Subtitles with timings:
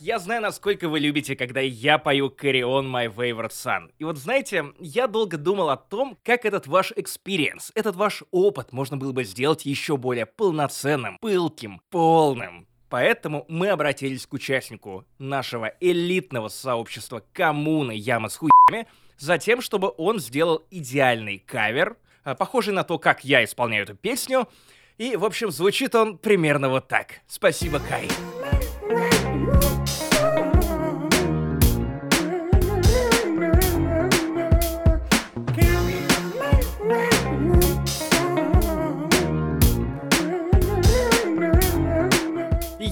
[0.00, 3.90] Я знаю, насколько вы любите, когда я пою Carry On My Wayward Son.
[3.98, 8.72] И вот знаете, я долго думал о том, как этот ваш экспириенс, этот ваш опыт
[8.72, 12.68] можно было бы сделать еще более полноценным, пылким, полным.
[12.88, 18.86] Поэтому мы обратились к участнику нашего элитного сообщества коммуны Яма с хуями,
[19.18, 23.96] за тем, чтобы он сделал идеальный кавер, а, похожий на то, как я исполняю эту
[23.96, 24.48] песню.
[24.96, 27.20] И, в общем, звучит он примерно вот так.
[27.26, 28.08] Спасибо, Кай.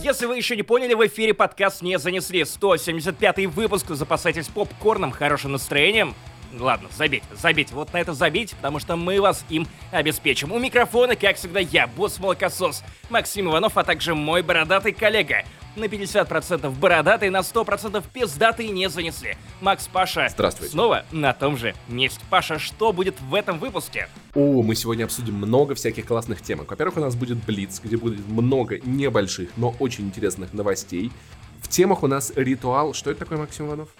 [0.06, 3.86] Если вы еще не поняли, в эфире подкаст не занесли 175 выпуск.
[3.88, 6.14] Запасайтесь попкорном, хорошим настроением.
[6.58, 10.52] Ладно, забить, забить, вот на это забить, потому что мы вас им обеспечим.
[10.52, 15.44] У микрофона, как всегда, я, босс-молокосос, Максим Иванов, а также мой бородатый коллега.
[15.76, 19.36] На 50% бородатый, на 100% пиздатый не занесли.
[19.60, 20.72] Макс Паша Здравствуйте.
[20.72, 22.18] снова на том же месте.
[22.30, 24.08] Паша, что будет в этом выпуске?
[24.34, 26.64] О, мы сегодня обсудим много всяких классных тем.
[26.66, 31.12] Во-первых, у нас будет Блиц, где будет много небольших, но очень интересных новостей.
[31.60, 32.94] В темах у нас ритуал.
[32.94, 33.90] Что это такое, Максим Иванов?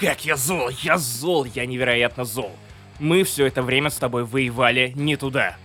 [0.00, 2.50] Как я зол, я зол, я невероятно зол.
[2.98, 5.56] Мы все это время с тобой воевали не туда.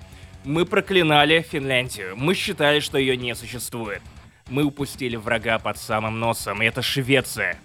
[0.44, 4.02] Мы проклинали Финляндию, мы считали, что ее не существует.
[4.50, 7.60] Мы упустили врага под самым носом, и это Швеция.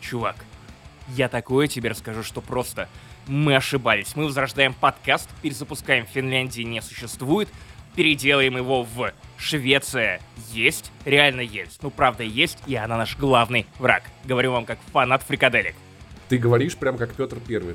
[0.00, 0.36] Чувак,
[1.08, 2.88] я такое тебе расскажу, что просто
[3.26, 4.14] мы ошибались.
[4.14, 7.48] Мы возрождаем подкаст, перезапускаем Финляндии не существует,
[7.98, 10.20] переделаем его в Швеция
[10.52, 11.82] есть, реально есть.
[11.82, 14.04] Ну, правда, есть, и она наш главный враг.
[14.24, 15.74] Говорю вам как фанат фрикаделек.
[16.28, 17.74] Ты говоришь прям как Петр Первый.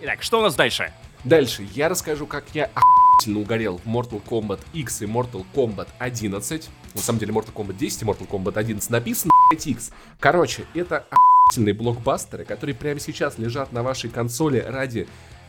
[0.00, 0.92] Итак, что у нас дальше?
[1.22, 6.68] Дальше я расскажу, как я охуительно угорел в Mortal Kombat X и Mortal Kombat 11.
[6.94, 9.92] На самом деле Mortal Kombat 10 и Mortal Kombat 11 написано X.
[10.18, 15.06] Короче, это охуительные блокбастеры, которые прямо сейчас лежат на вашей консоли ради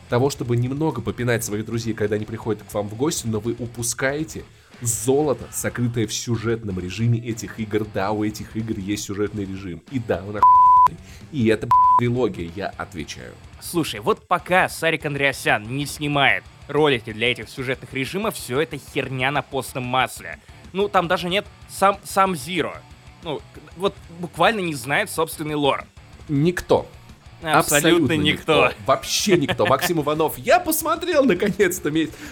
[0.09, 3.55] того, чтобы немного попинать своих друзей, когда они приходят к вам в гости, но вы
[3.57, 4.43] упускаете
[4.81, 7.85] золото, сокрытое в сюжетном режиме этих игр.
[7.93, 9.81] Да, у этих игр есть сюжетный режим.
[9.91, 10.39] И да, он.
[11.31, 11.67] И это
[11.99, 13.33] трилогия, я отвечаю.
[13.61, 19.31] Слушай, вот пока Сарик Андреасян не снимает ролики для этих сюжетных режимов, все это херня
[19.31, 20.39] на постном масле.
[20.73, 22.75] Ну, там даже нет сам, сам Зиро.
[23.23, 23.41] Ну,
[23.77, 25.85] вот буквально не знает собственный лор.
[26.27, 26.87] Никто.
[27.43, 28.71] Абсолютно, никто.
[28.85, 29.65] Вообще никто.
[29.65, 31.91] Максим Иванов, я посмотрел наконец-то.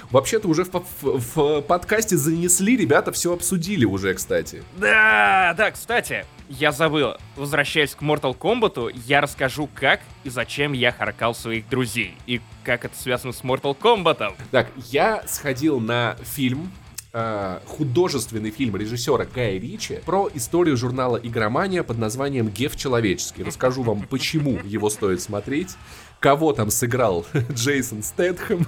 [0.10, 4.64] Вообще-то уже в, в- в подкасте занесли, ребята все обсудили уже, кстати.
[4.78, 7.16] Да, да, кстати, я забыл.
[7.36, 12.16] Возвращаясь к Mortal Kombat, я расскажу, как и зачем я харкал своих друзей.
[12.28, 14.34] И как это связано с Mortal Kombat.
[14.52, 16.72] Так, я сходил на фильм,
[17.14, 23.44] э, художественный фильм режиссера Гая Ричи про историю журнала «Игромания» под названием «Геф человеческий».
[23.44, 25.76] Расскажу вам, почему его стоит смотреть,
[26.20, 28.68] кого там сыграл Джейсон Стэтхэм.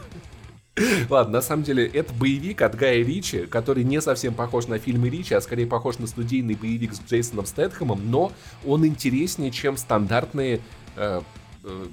[1.10, 5.10] Ладно, на самом деле, это боевик от Гая Ричи, который не совсем похож на фильмы
[5.10, 8.32] Ричи, а скорее похож на студийный боевик с Джейсоном Стэтхэмом, но
[8.66, 10.62] он интереснее, чем стандартные
[10.96, 11.22] э,
[11.64, 11.86] э,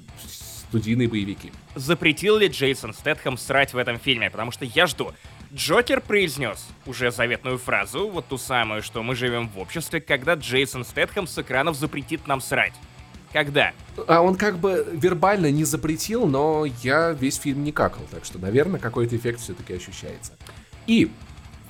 [0.67, 1.51] студийные боевики.
[1.75, 4.31] Запретил ли Джейсон Стэтхэм срать в этом фильме?
[4.31, 5.13] Потому что я жду.
[5.53, 10.85] Джокер произнес уже заветную фразу, вот ту самую, что мы живем в обществе, когда Джейсон
[10.85, 12.73] Стэтхэм с экранов запретит нам срать.
[13.33, 13.73] Когда?
[14.07, 18.39] А он как бы вербально не запретил, но я весь фильм не какал, так что,
[18.39, 20.33] наверное, какой-то эффект все-таки ощущается.
[20.87, 21.11] И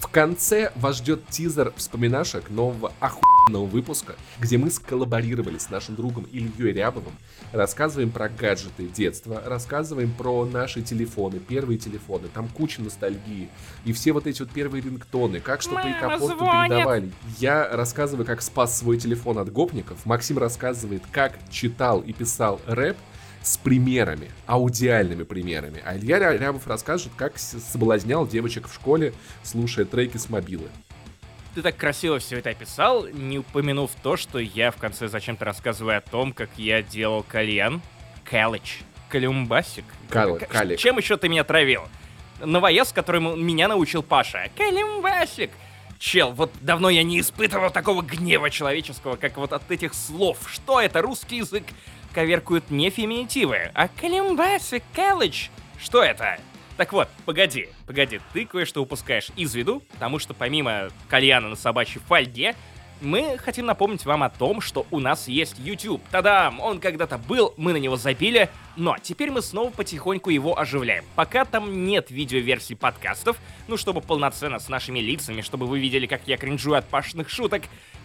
[0.02, 6.26] в конце вас ждет тизер вспоминашек нового охуенного выпуска, где мы сколлаборировали с нашим другом
[6.32, 7.14] Ильей Рябовым,
[7.52, 13.50] рассказываем про гаджеты детства, рассказываем про наши телефоны, первые телефоны, там куча ностальгии,
[13.86, 16.70] и все вот эти вот первые рингтоны, как что по Мама икопорту звонит.
[16.70, 17.12] передавали.
[17.38, 22.98] Я рассказываю, как спас свой телефон от гопников, Максим рассказывает, как читал и писал рэп,
[23.42, 25.82] с примерами, аудиальными примерами.
[25.86, 29.14] А Илья Ря- Рябов расскажет, как соблазнял девочек в школе,
[29.44, 30.70] слушая треки с мобилы.
[31.56, 35.98] Ты так красиво все это описал, не упомянув то, что я в конце зачем-то рассказываю
[35.98, 37.82] о том, как я делал кальян.
[38.24, 38.82] Калыч.
[39.10, 39.84] Калюмбасик.
[40.10, 40.80] Кал- калик.
[40.80, 41.82] Чем еще ты меня травил?
[42.40, 44.50] Новоез, которому меня научил Паша.
[44.56, 45.52] Калюмбасик.
[46.00, 50.38] Чел, вот давно я не испытывал такого гнева человеческого, как вот от этих слов.
[50.48, 51.02] Что это?
[51.02, 51.66] Русский язык
[52.14, 55.50] коверкуют не феминитивы, а калюмбасик, калыч.
[55.80, 56.40] Что это?
[56.78, 62.02] Так вот, погоди, погоди, ты кое-что упускаешь из виду, потому что помимо кальяна на собачьей
[62.08, 62.56] фольге,
[63.02, 66.02] мы хотим напомнить вам о том, что у нас есть YouTube.
[66.12, 66.60] Тадам!
[66.60, 71.04] Он когда-то был, мы на него забили, но теперь мы снова потихоньку его оживляем.
[71.16, 73.38] Пока там нет видеоверсий подкастов,
[73.68, 77.64] ну чтобы полноценно с нашими лицами, чтобы вы видели, как я кринжую от пашных шуток,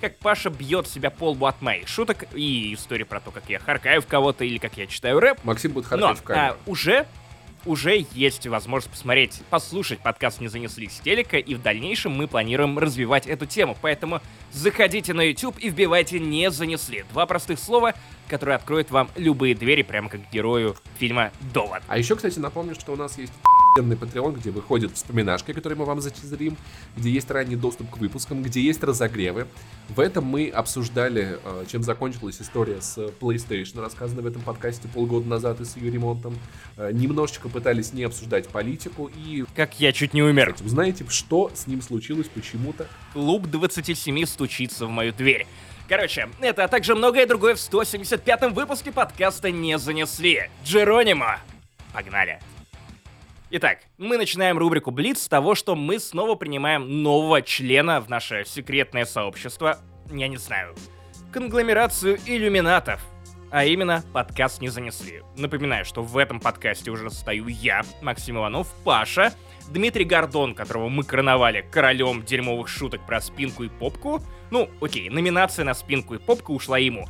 [0.09, 3.59] как Паша бьет себя по лбу от моих шуток и истории про то, как я
[3.59, 5.39] харкаю в кого-то или как я читаю рэп.
[5.43, 6.57] Максим будет Но харкать в камеру.
[6.65, 7.07] а, уже
[7.65, 12.79] уже есть возможность посмотреть, послушать подкаст «Не занесли с телека», и в дальнейшем мы планируем
[12.79, 13.77] развивать эту тему.
[13.83, 14.21] Поэтому
[14.53, 17.05] заходите на YouTube и вбивайте «Не занесли».
[17.11, 17.95] Два простых слова,
[18.29, 21.83] которые откроют вам любые двери, прямо как герою фильма «Довод».
[21.89, 23.33] А еще, кстати, напомню, что у нас есть
[23.77, 26.57] охуенный Patreon, где выходят вспоминашки, которые мы вам затизерим,
[26.97, 29.47] где есть ранний доступ к выпускам, где есть разогревы.
[29.89, 35.29] В этом мы обсуждали, э, чем закончилась история с PlayStation, рассказанная в этом подкасте полгода
[35.29, 36.39] назад и с ее ремонтом.
[36.77, 40.57] Э, Немножечко пытались не обсуждать политику и Как я чуть не умер.
[40.65, 42.87] узнаете, что с ним случилось почему-то.
[43.13, 45.47] Клуб 27 стучится в мою дверь.
[45.89, 50.49] Короче, это, а также многое другое в 175-м выпуске подкаста «Не занесли».
[50.65, 51.39] Джеронимо!
[51.93, 52.41] Погнали!
[53.49, 58.45] Итак, мы начинаем рубрику Блиц с того, что мы снова принимаем нового члена в наше
[58.45, 59.79] секретное сообщество,
[60.11, 60.75] я не знаю,
[61.33, 63.01] конгломерацию иллюминатов.
[63.53, 65.23] А именно, подкаст не занесли.
[65.37, 69.33] Напоминаю, что в этом подкасте уже стою я, Максим Иванов, Паша,
[69.69, 74.25] Дмитрий Гордон, которого мы короновали королем дерьмовых шуток про спинку и попку.
[74.51, 77.07] Ну, окей, номинация на спинку и попку ушла ему.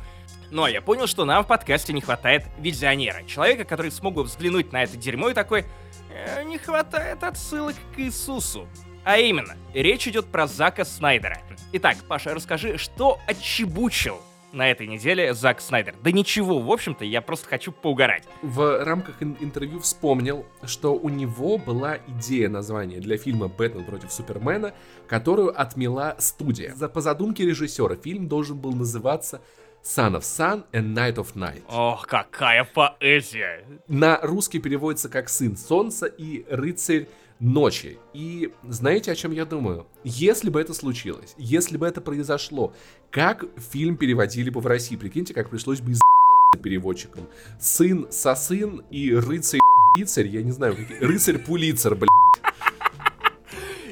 [0.51, 3.23] Но я понял, что нам в подкасте не хватает визионера.
[3.23, 5.65] Человека, который смог бы взглянуть на это дерьмо и такой...
[6.09, 8.67] «Э, не хватает отсылок к Иисусу.
[9.03, 11.39] А именно, речь идет про Зака Снайдера.
[11.71, 14.19] Итак, Паша, расскажи, что отчебучил
[14.51, 15.95] на этой неделе Зак Снайдер?
[16.01, 18.23] Да ничего, в общем-то, я просто хочу поугарать.
[18.41, 24.11] В рамках ин- интервью вспомнил, что у него была идея названия для фильма «Бэтмен против
[24.11, 24.73] Супермена»,
[25.07, 26.73] которую отмела студия.
[26.75, 29.41] За, по задумке режиссера фильм должен был называться
[29.87, 31.61] «Son of Sun and Night of Night».
[31.69, 33.63] Ох, какая поэзия!
[33.87, 37.07] На русский переводится как «Сын Солнца» и «Рыцарь
[37.39, 37.97] ночи».
[38.13, 39.87] И знаете, о чем я думаю?
[40.03, 42.73] Если бы это случилось, если бы это произошло,
[43.11, 44.97] как фильм переводили бы в России?
[44.97, 46.01] Прикиньте, как пришлось бы из
[46.61, 47.25] переводчикам.
[47.59, 49.61] Сын сосын и рыцарь
[49.93, 52.09] Пулицер, я не знаю, какие- рыцарь Пулицер, блядь.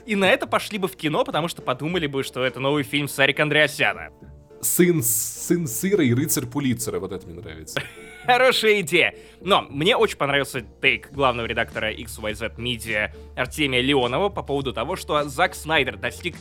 [0.06, 3.08] И на это пошли бы в кино, потому что подумали бы, что это новый фильм
[3.08, 4.10] Сарика Андреасяна.
[4.66, 7.80] Сын, сын сыра и рыцарь Пулицера, вот это мне нравится.
[8.26, 9.14] Хорошая идея.
[9.42, 15.24] Но мне очень понравился тейк главного редактора XYZ Media Артемия Леонова по поводу того, что
[15.26, 16.36] Зак Снайдер достиг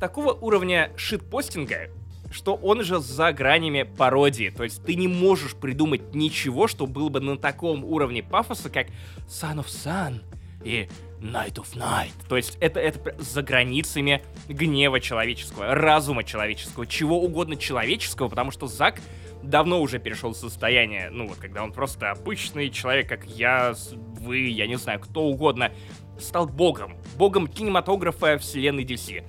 [0.00, 1.90] такого уровня шитпостинга,
[2.30, 4.48] что он же за гранями пародии.
[4.48, 8.86] То есть ты не можешь придумать ничего, что было бы на таком уровне пафоса, как
[9.28, 10.22] Son of Sun
[10.64, 10.88] и
[11.20, 12.12] Night of Night.
[12.28, 18.66] То есть это, это за границами гнева человеческого, разума человеческого, чего угодно человеческого, потому что
[18.66, 19.00] Зак
[19.42, 24.48] давно уже перешел в состояние, ну вот, когда он просто обычный человек, как я, вы,
[24.48, 25.72] я не знаю, кто угодно,
[26.18, 26.96] стал богом.
[27.16, 29.24] Богом кинематографа вселенной DC.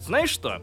[0.00, 0.62] Знаешь что?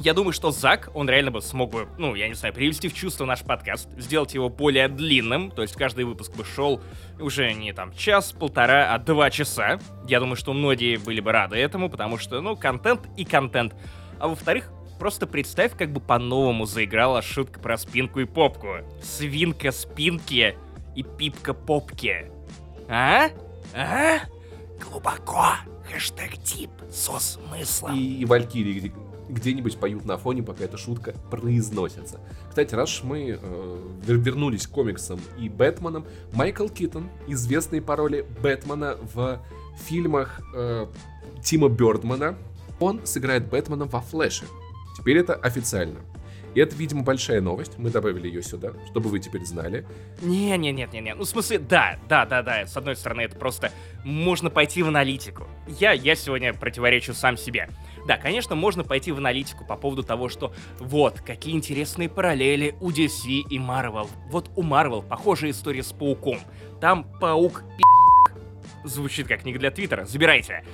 [0.00, 2.94] Я думаю, что Зак, он реально бы смог бы, ну, я не знаю, привести в
[2.94, 6.80] чувство наш подкаст, сделать его более длинным, то есть каждый выпуск бы шел
[7.18, 9.80] уже не там час, полтора, а два часа.
[10.06, 13.74] Я думаю, что многие были бы рады этому, потому что, ну, контент и контент.
[14.20, 18.76] А во-вторых, просто представь, как бы по-новому заиграла шутка про спинку и попку.
[19.02, 20.56] Свинка спинки
[20.94, 22.30] и пипка попки.
[22.88, 23.30] А?
[23.74, 24.18] А?
[24.80, 25.56] Глубоко.
[25.90, 27.96] Хэштег тип со смыслом.
[27.96, 28.92] И, и Валькирии
[29.28, 32.20] где-нибудь поют на фоне, пока эта шутка произносится.
[32.48, 38.26] Кстати, раз мы э, вер- вернулись к комиксам и Бэтменам, Майкл Киттон, известный по роли
[38.42, 39.40] Бэтмена в
[39.86, 40.86] фильмах э,
[41.42, 42.36] Тима Бёрдмана,
[42.80, 44.46] он сыграет Бэтмена во Флэше.
[44.96, 46.00] Теперь это официально.
[46.54, 47.78] И это, видимо, большая новость.
[47.78, 49.86] Мы добавили ее сюда, чтобы вы теперь знали.
[50.22, 51.14] Не, не, нет, не, не.
[51.14, 52.66] Ну, в смысле, да, да, да, да.
[52.66, 53.70] С одной стороны, это просто
[54.02, 55.46] можно пойти в аналитику.
[55.68, 57.68] Я, я сегодня противоречу сам себе.
[58.08, 62.90] Да, конечно, можно пойти в аналитику по поводу того, что вот, какие интересные параллели у
[62.90, 64.08] DC и Marvel.
[64.30, 66.40] Вот у Marvel похожая история с Пауком.
[66.80, 68.34] Там Паук пи***.
[68.82, 70.06] Звучит как книга для Твиттера.
[70.06, 70.64] Забирайте.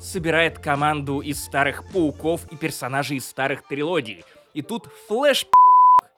[0.00, 4.24] Собирает команду из старых Пауков и персонажей из старых трилогий.
[4.54, 5.46] И тут Флэш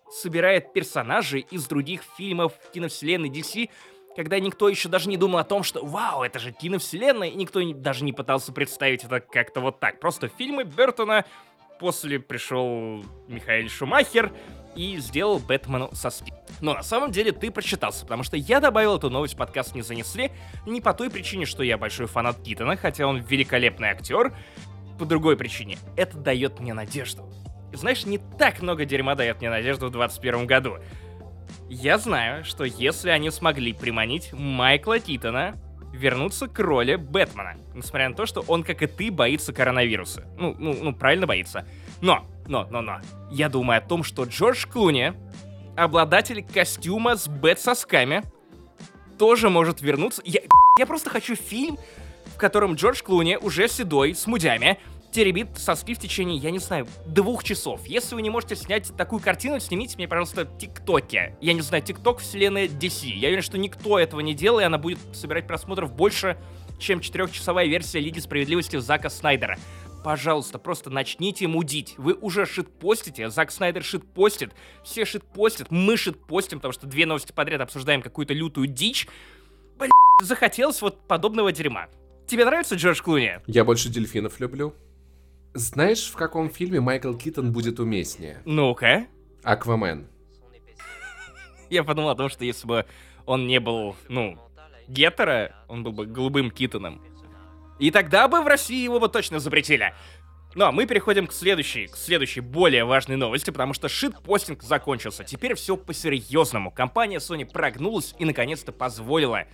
[0.09, 3.71] собирает персонажей из других фильмов киновселенной DC,
[4.17, 7.61] когда никто еще даже не думал о том, что вау, это же киновселенная, и никто
[7.75, 10.01] даже не пытался представить это как-то вот так.
[10.01, 11.25] Просто фильмы Бертона,
[11.79, 14.33] после пришел Михаил Шумахер
[14.77, 16.33] и сделал Бэтмену со спи.
[16.61, 19.83] Но на самом деле ты прочитался, потому что я добавил эту новость в подкаст «Не
[19.83, 20.33] занесли»
[20.67, 24.35] не по той причине, что я большой фанат Китона, хотя он великолепный актер,
[24.99, 25.79] по другой причине.
[25.97, 27.29] Это дает мне надежду.
[27.73, 30.79] Знаешь, не так много дерьма дает мне надежду в 2021 году.
[31.69, 35.57] Я знаю, что если они смогли приманить Майкла Китона
[35.93, 40.27] вернуться к роли Бэтмена, несмотря на то, что он, как и ты, боится коронавируса.
[40.37, 41.67] Ну, ну, ну, правильно боится.
[42.01, 43.01] Но но, но, но.
[43.31, 45.13] Я думаю о том, что Джордж Клуни,
[45.77, 48.23] обладатель костюма с бет-сосками,
[49.19, 50.23] тоже может вернуться.
[50.25, 50.41] Я,
[50.79, 51.79] я просто хочу фильм,
[52.35, 54.79] в котором Джордж Клуни уже седой, с мудями,
[55.15, 57.87] теребит соски в течение, я не знаю, двух часов.
[57.87, 61.37] Если вы не можете снять такую картину, снимите мне, пожалуйста, ТикТоке.
[61.41, 63.07] Я не знаю, ТикТок вселенной DC.
[63.07, 66.37] Я уверен, что никто этого не делает, и она будет собирать просмотров больше,
[66.81, 69.57] чем четырехчасовая версия Лиги Справедливости Зака Снайдера.
[70.03, 71.95] Пожалуйста, просто начните мудить.
[71.97, 74.51] Вы уже шит-постите, Зак Снайдер шит-постит,
[74.83, 79.07] все шит-постят, мы шит-постим, потому что две новости подряд обсуждаем какую-то лютую дичь.
[79.79, 81.87] Блин, захотелось вот подобного дерьма.
[82.27, 83.39] Тебе нравится Джордж Клуни?
[83.47, 84.75] Я больше дельфинов люблю.
[85.55, 88.43] Знаешь, в каком фильме Майкл Китон будет уместнее?
[88.45, 89.07] Ну-ка.
[89.45, 90.09] Аквамен.
[91.71, 92.87] Я подумал о том, что если бы
[93.25, 94.37] он не был, ну,
[94.89, 97.01] гетеро, он был бы голубым Китоном.
[97.79, 99.95] И тогда бы в России его бы точно запретили.
[100.57, 105.23] Ну а мы переходим к следующей, к следующей более важной новости, потому что шит-постинг закончился.
[105.23, 106.73] Теперь все по-серьезному.
[106.73, 109.47] Компания Sony прогнулась и наконец-то позволила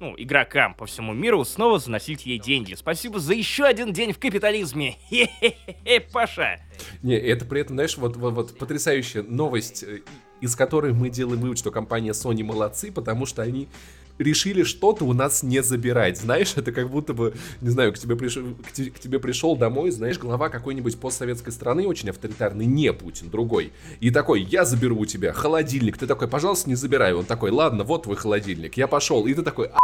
[0.00, 2.74] ну, игрокам по всему миру снова заносить ей деньги.
[2.74, 4.96] Спасибо за еще один день в капитализме.
[5.10, 6.60] Хе-хе-хе, Паша.
[7.02, 10.00] Не, это при этом, знаешь, вот, вот, вот потрясающая новость, э,
[10.40, 13.68] из которой мы делаем вывод, что компания Sony молодцы, потому что они
[14.18, 16.18] решили что-то у нас не забирать.
[16.18, 19.56] Знаешь, это как будто бы, не знаю, к тебе, пришел, к, тебе, к тебе пришел
[19.56, 23.72] домой, знаешь, глава какой-нибудь постсоветской страны, очень авторитарный, не Путин, другой.
[24.00, 25.98] И такой, я заберу у тебя холодильник.
[25.98, 27.12] Ты такой, пожалуйста, не забирай.
[27.12, 28.76] Он такой, ладно, вот твой холодильник.
[28.76, 29.26] Я пошел.
[29.26, 29.78] И ты такой, а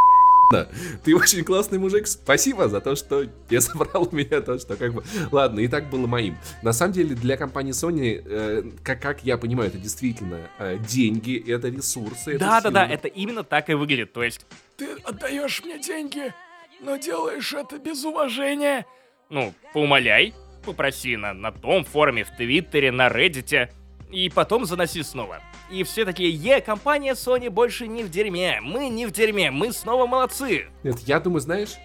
[1.04, 4.94] ты очень классный мужик, спасибо за то, что я собрал у меня то, что как
[4.94, 5.04] бы...
[5.30, 6.36] Ладно, и так было моим.
[6.62, 11.42] На самом деле, для компании Sony, э, как, как я понимаю, это действительно э, деньги,
[11.50, 12.38] это ресурсы.
[12.38, 14.46] Да-да-да, это, это именно так и выглядит, то есть...
[14.76, 16.34] Ты отдаешь мне деньги,
[16.80, 18.86] но делаешь это без уважения.
[19.30, 23.70] Ну, поумоляй, попроси на, на том форуме, в Твиттере, на Reddit,
[24.10, 25.40] и потом заноси снова.
[25.72, 29.72] И все такие, е, компания Sony больше не в дерьме, мы не в дерьме, мы
[29.72, 30.66] снова молодцы.
[30.82, 31.76] Нет, я думаю, знаешь,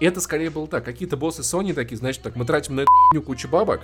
[0.00, 0.84] это скорее было так.
[0.84, 3.82] Какие-то боссы Sony такие, значит, так, мы тратим на эту кучу бабок,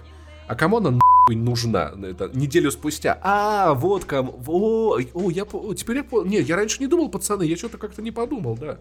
[0.48, 3.20] а кому она нахуй нужна это, неделю спустя?
[3.22, 4.40] А, вот кому.
[4.48, 6.04] О, о я теперь я.
[6.24, 8.78] Не, я раньше не думал, пацаны, я что-то как-то не подумал, да.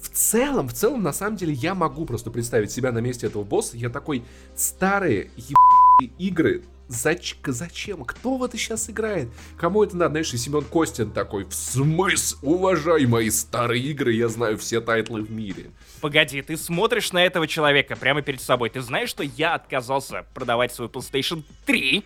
[0.00, 3.44] В целом, в целом, на самом деле, я могу просто представить себя на месте этого
[3.44, 3.76] босса.
[3.76, 4.24] Я такой
[4.56, 7.36] старые ебаные игры Зач...
[7.46, 8.04] Зачем?
[8.04, 9.28] Кто в это сейчас играет?
[9.58, 10.12] Кому это надо?
[10.12, 12.38] Знаешь, и Семен Костин такой, в смысл?
[12.42, 15.70] Уважай мои старые игры, я знаю все тайтлы в мире.
[16.00, 18.70] Погоди, ты смотришь на этого человека прямо перед собой.
[18.70, 22.04] Ты знаешь, что я отказался продавать свой PlayStation 3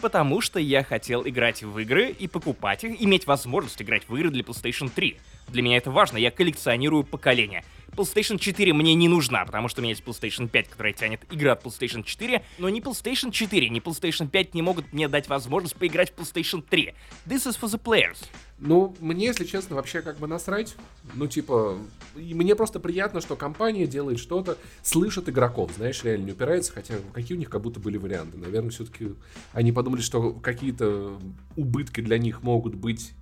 [0.00, 4.30] потому что я хотел играть в игры и покупать их, иметь возможность играть в игры
[4.30, 5.18] для PlayStation 3.
[5.48, 7.64] Для меня это важно, я коллекционирую поколения.
[7.90, 11.50] PlayStation 4 мне не нужна, потому что у меня есть PlayStation 5, которая тянет игры
[11.50, 15.76] от PlayStation 4, но ни PlayStation 4, ни PlayStation 5 не могут мне дать возможность
[15.76, 16.94] поиграть в PlayStation 3.
[17.26, 18.24] This is for the players.
[18.58, 20.76] Ну, мне, если честно, вообще как бы насрать.
[21.14, 21.78] Ну, типа,
[22.14, 27.36] мне просто приятно, что компания делает что-то, слышит игроков, знаешь, реально не упирается, хотя какие
[27.36, 28.36] у них как будто были варианты.
[28.36, 29.14] Наверное, все-таки
[29.52, 31.18] они подумали, что какие-то
[31.56, 33.12] убытки для них могут быть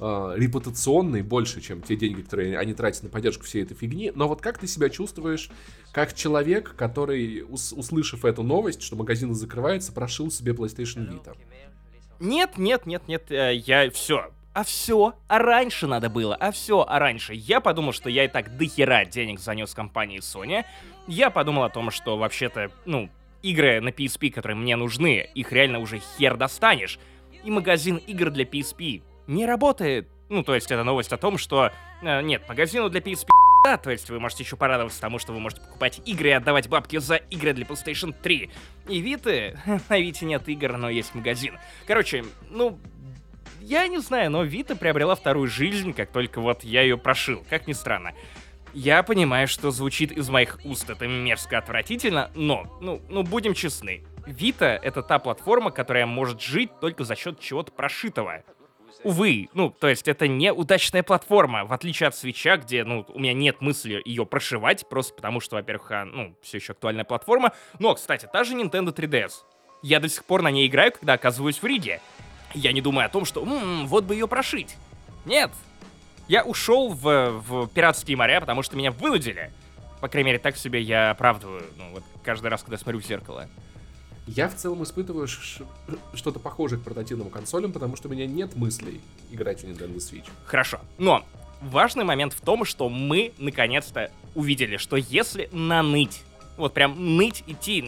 [0.00, 4.12] э, репутационные больше, чем те деньги, которые они тратят на поддержку всей этой фигни.
[4.14, 5.50] Но вот как ты себя чувствуешь
[5.92, 11.36] как человек, который, ус услышав эту новость, что магазины закрываются, прошил себе PlayStation Vita?
[12.20, 14.30] Нет, нет, нет, нет, э, я все.
[14.54, 17.34] А все, а раньше надо было, а все, а раньше.
[17.34, 20.64] Я подумал, что я и так дохера денег занес компании Sony.
[21.08, 23.10] Я подумал о том, что вообще-то, ну,
[23.42, 27.00] игры на PSP, которые мне нужны, их реально уже хер достанешь.
[27.42, 30.08] И магазин игр для PSP не работает.
[30.28, 31.70] Ну, то есть это новость о том, что...
[32.02, 33.28] Э, нет, магазину для PSP
[33.64, 36.68] да, то есть вы можете еще порадоваться тому, что вы можете покупать игры и отдавать
[36.68, 38.50] бабки за игры для PlayStation 3.
[38.88, 39.58] И Виты...
[39.88, 41.58] На Вите нет игр, но есть магазин.
[41.86, 42.78] Короче, ну...
[43.62, 47.66] Я не знаю, но Вита приобрела вторую жизнь, как только вот я ее прошил, как
[47.66, 48.12] ни странно.
[48.74, 54.04] Я понимаю, что звучит из моих уст это мерзко отвратительно, но, ну, ну будем честны.
[54.26, 58.42] Вита— это та платформа, которая может жить только за счет чего-то прошитого.
[59.04, 63.18] Увы, ну, то есть это не удачная платформа, в отличие от свеча, где, ну, у
[63.18, 67.52] меня нет мысли ее прошивать, просто потому что, во-первых, а, ну, все еще актуальная платформа.
[67.78, 69.32] Но, кстати, та же Nintendo 3DS.
[69.82, 72.00] Я до сих пор на ней играю, когда оказываюсь в Риге.
[72.54, 74.74] Я не думаю о том, что, м-м, вот бы ее прошить.
[75.26, 75.50] Нет.
[76.26, 79.52] Я ушел в, в пиратские моря, потому что меня вынудили.
[80.00, 83.50] По крайней мере, так себе я оправдываю, ну, вот каждый раз, когда смотрю в зеркало.
[84.26, 85.26] Я в целом испытываю
[86.14, 89.00] что-то похожее к портативным консолям, потому что у меня нет мыслей
[89.30, 90.28] играть в Nintendo Switch.
[90.46, 91.24] Хорошо, но
[91.60, 96.22] важный момент в том, что мы наконец-то увидели, что если наныть,
[96.56, 97.84] вот прям ныть, идти,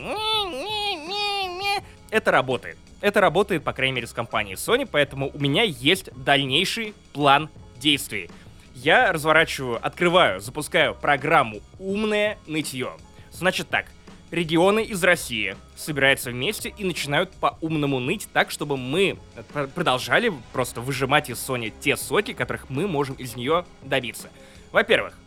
[2.10, 2.78] это работает.
[3.00, 8.30] Это работает, по крайней мере, с компанией Sony, поэтому у меня есть дальнейший план действий.
[8.74, 12.92] Я разворачиваю, открываю, запускаю программу «Умное нытье».
[13.32, 13.86] Значит так,
[14.30, 19.18] регионы из России собираются вместе и начинают по-умному ныть так, чтобы мы
[19.52, 24.30] пр- продолжали просто выжимать из Sony те соки, которых мы можем из нее добиться.
[24.73, 25.18] Во-первых,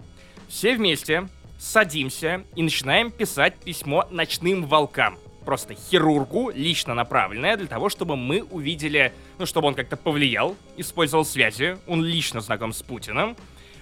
[0.47, 1.27] все вместе
[1.59, 5.17] садимся и начинаем писать письмо ночным волкам.
[5.45, 11.25] Просто хирургу, лично направленное, для того, чтобы мы увидели, ну, чтобы он как-то повлиял, использовал
[11.25, 13.35] связи, он лично знаком с Путиным,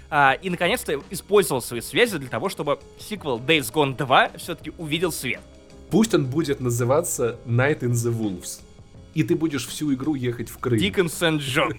[0.10, 5.12] а, и, наконец-то, использовал свои связи для того, чтобы сиквел Days Gone 2 все-таки увидел
[5.12, 5.42] свет.
[5.90, 8.62] Пусть он будет называться Night in the Wolves.
[9.14, 10.78] И ты будешь всю игру ехать в Крым.
[10.80, 11.74] Дикон Сент-Джон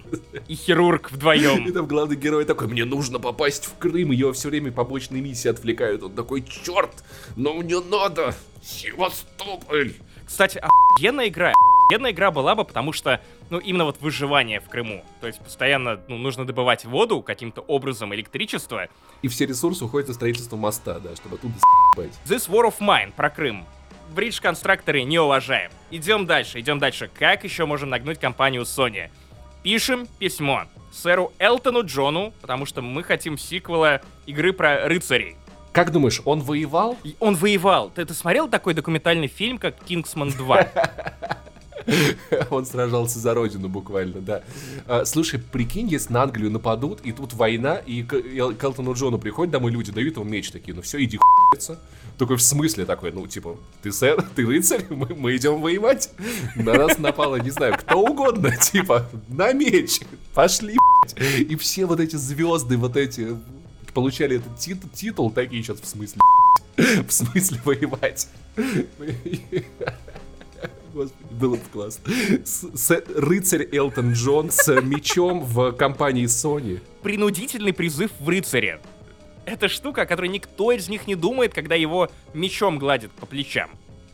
[0.48, 1.72] и хирург И вдвоем.
[1.72, 5.48] там главный герой такой, мне нужно попасть в Крым, и его все время побочные миссии
[5.48, 6.02] отвлекают.
[6.02, 6.90] Он такой, черт,
[7.36, 9.92] но мне надо, Севастополь.
[10.28, 11.54] Кстати, охуенная игра.
[11.86, 15.02] Охуенная игра была бы, потому что, ну, именно вот выживание в Крыму.
[15.22, 18.88] То есть постоянно, ну, нужно добывать воду каким-то образом, электричество.
[19.22, 22.12] И все ресурсы уходят на строительство моста, да, чтобы оттуда с***бать.
[22.26, 23.64] This War of Mine про Крым.
[24.14, 25.70] Бридж конструкторы не уважаем.
[25.90, 27.10] Идем дальше, идем дальше.
[27.18, 29.10] Как еще можем нагнуть компанию Sony?
[29.62, 35.36] Пишем письмо сэру Элтону Джону, потому что мы хотим сиквела игры про рыцарей.
[35.78, 36.96] Как думаешь, он воевал?
[37.04, 37.92] И он воевал.
[37.94, 40.68] Ты, ты смотрел такой документальный фильм, как «Кингсман 2»?
[42.50, 44.42] Он сражался за родину буквально, да.
[44.88, 49.52] А, слушай, прикинь, если на Англию нападут, и тут война, и к, Элтону Джону приходят
[49.52, 51.78] домой люди, дают ему меч такие, ну все, иди хуйся.
[52.18, 56.10] Такой в смысле такой, ну типа, ты сэр, ты рыцарь, мы, мы идем воевать.
[56.56, 60.00] На нас напало, не знаю, кто угодно, типа, на меч,
[60.34, 60.76] пошли.
[61.38, 63.36] И все вот эти звезды, вот эти,
[63.92, 66.20] получали этот тит- титул, такие сейчас в смысле,
[66.76, 68.28] в смысле воевать.
[70.94, 72.12] Господи, было бы классно.
[72.44, 76.80] С- с- рыцарь Элтон Джон с мечом в компании Sony.
[77.02, 78.80] Принудительный призыв в рыцаре.
[79.44, 83.70] Это штука, о которой никто из них не думает, когда его мечом гладит по плечам.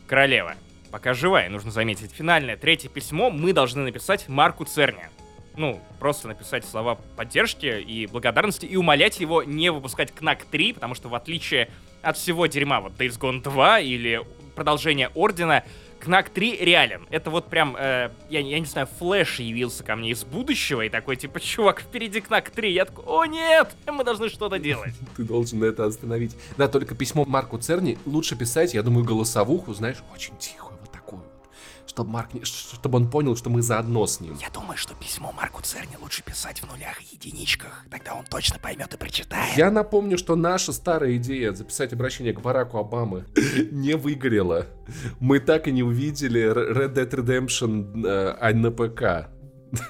[0.07, 0.55] Королева.
[0.91, 2.11] Пока живая, нужно заметить.
[2.11, 5.09] Финальное, третье письмо мы должны написать Марку Церне.
[5.57, 10.95] Ну, просто написать слова поддержки и благодарности и умолять его не выпускать КНАК 3, потому
[10.95, 11.69] что в отличие
[12.01, 14.21] от всего дерьма, вот Days Gone 2 или
[14.55, 15.63] продолжение Ордена,
[15.99, 17.07] КНАК 3 реален.
[17.09, 20.89] Это вот прям, э, я, я не знаю, Флэш явился ко мне из будущего и
[20.89, 22.71] такой, типа, чувак, впереди КНАК 3.
[22.71, 24.93] Я такой, о нет, мы должны что-то делать.
[25.17, 26.35] Ты должен это остановить.
[26.57, 30.74] Да, только письмо Марку Церни лучше писать, я думаю, голосовуху, знаешь, очень вот.
[31.95, 34.37] Чтобы Марк, не- чтобы он понял, что мы заодно с ним.
[34.41, 37.85] Я думаю, что письмо Марку Церни лучше писать в нулях и единичках.
[37.89, 39.55] Тогда он точно поймет и прочитает.
[39.55, 43.23] Я напомню, что наша старая идея записать обращение к Бараку Обамы
[43.71, 44.67] не выгорела.
[45.21, 49.29] Мы так и не увидели Red Dead Redemption э, на ПК.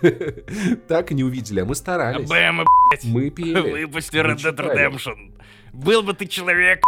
[0.87, 2.29] Так и не увидели, а мы старались.
[2.29, 2.65] Бэм,
[3.03, 3.83] Мы пели.
[3.85, 4.55] выпусти Red Dead.
[4.55, 5.33] Redemption.
[5.73, 6.83] Был бы ты человек.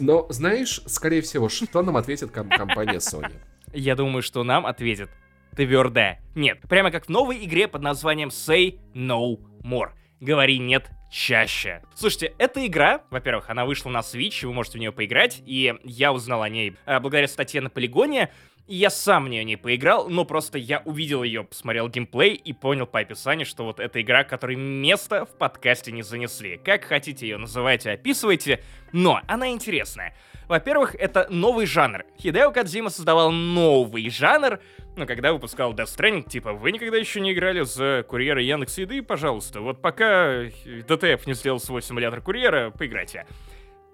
[0.00, 3.32] Но знаешь, скорее всего, что нам ответит ком- компания Sony?
[3.72, 5.10] Я думаю, что нам ответит
[5.56, 6.60] твердо нет.
[6.68, 9.90] Прямо как в новой игре под названием Say No More.
[10.20, 11.82] Говори нет чаще.
[11.94, 16.12] Слушайте, эта игра, во-первых, она вышла на Switch, вы можете в нее поиграть, и я
[16.12, 18.30] узнал о ней э, благодаря статье на Полигоне,
[18.66, 22.52] и я сам в нее не поиграл, но просто я увидел ее, посмотрел геймплей и
[22.52, 26.58] понял по описанию, что вот эта игра, которой место в подкасте не занесли.
[26.64, 30.16] Как хотите ее называйте, описывайте, но она интересная.
[30.52, 32.04] Во-первых, это новый жанр.
[32.20, 34.60] Хидео Кадзима создавал новый жанр,
[34.96, 39.00] ну, когда выпускал Death Stranding, типа, вы никогда еще не играли за курьера Яндекс Еды,
[39.00, 43.26] пожалуйста, вот пока ДТФ не сделал свой симулятор курьера, поиграйте.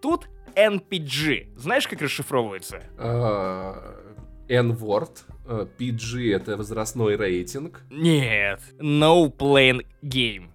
[0.02, 1.56] Тут NPG.
[1.56, 2.82] Знаешь, как расшифровывается?
[2.98, 3.94] А,
[4.48, 5.16] N-word,
[5.46, 7.82] э, PG это возрастной рейтинг.
[7.88, 8.60] Нет.
[8.80, 10.48] No Playing Game.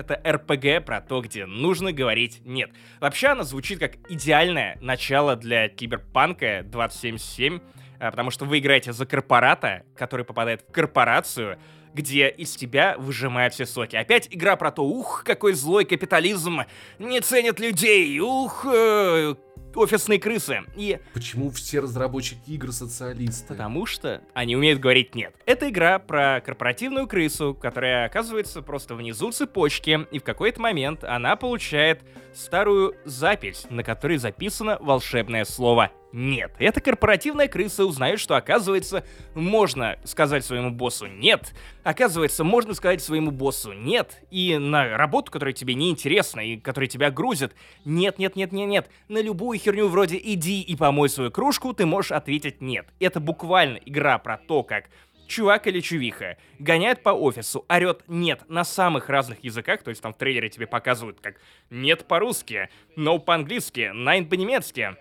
[0.00, 2.70] Это РПГ про то, где нужно говорить «нет».
[3.00, 7.60] Вообще она звучит как идеальное начало для киберпанка 2077,
[7.98, 11.58] а, потому что вы играете за корпората, который попадает в корпорацию,
[11.92, 13.94] где из тебя выжимают все соки.
[13.94, 16.60] Опять игра про то, ух, какой злой капитализм,
[16.98, 19.34] не ценят людей, ух, э,
[19.76, 20.60] офисные крысы.
[20.76, 23.46] И Почему все разработчики игр социалисты?
[23.48, 25.34] Потому что они умеют говорить нет.
[25.46, 31.36] Это игра про корпоративную крысу, которая оказывается просто внизу цепочки, и в какой-то момент она
[31.36, 32.02] получает
[32.34, 36.52] старую запись, на которой записано волшебное слово нет.
[36.58, 37.84] Эта корпоративная крыса.
[37.84, 44.58] Узнает, что, оказывается, можно сказать своему боссу «нет», оказывается, можно сказать своему боссу «нет», и
[44.58, 48.90] на работу, которая тебе не интересна и которая тебя грузит «нет, нет, нет, нет, нет»,
[49.08, 52.86] на любую херню вроде «иди и помой свою кружку» ты можешь ответить «нет».
[52.98, 54.86] Это буквально игра про то, как
[55.26, 60.12] чувак или чувиха гоняет по офису, орет «нет» на самых разных языках, то есть там
[60.12, 61.36] в трейлере тебе показывают как
[61.70, 64.96] «нет» по-русски, «no» по-английски, «nine» по-немецки,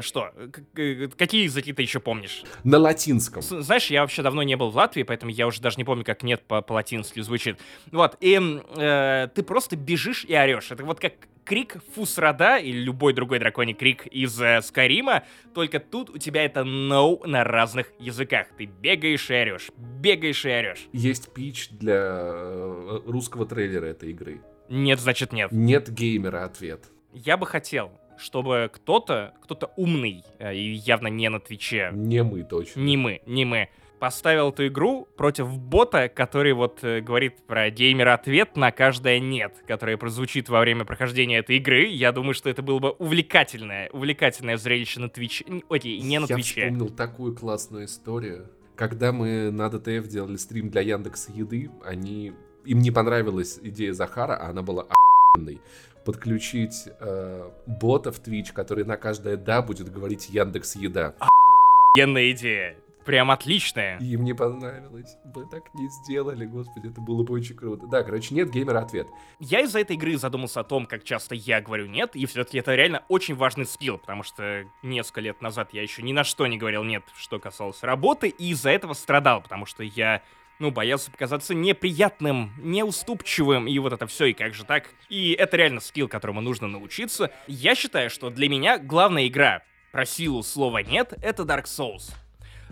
[0.00, 0.32] что?
[0.74, 2.42] Какие языки ты еще помнишь?
[2.64, 3.42] На латинском.
[3.42, 6.22] Знаешь, я вообще давно не был в Латвии, поэтому я уже даже не помню, как
[6.22, 7.58] нет по-латински звучит.
[7.92, 8.40] Вот, и
[8.76, 10.70] э, ты просто бежишь и орешь.
[10.70, 11.12] Это вот как
[11.46, 16.60] крик Фусрада или любой другой драконий крик из э, Скайрима, только тут у тебя это
[16.60, 18.48] no на разных языках.
[18.58, 20.88] Ты бегаешь и орешь, бегаешь и орешь.
[20.92, 24.40] Есть pitch для э, русского трейлера этой игры.
[24.68, 25.52] Нет, значит нет.
[25.52, 26.86] Нет геймера ответ.
[27.12, 31.90] Я бы хотел, чтобы кто-то, кто-то умный, э, и явно не на Твиче.
[31.92, 32.80] Не мы, точно.
[32.80, 33.68] Не мы, не мы.
[33.98, 39.54] Поставил эту игру против бота, который вот э, говорит про геймера ответ на каждое нет,
[39.66, 41.86] которое прозвучит во время прохождения этой игры.
[41.86, 45.46] Я думаю, что это было бы увлекательное, увлекательное зрелище на Твиче.
[45.70, 46.60] Окей, не на Твиче.
[46.60, 48.50] Я вспомнил такую классную историю.
[48.74, 52.34] Когда мы на ДТФ делали стрим для Яндекса Еды, они...
[52.66, 55.60] Им не понравилась идея Захара, а она была охуенной
[56.06, 61.14] подключить э, бота в Twitch, который на каждое «да» будет говорить Яндекс Еда.
[61.18, 62.76] Охуенная идея.
[63.04, 63.98] Прям отличная.
[63.98, 65.16] Им не понравилось.
[65.24, 67.86] Вы так не сделали, господи, это было бы очень круто.
[67.86, 69.08] Да, короче, нет геймера ответ.
[69.40, 72.74] Я из-за этой игры задумался о том, как часто я говорю нет, и все-таки это
[72.74, 76.56] реально очень важный скилл, потому что несколько лет назад я еще ни на что не
[76.56, 80.22] говорил нет, что касалось работы, и из-за этого страдал, потому что я
[80.58, 84.90] ну, боялся показаться неприятным, неуступчивым, и вот это все, и как же так?
[85.08, 87.30] И это реально скилл, которому нужно научиться.
[87.46, 92.12] Я считаю, что для меня главная игра про силу слова «нет»— это Dark Souls.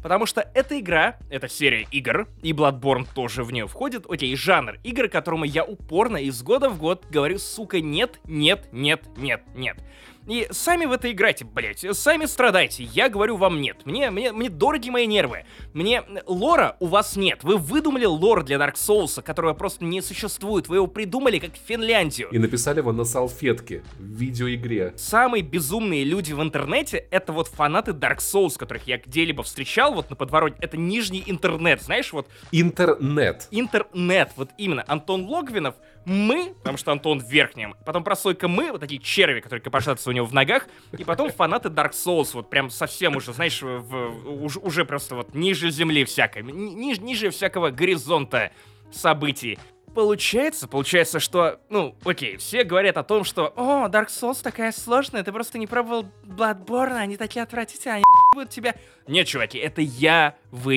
[0.05, 4.77] Потому что эта игра, эта серия игр, и Bloodborne тоже в нее входит, окей, жанр
[4.85, 9.79] игр, которому я упорно из года в год говорю, сука, нет, нет, нет, нет, нет.
[10.27, 12.85] И сами в это играйте, блять, сами страдайте.
[12.85, 13.85] Я говорю вам нет.
[13.85, 15.45] Мне, мне, мне дороги мои нервы.
[15.75, 17.41] Мне лора у вас нет.
[17.43, 20.69] Вы выдумали лор для Dark Souls, которого просто не существует.
[20.69, 22.29] Вы его придумали как Финляндию.
[22.31, 24.95] И написали его на салфетке в видеоигре.
[24.97, 30.09] Самые безумные люди в интернете— это вот фанаты Dark Souls, которых я где-либо встречал вот
[30.09, 30.59] на подворотне.
[30.61, 32.29] Это нижний интернет, знаешь, вот...
[32.51, 33.49] Интернет.
[33.51, 34.85] Интернет, вот именно.
[34.87, 39.63] Антон Логвинов— мы, потому что Антон в верхнем, потом прослойка мы, вот такие черви, которые
[39.63, 43.61] копошатся у него в ногах, и потом фанаты Dark Souls, вот прям совсем уже, знаешь,
[43.63, 48.53] в, уже, уже просто вот ниже земли всякой, ни, ниже всякого горизонта
[48.93, 49.59] событий.
[49.95, 55.23] Получается, получается, что, ну, окей, все говорят о том, что, о, Dark Souls такая сложная,
[55.23, 58.75] ты просто не пробовал Bloodborne, они такие отвратительные, они будут тебя...
[59.07, 60.77] Нет, чуваки, это я вы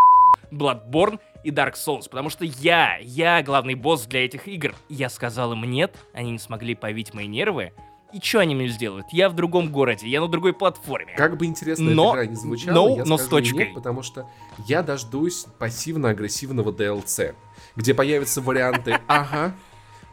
[0.51, 4.75] Bloodborne и Dark Souls, потому что я, я главный босс для этих игр.
[4.87, 7.73] Я сказал им нет, они не смогли повить мои нервы,
[8.13, 9.07] и что они мне сделают?
[9.11, 11.13] Я в другом городе, я на другой платформе.
[11.15, 13.57] Как бы интересно но, эта игра не звучала, но, я но скажу с точкой.
[13.57, 14.29] нет, потому что
[14.65, 17.35] я дождусь пассивно-агрессивного DLC,
[17.75, 19.55] где появятся варианты «Ага,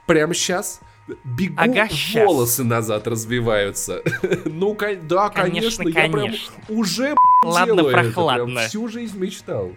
[0.07, 0.81] прямо сейчас
[1.25, 4.03] бегу, ага, волосы назад разбиваются.
[4.45, 6.35] ну, да, конечно, конечно, я прям
[6.69, 8.43] уже Ладно, делаю прохладно.
[8.43, 9.73] это, прям всю жизнь мечтал.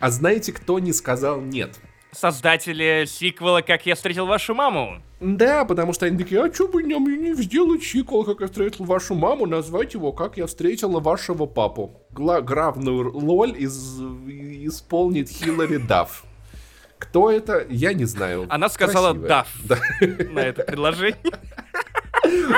[0.00, 1.78] А знаете, кто не сказал нет?
[2.14, 5.02] Создатели сиквела «Как я встретил вашу маму».
[5.20, 8.84] Да, потому что они такие, а чё бы нам не сделать сиквел «Как я встретил
[8.84, 12.02] вашу маму», назвать его «Как я встретила вашего папу».
[12.10, 14.00] Гла главную роль из
[14.66, 16.24] исполнит Хиллари Дафф.
[16.98, 18.46] Кто это, я не знаю.
[18.48, 19.48] Она сказала «Дафф»
[20.30, 21.16] на это предложение.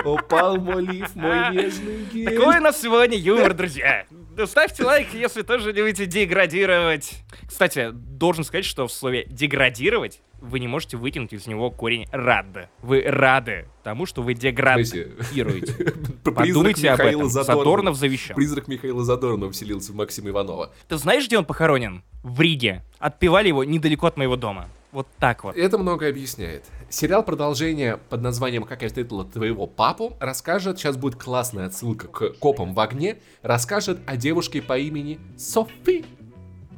[0.05, 2.37] Упал мой лиф, мой нежный гель.
[2.37, 4.07] Такой у нас сегодня юмор, друзья.
[4.45, 7.13] Ставьте лайк, если тоже любите деградировать.
[7.47, 12.47] Кстати, должен сказать, что в слове «деградировать» вы не можете вытянуть из него корень «рад».
[12.83, 15.95] Вы рады тому, что вы деградируете.
[16.25, 17.29] Подумайте об этом.
[17.29, 18.37] Задорнов завещал.
[18.37, 20.73] Призрак Михаила Задорнова вселился в Максима Иванова.
[20.89, 22.03] Ты знаешь, где он похоронен?
[22.23, 22.85] В Риге.
[22.99, 24.69] Отпевали его недалеко от моего дома.
[24.97, 25.55] Вот так вот.
[25.59, 26.65] Это многое объясняет.
[26.89, 32.31] Сериал продолжение под названием «Как я встретила твоего папу» расскажет, сейчас будет классная отсылка к
[32.39, 36.07] «Копам в огне», расскажет о девушке по имени Софи.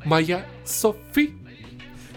[0.05, 1.38] Моя Софи.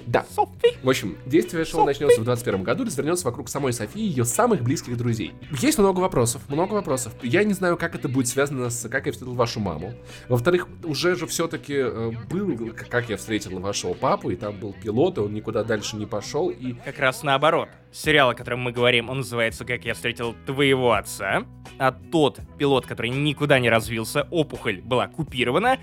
[0.07, 0.25] Да.
[0.33, 0.77] Софи.
[0.83, 4.61] В общем, действие шоу начнется в 21 году, развернется вокруг самой Софии и ее самых
[4.61, 5.33] близких друзей.
[5.59, 7.13] Есть много вопросов, много вопросов.
[7.21, 9.93] Я не знаю, как это будет связано с «Как я встретил вашу маму».
[10.27, 15.17] Во-вторых, уже же все-таки э, был «Как я встретил вашего папу», и там был пилот,
[15.17, 16.73] и он никуда дальше не пошел, и...
[16.85, 17.69] Как раз наоборот.
[17.91, 21.45] Сериал, о котором мы говорим, он называется «Как я встретил твоего отца»,
[21.77, 25.77] а тот пилот, который никуда не развился, опухоль была купирована,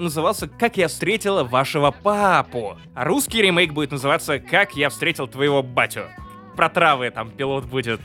[0.00, 2.76] назывался «Как я встретила вашего папу».
[2.94, 6.04] А русский ремейк будет называться «Как я встретил твоего батю».
[6.56, 8.00] Про травы там пилот будет.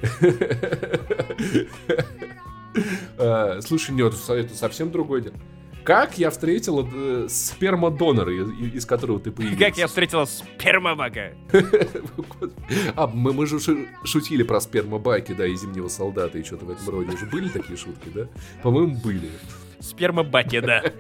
[3.18, 5.36] Э, Слушай, нет, это совсем другое дело.
[5.84, 9.60] Как я встретил э, спермодонора, из, из которого ты появился?
[9.60, 11.34] Как я встретила спермобака.
[12.96, 16.70] А, мы, мы же шу- шутили про спермобаки, да, и зимнего солдата, и что-то в
[16.70, 17.14] этом роде.
[17.14, 18.28] Уже были такие шутки, да?
[18.62, 19.30] По-моему, были.
[19.80, 20.84] Спермобаки, да.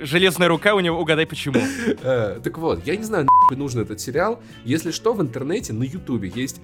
[0.00, 1.60] Железная рука у него, угадай почему.
[2.02, 4.40] Э, так вот, я не знаю, нахуй нужен этот сериал.
[4.64, 6.60] Если что, в интернете, на ютубе есть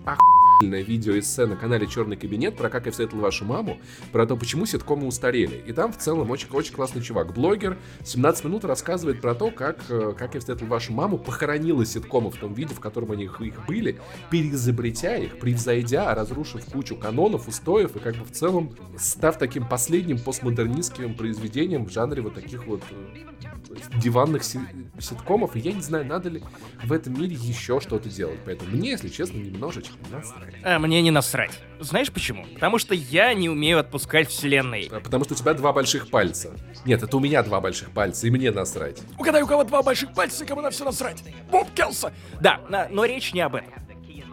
[0.56, 3.78] охуительное видео эссе на канале Черный кабинет про как я встретил вашу маму,
[4.12, 5.62] про то, почему ситкомы устарели.
[5.66, 7.34] И там в целом очень, очень классный чувак.
[7.34, 12.30] Блогер 17 минут рассказывает про то, как, э, как я встретил вашу маму похоронила ситкомы
[12.30, 13.98] в том виде, в котором они их, их были,
[14.30, 20.18] переизобретя их, превзойдя, разрушив кучу канонов, устоев и как бы в целом став таким последним
[20.18, 23.65] постмодернистским произведением в жанре вот таких вот э,
[23.96, 24.60] диванных си-
[24.98, 26.42] ситкомов, и я не знаю, надо ли
[26.84, 28.38] в этом мире еще что-то делать.
[28.44, 30.54] Поэтому мне, если честно, немножечко насрать.
[30.64, 31.58] А мне не насрать.
[31.80, 32.46] Знаешь почему?
[32.54, 34.88] Потому что я не умею отпускать вселенной.
[34.92, 36.52] А Потому что у тебя два больших пальца.
[36.84, 39.02] Нет, это у меня два больших пальца, и мне насрать.
[39.18, 41.22] Угадай, у кого два больших пальца, и кому на все насрать.
[41.50, 42.12] Боб Келса.
[42.40, 43.72] Да, на- но речь не об этом.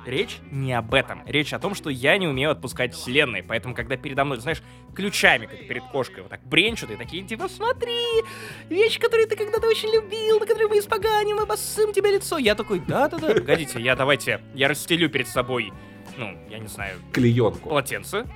[0.05, 1.21] Речь не об этом.
[1.25, 3.43] Речь о том, что я не умею отпускать вселенной.
[3.43, 4.61] Поэтому, когда передо мной, знаешь,
[4.95, 7.95] ключами, как перед кошкой, вот так бренчут, и такие, типа, смотри,
[8.69, 12.37] вещь, которую ты когда-то очень любил, на которую мы испоганим, обоссым тебе лицо.
[12.37, 15.71] Я такой, да-да-да, погодите, я давайте, я расстелю перед собой,
[16.17, 17.69] ну, я не знаю, Клеенку.
[17.69, 18.27] полотенце,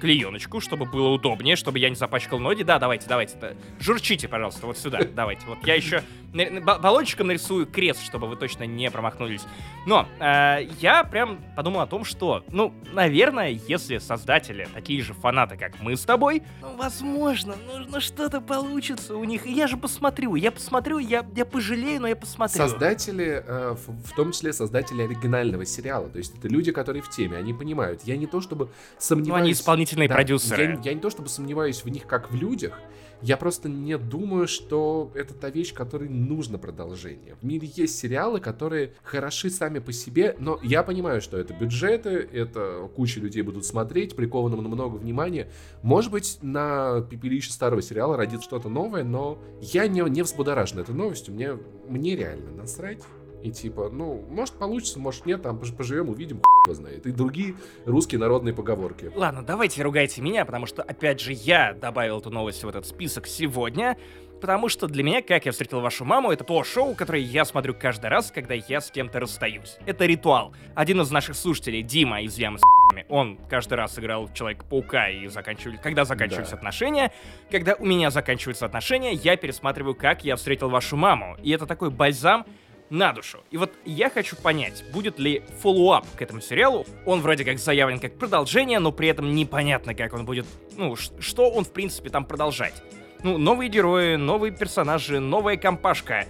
[0.00, 2.62] клееночку, чтобы было удобнее, чтобы я не запачкал ноги.
[2.62, 3.36] Да, давайте, давайте.
[3.38, 3.52] да.
[3.80, 5.00] Журчите, пожалуйста, вот сюда.
[5.14, 5.46] Давайте.
[5.46, 6.02] Вот я еще
[6.36, 9.42] баллончиком нарисую крест, чтобы вы точно не промахнулись.
[9.86, 15.56] Но э, я прям подумал о том, что, ну, наверное, если создатели такие же фанаты,
[15.56, 19.46] как мы с тобой, ну, возможно, нужно что-то получится у них.
[19.46, 22.56] И я же посмотрю, я посмотрю, я, я пожалею, но я посмотрю.
[22.56, 27.10] Создатели, э, в, в том числе создатели оригинального сериала, то есть это люди, которые в
[27.10, 28.02] теме, они понимают.
[28.04, 29.42] Я не то чтобы Ну, сомневаюсь...
[29.42, 30.78] они исполнительные Да, продюсеры.
[30.82, 32.78] Я, я не то чтобы сомневаюсь в них как в людях,
[33.22, 37.36] я просто не думаю, что это та вещь, которой нужно продолжение.
[37.40, 42.28] В мире есть сериалы, которые хороши сами по себе, но я понимаю, что это бюджеты,
[42.32, 45.48] это куча людей будут смотреть, прикованным на много внимания.
[45.82, 50.94] Может быть, на пепелище старого сериала родится что-то новое, но я не, не взбудоражен этой
[50.94, 51.58] новостью, мне,
[51.88, 53.02] мне реально насрать.
[53.42, 57.06] И типа, ну, может получится, может нет, там пож- поживем, увидим, хуй знает.
[57.06, 59.12] И другие русские народные поговорки.
[59.14, 63.28] Ладно, давайте ругайте меня, потому что, опять же, я добавил эту новость в этот список
[63.28, 63.96] сегодня,
[64.40, 67.74] потому что для меня «Как я встретил вашу маму»— это то шоу, которое я смотрю
[67.74, 69.76] каждый раз, когда я с кем-то расстаюсь.
[69.86, 70.52] Это ритуал.
[70.74, 72.62] Один из наших слушателей, Дима из Ямы с
[73.08, 75.76] он каждый раз играл в Человека-паука и заканчивали...
[75.76, 76.56] Когда заканчивались Да.
[76.56, 77.12] отношения,
[77.50, 81.36] когда у меня заканчиваются отношения, я пересматриваю «Как я встретил вашу маму».
[81.42, 82.46] И это такой бальзам
[82.90, 83.40] на душу.
[83.50, 86.86] И вот я хочу понять, будет ли follow-up к этому сериалу.
[87.04, 90.46] Он вроде как заявлен как продолжение, но при этом непонятно, как он будет,
[90.76, 92.74] ну, что он, в принципе, там продолжать.
[93.22, 96.26] Ну, новые герои, новые персонажи, новая компашка,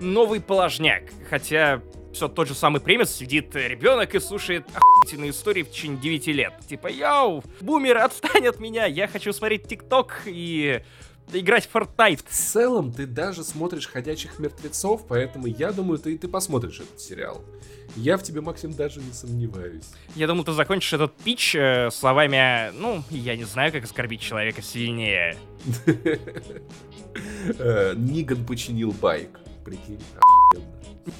[0.00, 1.02] новый положняк.
[1.28, 6.26] Хотя все тот же самый premise, сидит ребенок и слушает охуительные истории в течение 9
[6.28, 6.52] лет.
[6.68, 10.82] Типа, yo, boomer, отстань от меня, я хочу смотреть ТикТок и
[11.32, 12.20] играть в Fortnite.
[12.26, 17.44] В целом, ты даже смотришь «Ходячих мертвецов», поэтому я думаю, ты, ты посмотришь этот сериал.
[17.96, 19.90] Я в тебе, Максим, даже не сомневаюсь.
[20.14, 24.62] Я думал, ты закончишь этот пич э, словами, ну, я не знаю, как оскорбить человека
[24.62, 25.36] сильнее.
[27.58, 29.40] Э, Ниган починил байк.
[29.64, 29.98] Прикинь.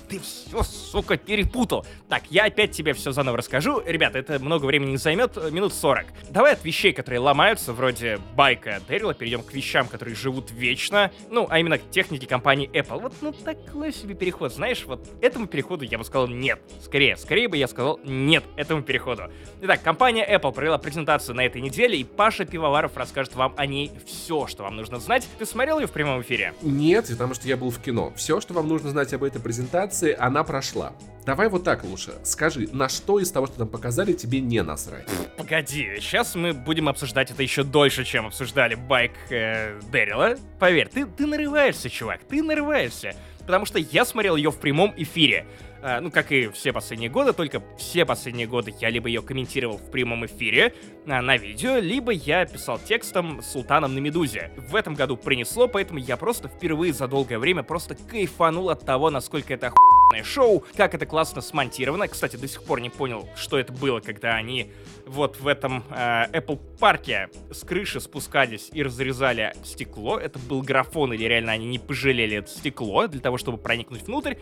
[0.09, 1.87] Ты все, сука, перепутал.
[2.09, 3.83] Так, я опять тебе все заново расскажу.
[3.87, 6.07] Ребята, это много времени не займет, э, минут 40.
[6.31, 11.11] Давай от вещей, которые ломаются, вроде байка Дэрила, перейдем к вещам, которые живут вечно.
[11.31, 13.01] Ну, а именно к технике компании Apple.
[13.01, 16.61] Вот, ну, такой себе переход, знаешь, вот этому переходу я бы сказал нет.
[16.83, 19.25] Скорее, скорее бы я сказал нет этому переходу.
[19.63, 23.91] Итак, компания Apple провела презентацию на этой неделе, и Паша Пивоваров расскажет вам о ней
[24.07, 25.27] все, что вам нужно знать.
[25.39, 26.55] Ты смотрел ее в прямом эфире?
[26.63, 28.13] Нет, потому что я был в кино.
[28.17, 29.80] Все, что вам нужно знать об этой презентации,
[30.19, 30.93] она прошла.
[31.27, 32.15] Давай вот так лучше.
[32.25, 35.07] Скажи, на что из того, что там показали, тебе не насрать?
[35.37, 40.37] Погоди, сейчас мы будем обсуждать это еще дольше, чем обсуждали байк э, Дэрила.
[40.59, 43.15] Поверь, ты, ты нарываешься, чувак, ты нарываешься.
[43.41, 45.47] Потому что я смотрел ее в прямом эфире.
[45.83, 49.79] Э, ну, как и все последние годы, только все последние годы я либо ее комментировал
[49.79, 50.75] в прямом эфире
[51.07, 54.53] э, на видео, либо я писал текстом Султаном на Медузе.
[54.57, 59.11] В этом году принесло, поэтому я просто впервые за долгое время просто кайфанул от того,
[59.11, 59.73] насколько это
[60.11, 62.09] охуенное шоу, как это классно смонтировано.
[62.09, 64.73] Кстати, до сих пор не понял, что это было, когда они
[65.07, 70.19] вот в этом э, Apple парке с крыши спускались и разрезали стекло.
[70.19, 74.35] Это был графон, или реально они не пожалели это стекло для того, чтобы проникнуть внутрь.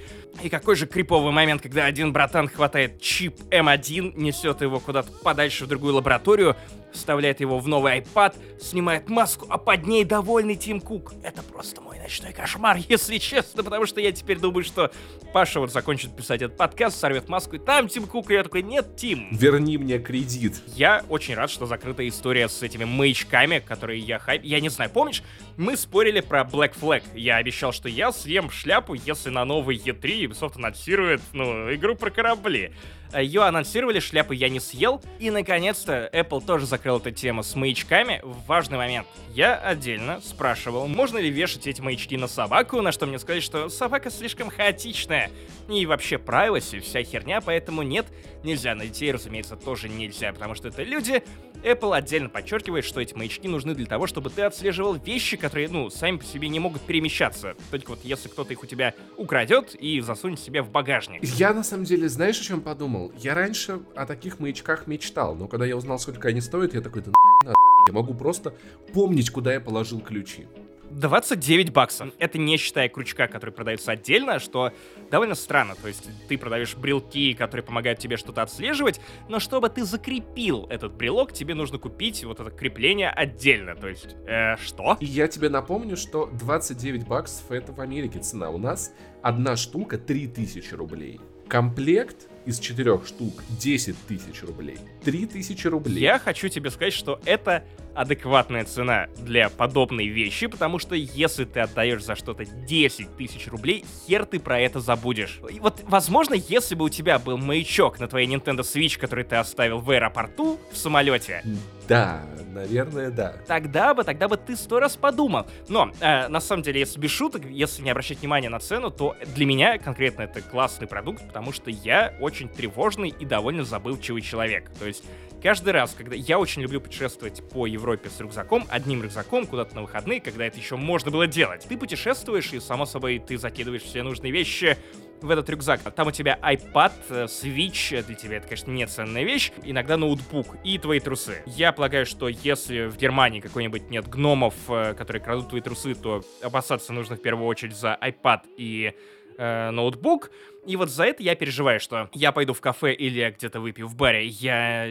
[0.43, 5.65] И какой же криповый момент, когда один братан хватает чип M1, несет его куда-то подальше
[5.65, 6.57] в другую лабораторию,
[6.93, 11.15] вставляет его в новый iPad, снимает маску, а под ней довольный Тим Кук.
[11.23, 14.91] Это просто мой ночной кошмар, если честно, потому что я теперь думаю, что
[15.33, 18.63] Паша вот закончит писать этот подкаст, сорвет маску, и там Тим Кук, и я такой,
[18.63, 19.29] нет, Тим.
[19.31, 20.63] Верни мне кредит.
[20.67, 24.43] Я очень рад, что закрыта история с этими маячками, которые я хайп...
[24.45, 25.23] Я не знаю, помнишь,
[25.57, 27.03] мы спорили про Black Flag.
[27.15, 32.11] Я обещал, что я съем шляпу, если на новый E3 Ubisoft анонсирует, ну, игру про
[32.11, 32.73] корабли.
[33.17, 35.03] Ее анонсировали, шляпу я не съел.
[35.19, 38.21] И, наконец-то, Apple тоже закрыл эту тему с маячками.
[38.47, 39.07] Важный момент.
[39.31, 43.69] Я отдельно спрашивал, можно ли вешать эти маячки на собаку, на что мне сказали, что
[43.69, 45.31] собака слишком хаотичная.
[45.69, 48.07] И вообще privacy, вся херня, поэтому нет,
[48.43, 48.75] нельзя.
[48.75, 51.23] На детей, разумеется, тоже нельзя, потому что это люди.
[51.63, 55.91] Apple отдельно подчеркивает, что эти маячки нужны для того, чтобы ты отслеживал вещи, которые, ну,
[55.91, 57.55] сами по себе не могут перемещаться.
[57.71, 61.23] Только вот если кто-то их у тебя украдет и засунет себе в багажник.
[61.25, 63.13] Я, на самом деле, знаешь, о чем подумал?
[63.19, 67.03] Я раньше о таких маячках мечтал, но когда я узнал, сколько они стоят, я такой,
[67.03, 67.13] да
[67.45, 67.55] на
[67.87, 68.55] я могу просто
[68.93, 70.47] помнить, куда я положил ключи.
[70.91, 72.11] 29 баксов.
[72.19, 74.73] Это не считая крючка, который продается отдельно, что
[75.11, 75.75] довольно странно.
[75.81, 80.95] То есть ты продаешь брелки, которые помогают тебе что-то отслеживать, но чтобы ты закрепил этот
[80.95, 83.75] брелок, тебе нужно купить вот это крепление отдельно.
[83.75, 84.97] То есть, э, что?
[85.01, 88.51] И я тебе напомню, что 29 баксов это в Америке цена.
[88.51, 91.21] У нас одна штука 3000 рублей.
[91.49, 94.79] Комплект из четырех штук 10 тысяч рублей.
[95.05, 96.01] 3 тысячи рублей.
[96.01, 97.65] Я хочу тебе сказать, что это
[97.99, 103.85] адекватная цена для подобной вещи, потому что если ты отдаешь за что-то 10 тысяч рублей,
[104.07, 105.41] хер ты про это забудешь.
[105.51, 109.35] И вот, возможно, если бы у тебя был маячок на твоей Nintendo Switch, который ты
[109.35, 111.43] оставил в аэропорту, в самолете,
[111.89, 113.37] да, наверное, да.
[113.47, 115.47] Тогда бы, тогда бы ты сто раз подумал.
[115.69, 119.17] Но, э, на самом деле, если без шуток, если не обращать внимания на цену, то
[119.35, 124.71] для меня конкретно это классный продукт, потому что я очень тревожный и довольно забывчивый человек.
[124.79, 125.03] То есть
[125.43, 129.83] каждый раз, когда я очень люблю путешествовать по Европе с рюкзаком, одним рюкзаком, куда-то на
[129.83, 131.67] выходные, когда это еще можно было делать.
[131.69, 134.77] Ты путешествуешь, и, само собой, ты закидываешь все нужные вещи
[135.21, 135.81] в этот рюкзак.
[135.95, 140.57] Там у тебя iPad, э, Switch, для тебя это, конечно, не ценная вещь, иногда ноутбук
[140.65, 141.43] и твои трусы.
[141.47, 146.23] Я полагаю, что если в Германии какой-нибудь нет гномов, э, которые крадут твои трусы, то
[146.43, 148.95] опасаться нужно в первую очередь за iPad и
[149.39, 150.31] э, ноутбук.
[150.67, 153.97] И вот за это я переживаю, что я пойду в кафе или где-то выпью в
[153.97, 154.87] баре, я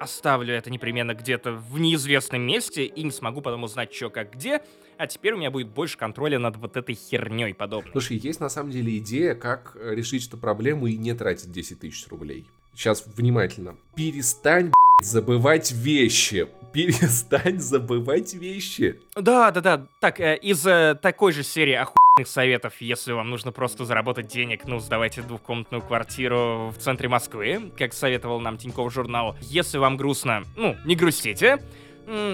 [0.00, 4.62] оставлю это непременно где-то в неизвестном месте и не смогу потом узнать, что как где.
[4.96, 7.92] А теперь у меня будет больше контроля над вот этой херней подобной.
[7.92, 11.80] Слушай, есть на самом деле идея, как э, решить эту проблему и не тратить 10
[11.80, 12.44] тысяч рублей.
[12.74, 13.76] Сейчас внимательно.
[13.94, 16.48] Перестань забывать вещи.
[16.72, 19.00] Перестань забывать вещи.
[19.16, 19.86] Да, да, да.
[20.00, 21.94] Так, э, из э, такой же серии оху
[22.28, 27.92] советов, если вам нужно просто заработать денег, ну, сдавайте двухкомнатную квартиру в центре Москвы, как
[27.92, 29.36] советовал нам Тинькофф журнал.
[29.40, 31.58] Если вам грустно, ну, не грустите.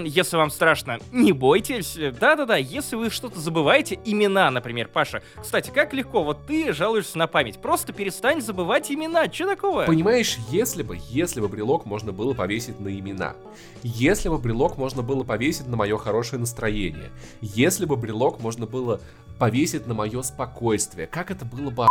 [0.05, 1.97] Если вам страшно, не бойтесь.
[2.19, 5.21] Да-да-да, если вы что-то забываете, имена, например, Паша.
[5.39, 7.59] Кстати, как легко, вот ты жалуешься на память.
[7.61, 9.31] Просто перестань забывать имена.
[9.31, 9.85] Что такого?
[9.85, 13.35] Понимаешь, если бы, если бы брелок можно было повесить на имена.
[13.83, 17.11] Если бы брелок можно было повесить на мое хорошее настроение.
[17.41, 18.99] Если бы брелок можно было
[19.37, 21.07] повесить на мое спокойствие.
[21.07, 21.87] Как это было бы.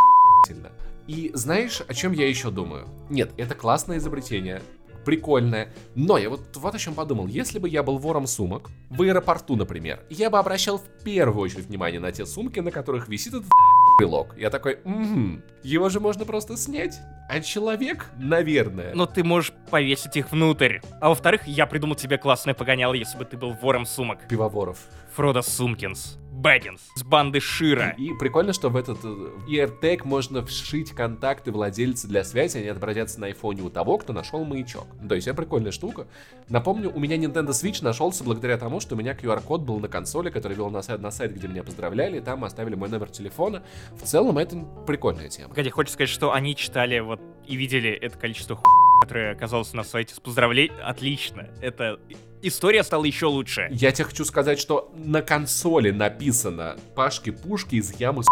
[1.07, 2.89] И знаешь, о чем я еще думаю?
[3.11, 4.61] Нет, это классное изобретение
[5.07, 5.73] прикольная.
[5.95, 7.29] Но я вот, вот о чем подумал.
[7.29, 11.67] Если бы я был вором сумок, в аэропорту, например, я бы обращал в первую очередь
[11.67, 13.49] внимание на те сумки, на которых висит этот
[13.99, 14.37] брелок.
[14.37, 16.99] Я такой, угу, его же можно просто снять.
[17.29, 18.95] А человек, наверное.
[18.95, 20.79] Но ты можешь повесить их внутрь.
[21.01, 24.27] А во-вторых, я придумал тебе классное погоняло, если бы ты был вором сумок.
[24.29, 24.79] Пивоворов.
[25.17, 26.19] Фродо Сумкинс.
[26.31, 27.95] Бэггинс с банды Шира.
[27.97, 33.19] И прикольно, что в этот AirTag э, можно вшить контакты владельца для связи, они отобразятся
[33.19, 34.85] на айфоне у того, кто нашел маячок.
[35.09, 36.07] То есть это прикольная штука.
[36.51, 40.29] Напомню, у меня Nintendo Switch нашелся благодаря тому, что у меня QR-код был на консоли,
[40.29, 43.63] который вел на сайт, на сайт, где меня поздравляли, и там оставили мой номер телефона.
[43.99, 45.49] В целом это прикольная тема.
[45.49, 48.65] Погоди, хочешь сказать, что они читали вот и видели это количество ху
[49.01, 50.73] которое оказалось на сайте с поздравлений.
[50.83, 51.49] Отлично.
[51.61, 52.01] Это
[52.43, 53.69] история стала еще лучше.
[53.71, 58.27] Я тебе хочу сказать, что на консоли написано Пашки Пушки из ямы с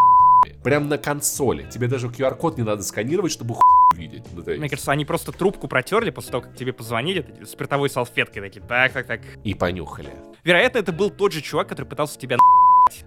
[0.62, 1.66] Прям на консоли.
[1.70, 3.57] Тебе даже QR-код не надо сканировать, чтобы
[3.92, 4.24] увидеть.
[4.32, 8.61] Ну, Мне кажется, они просто трубку протерли после того, как тебе позвонили, спиртовой салфеткой такие,
[8.61, 9.20] так, так, так.
[9.44, 10.11] И понюхали.
[10.42, 12.36] Вероятно, это был тот же чувак, который пытался тебя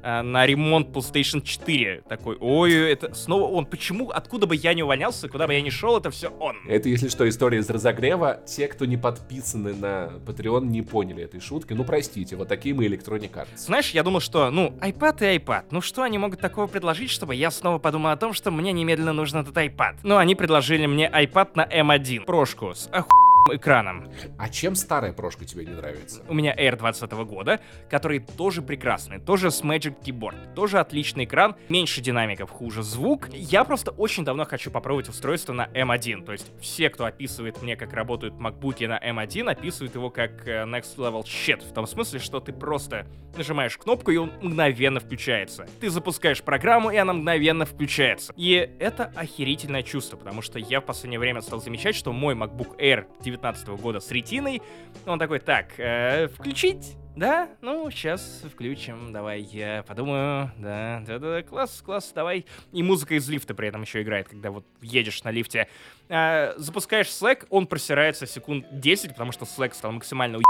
[0.01, 2.03] а, на ремонт PlayStation 4.
[2.07, 3.65] Такой, ой, это снова он.
[3.65, 4.09] Почему?
[4.09, 6.57] Откуда бы я не увольнялся, куда бы я ни шел, это все он.
[6.67, 8.41] Это, если что, история из разогрева.
[8.45, 11.73] Те, кто не подписаны на Patreon, не поняли этой шутки.
[11.73, 13.57] Ну, простите, вот такие мы Electronic Arts.
[13.57, 15.65] Знаешь, я думал, что, ну, iPad и iPad.
[15.71, 19.13] Ну, что они могут такого предложить, чтобы я снова подумал о том, что мне немедленно
[19.13, 19.97] нужен этот iPad?
[20.03, 22.25] Ну, они предложили мне iPad на M1.
[22.25, 24.09] Прошку с оху экраном.
[24.37, 26.23] А чем старая прошка тебе не нравится?
[26.27, 31.55] У меня Air 20 года, который тоже прекрасный, тоже с Magic Keyboard, тоже отличный экран,
[31.69, 33.29] меньше динамиков, хуже звук.
[33.33, 37.75] Я просто очень давно хочу попробовать устройство на M1, то есть все, кто описывает мне,
[37.75, 42.19] как работают MacBook на M1, описывают его как э, Next Level Shit, в том смысле,
[42.19, 45.67] что ты просто нажимаешь кнопку, и он мгновенно включается.
[45.79, 48.33] Ты запускаешь программу, и она мгновенно включается.
[48.35, 52.77] И это охерительное чувство, потому что я в последнее время стал замечать, что мой MacBook
[52.79, 53.05] Air
[53.38, 54.61] 19 года с ретиной,
[55.05, 56.95] он такой, так, э, включить?
[57.15, 62.45] Да, ну, сейчас включим, давай, я подумаю, да, да, да, класс, класс, давай.
[62.71, 65.67] И музыка из лифта при этом еще играет, когда вот едешь на лифте.
[66.09, 70.41] А, запускаешь Slack, он просирается секунд 10, потому что Slack стал максимально у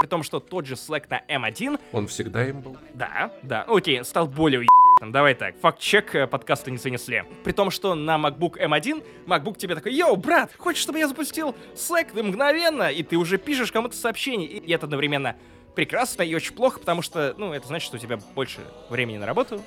[0.00, 1.80] при том, что тот же Slack на M1...
[1.92, 2.76] Он всегда им был?
[2.92, 3.64] Да, да.
[3.66, 4.60] Ну, окей, стал более
[5.00, 7.24] Давай так, факт-чек э, подкаста не занесли.
[7.44, 11.54] При том, что на MacBook M1, MacBook тебе такой, йоу, брат, хочешь, чтобы я запустил
[11.74, 12.90] Slack да мгновенно?
[12.90, 15.36] И ты уже пишешь кому-то сообщение, и это одновременно
[15.74, 19.26] прекрасно и очень плохо, потому что, ну, это значит, что у тебя больше времени на
[19.26, 19.62] работу.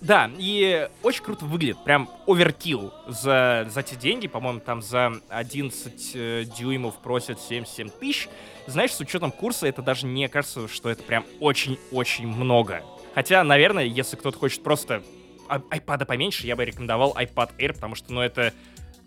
[0.00, 6.12] Да, и очень круто выглядит, прям оверкил за, за те деньги, по-моему, там за 11
[6.14, 8.28] э, дюймов просят 77 тысяч.
[8.66, 12.82] Знаешь, с учетом курса это даже не кажется, что это прям очень-очень много.
[13.14, 15.02] Хотя, наверное, если кто-то хочет просто
[15.48, 18.52] iPad поменьше, я бы рекомендовал iPad Air, потому что, ну, это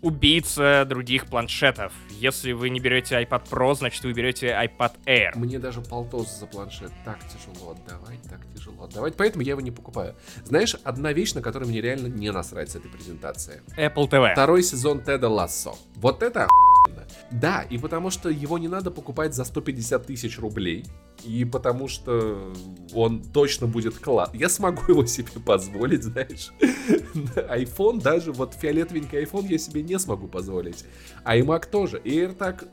[0.02, 1.92] убийца других планшетов.
[2.10, 5.30] Если вы не берете iPad Pro, значит вы берете iPad Air.
[5.34, 9.70] Мне даже полтос за планшет так тяжело отдавать, так тяжело отдавать, поэтому я его не
[9.70, 10.14] покупаю.
[10.44, 13.62] Знаешь, одна вещь, на которую мне реально не насрать с этой презентации.
[13.78, 14.32] Apple TV.
[14.32, 15.74] Второй сезон Теда Лассо.
[15.96, 16.48] Вот это
[17.30, 20.84] да, и потому что его не надо покупать за 150 тысяч рублей,
[21.24, 22.52] и потому что
[22.94, 24.30] он точно будет класс.
[24.34, 26.52] Я смогу его себе позволить, знаешь.
[27.34, 30.84] iPhone, даже вот фиолетовенький iPhone я себе не смогу позволить.
[31.24, 32.00] А iMac тоже.
[32.04, 32.68] И AirTag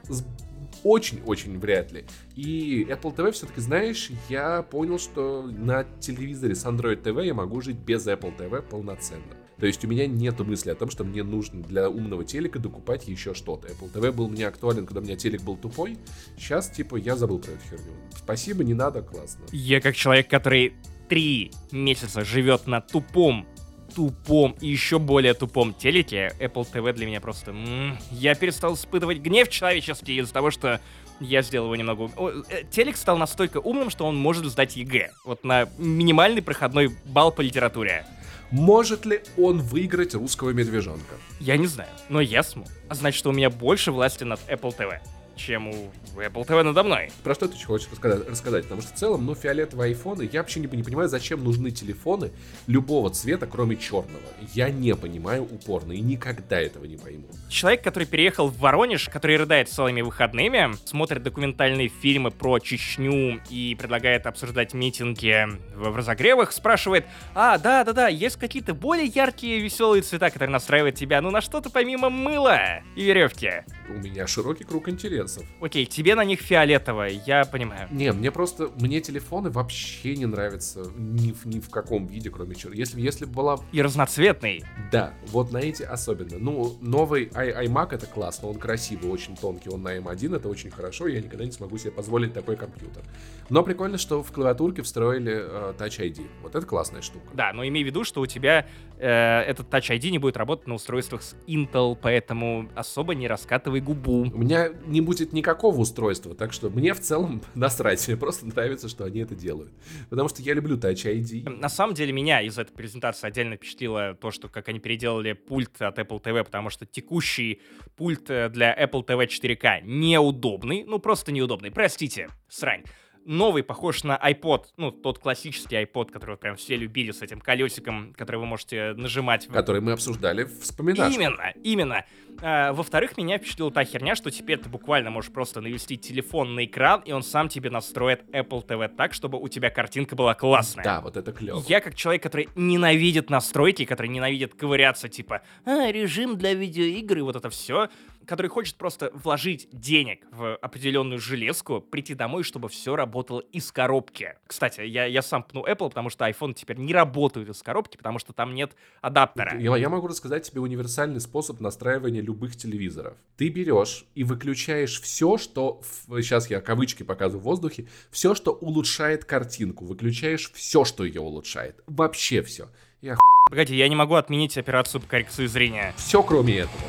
[0.84, 2.05] очень-очень вряд ли.
[2.36, 7.62] И Apple TV все-таки, знаешь, я понял, что на телевизоре с Android TV я могу
[7.62, 9.41] жить без Apple TV полноценно.
[9.62, 13.07] То есть у меня нет мысли о том, что мне нужно для умного телека докупать
[13.07, 13.68] еще что-то.
[13.68, 15.99] Apple TV был мне актуален, когда у меня телек был тупой.
[16.36, 17.93] Сейчас, типа, я забыл про эту херню.
[18.16, 19.45] Спасибо, не надо, классно.
[19.51, 20.74] Я как человек, который
[21.09, 23.45] три месяца живет на тупом
[23.93, 27.51] тупом и еще более тупом телеке, Apple TV для меня просто...
[27.51, 30.80] М-м, я перестал испытывать гнев человеческий из-за того, что
[31.20, 32.09] я сделал его немного...
[32.49, 35.12] Э, телек стал настолько умным, что он может сдать ЕГЭ.
[35.24, 38.05] Вот на минимальный проходной балл по литературе.
[38.52, 41.16] Может ли он выиграть русского медвежонка?
[41.39, 42.68] Я не знаю, но я смог.
[42.89, 44.99] А значит, у меня больше власти над Apple TV
[45.42, 47.10] чем у Apple TV надо мной.
[47.24, 48.28] Про что ты хочешь рассказать?
[48.28, 48.64] рассказать?
[48.64, 52.32] Потому что в целом, ну, фиолетовые айфоны, я вообще не, не понимаю, зачем нужны телефоны
[52.68, 54.22] любого цвета, кроме черного.
[54.54, 57.26] Я не понимаю упорно и никогда этого не пойму.
[57.50, 63.76] Человек, который переехал в Воронеж, который рыдает целыми выходными, смотрит документальные фильмы про Чечню и
[63.76, 70.52] предлагает обсуждать митинги в разогревах, спрашивает, а, да-да-да, есть какие-то более яркие веселые цвета, которые
[70.52, 73.64] настраивают тебя, ну, на что-то помимо мыла и веревки.
[73.92, 75.44] У меня широкий круг интересов.
[75.60, 77.88] Окей, тебе на них фиолетовое, я понимаю.
[77.92, 82.56] Не, мне просто, мне телефоны вообще не нравятся ни в, ни в каком виде, кроме
[82.56, 82.80] черного.
[82.80, 83.60] Если, если бы была...
[83.72, 84.64] И разноцветный.
[84.92, 86.38] Да, вот на эти особенно.
[86.39, 90.72] Ну, новый I, iMac это классно, он красивый, очень тонкий, он на M1, это очень
[90.72, 93.04] хорошо, я никогда не смогу себе позволить такой компьютер.
[93.52, 96.26] Но прикольно, что в клавиатурке встроили э, Touch ID.
[96.41, 97.26] Вот это классная штука.
[97.34, 98.66] Да, но имей в виду, что у тебя
[98.97, 103.82] э, этот Touch ID не будет работать на устройствах с Intel, поэтому особо не раскатывай
[103.82, 104.22] губу.
[104.22, 108.08] У меня не будет никакого устройства, так что мне в целом насрать.
[108.08, 109.74] Мне просто нравится, что они это делают.
[110.10, 111.49] Потому что я люблю Touch ID.
[111.49, 115.82] На самом деле меня из этой презентации отдельно впечатлило то, что как они переделали пульт
[115.82, 117.62] от Apple TV, потому что текущий
[117.97, 121.70] пульт э, для Apple TV 4K неудобный, ну просто неудобный.
[121.70, 122.84] Простите, срань.
[123.26, 128.14] Новый похож на iPod, ну, тот классический iPod, который прям все любили с этим колесиком,
[128.18, 129.48] который вы можете нажимать.
[129.48, 131.16] Который мы обсуждали в вспоминашках.
[131.16, 132.06] Именно, именно.
[132.42, 136.66] А, во-вторых, меня впечатлила та херня, что теперь ты буквально можешь просто навести телефон на
[136.66, 140.84] экран, и он сам тебе настроит Apple TV так, чтобы у тебя картинка была классная.
[140.84, 141.64] Да, вот это клево.
[141.68, 147.22] Я как человек, который ненавидит настройки, который ненавидит ковыряться, типа, а, режим для видеоигр и
[147.22, 147.90] вот это все,
[148.26, 154.36] который хочет просто вложить денег в определенную железку, прийти домой, чтобы все работало из коробки.
[154.48, 158.20] Кстати, я, я сам пну Apple, потому что iPhone теперь не работает из коробки, потому
[158.20, 159.60] что там нет адаптера.
[159.60, 163.16] Я, я могу рассказать тебе универсальный способ настраивания любых телевизоров.
[163.38, 165.82] Ты берешь и выключаешь все, что...
[166.08, 167.88] сейчас я кавычки показываю в воздухе.
[168.12, 169.86] Все, что улучшает картинку.
[169.86, 171.82] Выключаешь все, что ее улучшает.
[171.88, 172.68] Вообще все.
[173.02, 173.18] Я
[173.50, 175.94] Погоди, я не могу отменить операцию по коррекции зрения.
[175.98, 176.84] все, кроме этого.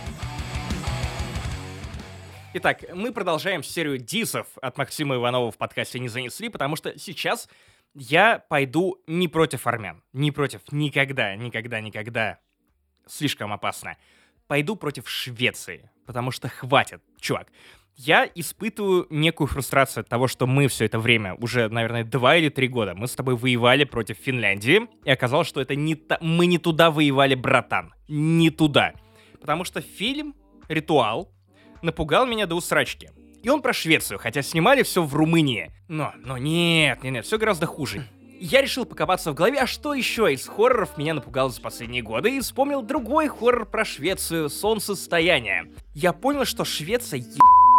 [2.54, 7.48] Итак, мы продолжаем серию дисов от Максима Иванова в подкасте «Не занесли», потому что сейчас
[7.94, 10.02] я пойду не против армян.
[10.12, 10.60] Не против.
[10.70, 12.40] Никогда, никогда, никогда.
[13.06, 13.96] Слишком опасно.
[14.48, 17.48] Пойду против Швеции, потому что хватит, чувак.
[17.96, 22.50] Я испытываю некую фрустрацию от того, что мы все это время, уже, наверное, два или
[22.50, 26.18] три года, мы с тобой воевали против Финляндии, и оказалось, что это не та...
[26.20, 27.94] мы не туда воевали, братан.
[28.08, 28.92] Не туда.
[29.40, 30.34] Потому что фильм
[30.68, 31.32] «Ритуал»
[31.82, 33.10] напугал меня до усрачки.
[33.42, 35.72] И он про Швецию, хотя снимали все в Румынии.
[35.88, 38.06] Но, но нет, нет, нет, все гораздо хуже.
[38.40, 42.36] Я решил покопаться в голове, а что еще из хорроров меня напугало за последние годы,
[42.36, 45.66] и вспомнил другой хоррор про Швецию «Солнцестояние».
[45.94, 47.38] Я понял, что Швеция е...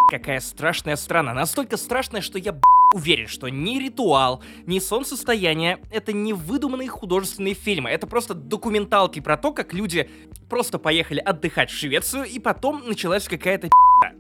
[0.09, 1.33] какая страшная страна.
[1.33, 2.53] Настолько страшная, что я
[2.93, 7.89] уверен, что ни «Ритуал», ни «Солнцестояние»— это не выдуманные художественные фильмы.
[7.89, 10.09] Это просто документалки про то, как люди
[10.49, 13.69] просто поехали отдыхать в Швецию, и потом началась какая-то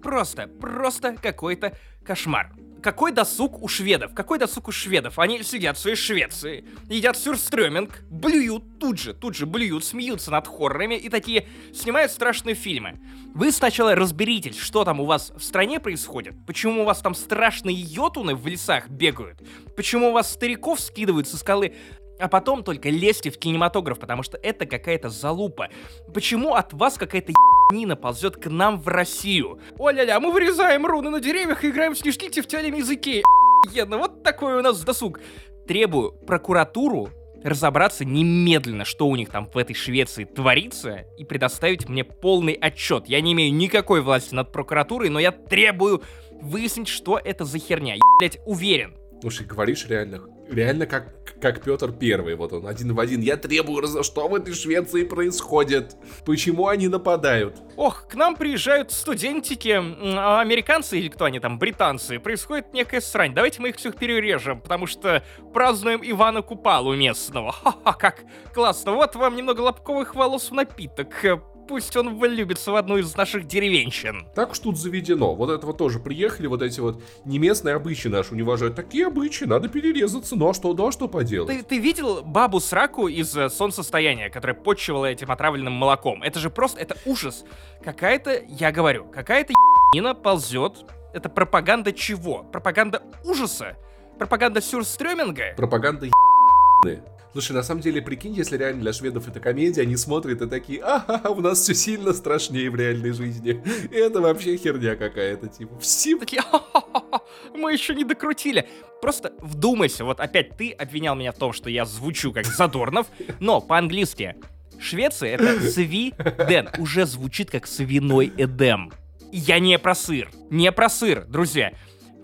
[0.01, 2.53] Просто, просто какой-то кошмар.
[2.81, 4.13] Какой досуг у шведов?
[4.13, 5.17] Какой досуг у шведов?
[5.17, 10.47] Они сидят в своей Швеции, едят сюрстрёминг, блюют тут же, тут же блюют, смеются над
[10.47, 12.99] хоррорами и такие снимают страшные фильмы.
[13.33, 17.77] Вы сначала разберитесь, что там у вас в стране происходит, почему у вас там страшные
[17.77, 19.39] йотуны в лесах бегают,
[19.75, 21.73] почему вас стариков скидывают со скалы,
[22.19, 25.69] а потом только лезьте в кинематограф, потому что это какая-то залупа.
[26.13, 27.33] Почему от вас какая-то
[27.71, 29.59] Нина ползет к нам в Россию.
[29.77, 33.23] О-ля-ля, мы вырезаем руны на деревьях и играем в снежки в тефтялем языке.
[33.65, 35.19] Охуенно, вот такой у нас досуг.
[35.65, 37.09] Требую прокуратуру
[37.43, 43.07] разобраться немедленно, что у них там в этой Швеции творится, и предоставить мне полный отчет.
[43.07, 46.03] Я не имею никакой власти над прокуратурой, но я требую
[46.43, 47.95] выяснить, что это за херня.
[47.95, 50.19] Я, блядь, уверен, Слушай, говоришь реально,
[50.49, 53.21] реально как, как Петр Первый, вот он один в один.
[53.21, 55.95] Я требую, что в этой Швеции происходит?
[56.25, 57.55] Почему они нападают?
[57.77, 59.81] Ох, к нам приезжают студентики,
[60.17, 62.19] а американцы или кто они там, британцы.
[62.19, 63.33] Происходит некая срань.
[63.33, 65.23] Давайте мы их всех перережем, потому что
[65.53, 67.53] празднуем Ивана Купалу местного.
[67.53, 68.91] Ха-ха, как классно.
[68.91, 71.23] Вот вам немного лобковых волос в напиток.
[71.67, 74.27] Пусть он влюбится в одну из наших деревенщин.
[74.35, 75.33] Так уж тут заведено.
[75.33, 78.75] Вот это вот тоже приехали, вот эти вот не местные обычаи наши уважают.
[78.75, 80.35] Такие обычаи, надо перерезаться.
[80.35, 81.55] Ну а что, да, что поделать?
[81.55, 86.21] Ты, ты видел бабу Сраку из э, «Солнцестояния», которая почивала этим отравленным молоком?
[86.21, 87.45] Это же просто, это ужас.
[87.83, 90.85] Какая-то, я говорю, какая-то ебанина ползет.
[91.13, 92.43] Это пропаганда чего?
[92.51, 93.77] Пропаганда ужаса?
[94.17, 95.53] Пропаганда сюрстрёминга?
[95.55, 97.12] Пропаганда ебаная.
[97.33, 100.81] Слушай, на самом деле, прикинь, если реально для шведов это комедия, они смотрят и такие,
[100.83, 103.61] ага, у нас все сильно страшнее в реальной жизни.
[103.91, 107.21] Это вообще херня какая-то, типа, все Такие, «Ха-ха-ха,
[107.55, 108.69] мы еще не докрутили.
[109.01, 113.07] Просто вдумайся, вот опять ты обвинял меня в том, что я звучу как Задорнов,
[113.39, 114.35] но по-английски
[114.79, 118.91] Швеция это свиден, уже звучит как свиной эдем.
[119.31, 121.73] И Я не про сыр, не про сыр, друзья.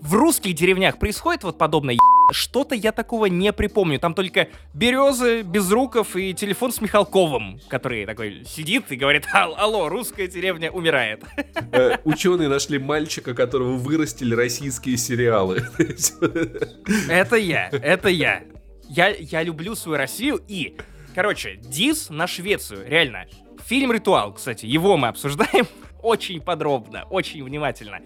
[0.01, 1.95] В русских деревнях происходит вот подобное
[2.31, 3.99] что-то я такого не припомню.
[3.99, 9.89] Там только березы, безруков и телефон с Михалковым, который такой сидит и говорит, «Ал- алло,
[9.89, 11.23] русская деревня умирает.
[11.71, 15.63] Э, ученые нашли мальчика, которого вырастили российские сериалы.
[17.09, 18.43] Это я, это я.
[18.87, 20.75] Я, я люблю свою Россию и,
[21.13, 23.25] короче, дис на Швецию, реально.
[23.65, 25.67] Фильм «Ритуал», кстати, его мы обсуждаем
[26.01, 27.99] очень подробно, очень внимательно.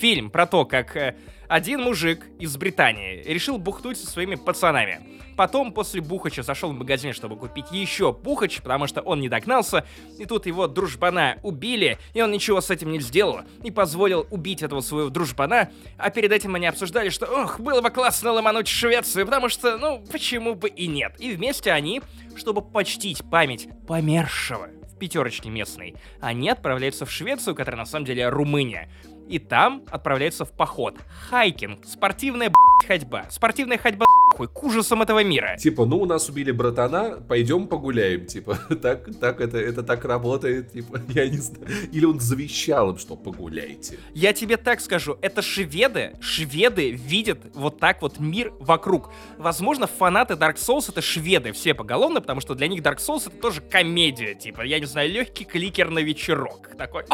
[0.00, 1.16] Фильм про то, как э,
[1.50, 5.00] один мужик из Британии решил бухнуть со своими пацанами.
[5.36, 9.84] Потом после бухача зашел в магазин, чтобы купить еще бухач, потому что он не догнался.
[10.16, 13.40] И тут его дружбана убили, и он ничего с этим не сделал.
[13.64, 15.70] И позволил убить этого своего дружбана.
[15.98, 20.04] А перед этим они обсуждали, что, ох, было бы классно ломануть Швецию, потому что, ну,
[20.12, 21.16] почему бы и нет.
[21.18, 22.00] И вместе они,
[22.36, 28.28] чтобы почтить память помершего в пятерочке местной, они отправляются в Швецию, которая на самом деле
[28.28, 28.88] Румыния.
[29.30, 30.96] И там отправляются в поход.
[31.30, 33.26] Хайкинг, спортивная б***ь, ходьба.
[33.30, 35.56] Спортивная ходьба нахуй, к ужасам этого мира.
[35.58, 38.58] Типа, ну, у нас убили братана, пойдем погуляем, типа.
[38.80, 41.66] Так, так это, это так работает, типа, я не знаю.
[41.92, 43.98] Или он завещал им, что погуляйте.
[44.14, 49.10] Я тебе так скажу, это шведы, шведы видят вот так вот мир вокруг.
[49.38, 53.36] Возможно, фанаты Dark Souls это шведы все поголовно, потому что для них Dark Souls это
[53.36, 56.70] тоже комедия, типа, я не знаю, легкий кликер на вечерок.
[56.78, 57.04] Такой,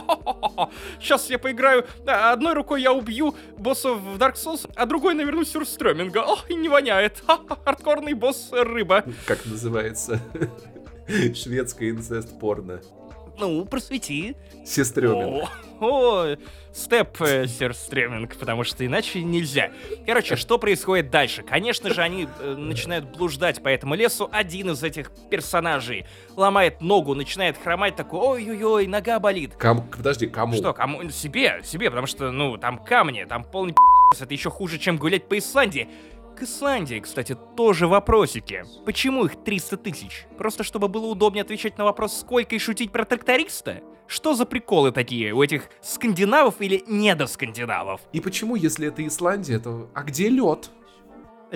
[1.00, 5.50] сейчас я поиграю, да, одной рукой я убью боссов в Dark Souls, а другой навернусь
[5.50, 6.18] сюрстреминга.
[6.18, 7.05] Ох, не воняет.
[7.64, 9.04] Хардкорный босс рыба.
[9.26, 10.20] Как называется?
[11.34, 12.80] Шведское инцест-порно.
[13.38, 14.34] Ну, просвети.
[14.64, 15.46] Сестрёмин.
[15.78, 16.36] О,
[16.72, 17.46] степ э,
[18.38, 19.70] потому что иначе нельзя.
[20.06, 21.42] Короче, что происходит дальше?
[21.42, 24.28] Конечно же, они э, начинают блуждать по этому лесу.
[24.32, 29.54] Один из этих персонажей ломает ногу, начинает хромать, такой, ой-ой-ой, нога болит.
[29.58, 29.86] Ком...
[29.88, 30.54] Подожди, кому?
[30.54, 31.10] Что, кому?
[31.10, 33.74] Себе, себе, потому что, ну, там камни, там полный
[34.18, 35.88] это еще хуже, чем гулять по Исландии.
[36.36, 38.62] К Исландии, кстати, тоже вопросики.
[38.84, 40.26] Почему их 300 тысяч?
[40.36, 43.80] Просто чтобы было удобнее отвечать на вопрос, сколько и шутить про тракториста?
[44.06, 48.02] Что за приколы такие у этих скандинавов или недоскандинавов?
[48.12, 49.88] И почему, если это Исландия, то...
[49.94, 50.70] А где лед?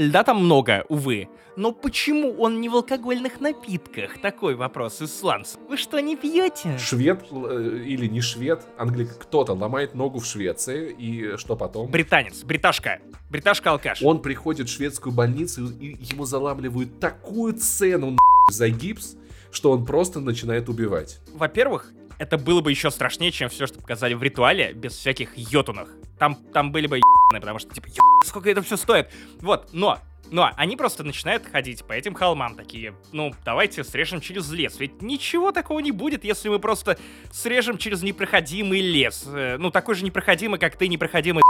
[0.01, 1.29] Льда там много, увы.
[1.57, 4.19] Но почему он не в алкогольных напитках?
[4.23, 5.57] Такой вопрос исландц.
[5.69, 6.79] Вы что, не пьете?
[6.79, 11.91] Швед э, или не швед, англик, кто-то ломает ногу в Швеции, и что потом?
[11.91, 13.01] Британец, бриташка.
[13.29, 14.01] Бриташка-алкаш.
[14.03, 18.17] Он приходит в шведскую больницу, и ему заламливают такую цену
[18.51, 19.17] за гипс,
[19.53, 21.21] что он просто начинает убивать.
[21.35, 25.89] Во-первых, это было бы еще страшнее, чем все, что показали в ритуале, без всяких йотунах.
[26.19, 27.89] Там, там были бы ебаные, потому что, типа,
[28.27, 29.09] сколько это все стоит.
[29.41, 29.99] Вот, но
[30.31, 34.79] но они просто начинают ходить по этим холмам такие, ну, давайте срежем через лес.
[34.79, 36.99] Ведь ничего такого не будет, если мы просто
[37.33, 39.25] срежем через непроходимый лес.
[39.27, 41.43] Э, ну, такой же непроходимый, как ты непроходимый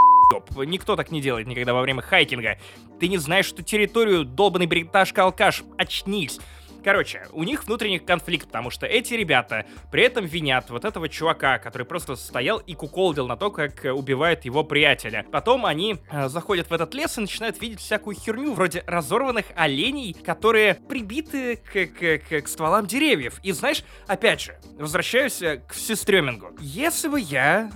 [0.65, 2.59] Никто так не делает никогда во время хайкинга.
[3.01, 5.65] Ты не знаешь, что территорию долбанный бриташка-алкаш.
[5.77, 6.39] Очнись.
[6.83, 11.59] Короче, у них внутренний конфликт, потому что эти ребята при этом винят вот этого чувака,
[11.59, 15.27] который просто стоял и куколдил на то, как убивает его приятеля.
[15.31, 20.15] Потом они э, заходят в этот лес и начинают видеть всякую херню, вроде разорванных оленей,
[20.15, 23.41] которые прибиты к, к, к, к стволам деревьев.
[23.43, 26.53] И знаешь, опять же, возвращаюсь э, к сестремингу.
[26.61, 27.71] Если бы я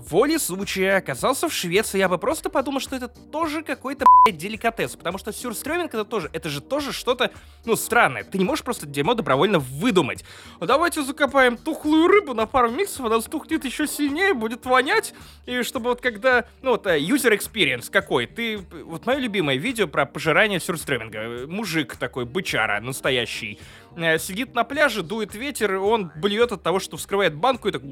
[0.00, 4.96] воле случая оказался в Швеции, я бы просто подумал, что это тоже какой-то, блядь, деликатес.
[4.96, 7.30] Потому что сюрстрёминг это тоже, это же тоже что-то,
[7.64, 8.24] ну, странное.
[8.24, 10.24] Ты не можешь просто дерьмо добровольно выдумать.
[10.58, 15.14] А давайте закопаем тухлую рыбу на пару миксов, она стухнет еще сильнее, будет вонять.
[15.46, 18.26] И чтобы вот когда, ну, вот, э, user experience какой.
[18.26, 21.46] Ты, вот мое любимое видео про пожирание сюрстрёминга.
[21.46, 23.58] Мужик такой, бычара, настоящий
[23.96, 27.82] Э, сидит на пляже, дует ветер, он блюет от того, что вскрывает банку и так...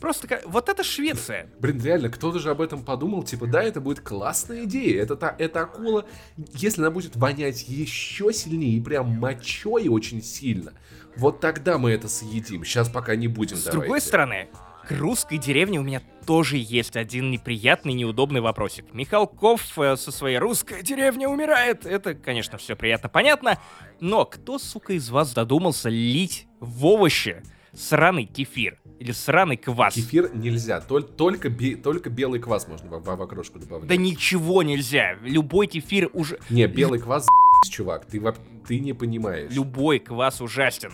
[0.00, 0.44] Просто как...
[0.46, 1.48] Вот это Швеция.
[1.60, 5.02] Блин, реально, кто-то же об этом подумал, типа, да, это будет классная идея.
[5.02, 6.06] Это, та, эта акула,
[6.54, 10.72] если она будет вонять еще сильнее и прям мочой очень сильно,
[11.16, 12.64] вот тогда мы это съедим.
[12.64, 13.80] Сейчас пока не будем, С давайте.
[13.80, 14.48] другой стороны,
[14.86, 18.92] к русской деревне у меня тоже есть один неприятный, неудобный вопросик.
[18.92, 21.86] Михалков э, со своей «русская деревня умирает».
[21.86, 23.58] Это, конечно, все приятно понятно.
[24.00, 28.78] Но кто, сука, из вас додумался лить в овощи сраный кефир?
[28.98, 29.94] Или сраный квас?
[29.94, 33.88] Кефир нельзя, только, только, бе, только белый квас можно в, в, в окрошку добавлять.
[33.88, 35.14] Да ничего нельзя.
[35.22, 36.38] Любой кефир уже...
[36.50, 37.26] Не, белый квас,
[37.70, 38.22] чувак, ты,
[38.66, 39.50] ты не понимаешь.
[39.50, 40.92] Любой квас ужасен.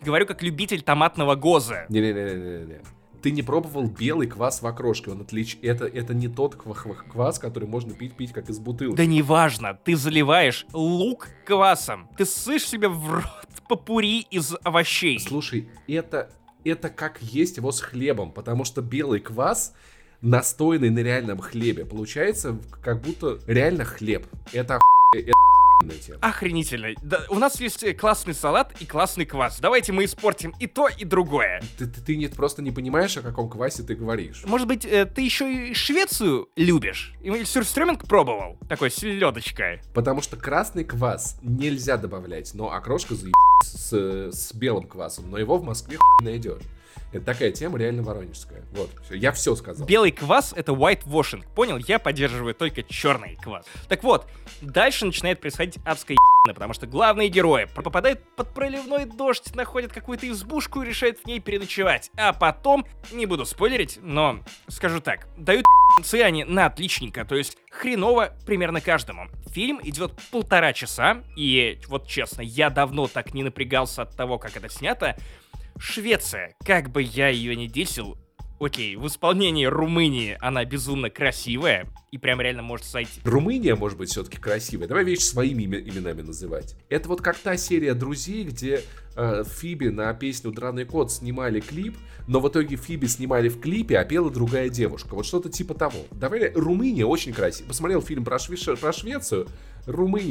[0.00, 1.86] Говорю как любитель томатного гоза.
[1.88, 2.80] Не-не-не-не-не
[3.22, 5.10] ты не пробовал белый квас в окрошке.
[5.10, 5.58] Он отлич...
[5.62, 8.96] это, это не тот квас, который можно пить, пить как из бутылки.
[8.96, 12.08] Да неважно, ты заливаешь лук квасом.
[12.16, 13.24] Ты ссышь себе в рот
[13.68, 15.20] попури из овощей.
[15.20, 16.30] Слушай, это,
[16.64, 19.72] это как есть его с хлебом, потому что белый квас
[20.20, 21.84] настойный на реальном хлебе.
[21.84, 24.26] Получается, как будто реально хлеб.
[24.52, 24.80] Это
[25.14, 25.32] это
[25.90, 26.18] тема.
[26.20, 26.88] Охренительно.
[27.02, 29.58] Да, у нас есть э, классный салат и классный квас.
[29.60, 31.62] Давайте мы испортим и то, и другое.
[31.78, 34.44] Ты, ты, ты не, просто не понимаешь, о каком квасе ты говоришь.
[34.44, 37.14] Может быть, э, ты еще и Швецию любишь?
[37.22, 38.56] И сюрстрёминг пробовал?
[38.68, 39.80] Такой, селедочка.
[39.94, 45.58] Потому что красный квас нельзя добавлять, но окрошка заеб с, с белым квасом, но его
[45.58, 46.62] в Москве хуй найдешь.
[47.12, 48.62] Это такая тема реально воронежская.
[48.72, 49.86] Вот, все, я все сказал.
[49.86, 51.44] Белый квас— это white washing.
[51.54, 51.76] Понял?
[51.76, 53.66] Я поддерживаю только черный квас.
[53.88, 54.26] Так вот,
[54.60, 60.28] дальше начинает происходить адская ебана, потому что главные герои попадают под проливной дождь, находят какую-то
[60.30, 62.10] избушку и решают в ней переночевать.
[62.16, 65.64] А потом, не буду спойлерить, но скажу так, дают
[65.96, 69.28] концы они на отличненько, то есть хреново примерно каждому.
[69.48, 74.56] Фильм идет полтора часа, и вот честно, я давно так не напрягался от того, как
[74.56, 75.16] это снято,
[75.78, 78.16] Швеция, как бы я ее не десил,
[78.60, 83.20] окей, в исполнении Румынии она безумно красивая и прям реально может сойти.
[83.24, 84.86] Румыния может быть все-таки красивая.
[84.86, 86.76] Давай вещи своими именами называть.
[86.88, 88.82] Это вот как та серия «Друзей», где
[89.16, 91.96] э, Фиби на песню «Драный кот» снимали клип,
[92.28, 95.14] но в итоге Фиби снимали в клипе, а пела другая девушка.
[95.14, 96.00] Вот что-то типа того.
[96.12, 97.68] Давай, Румыния очень красивая.
[97.68, 99.48] Посмотрел фильм про, Шве- про Швецию.
[99.86, 100.30] Румыния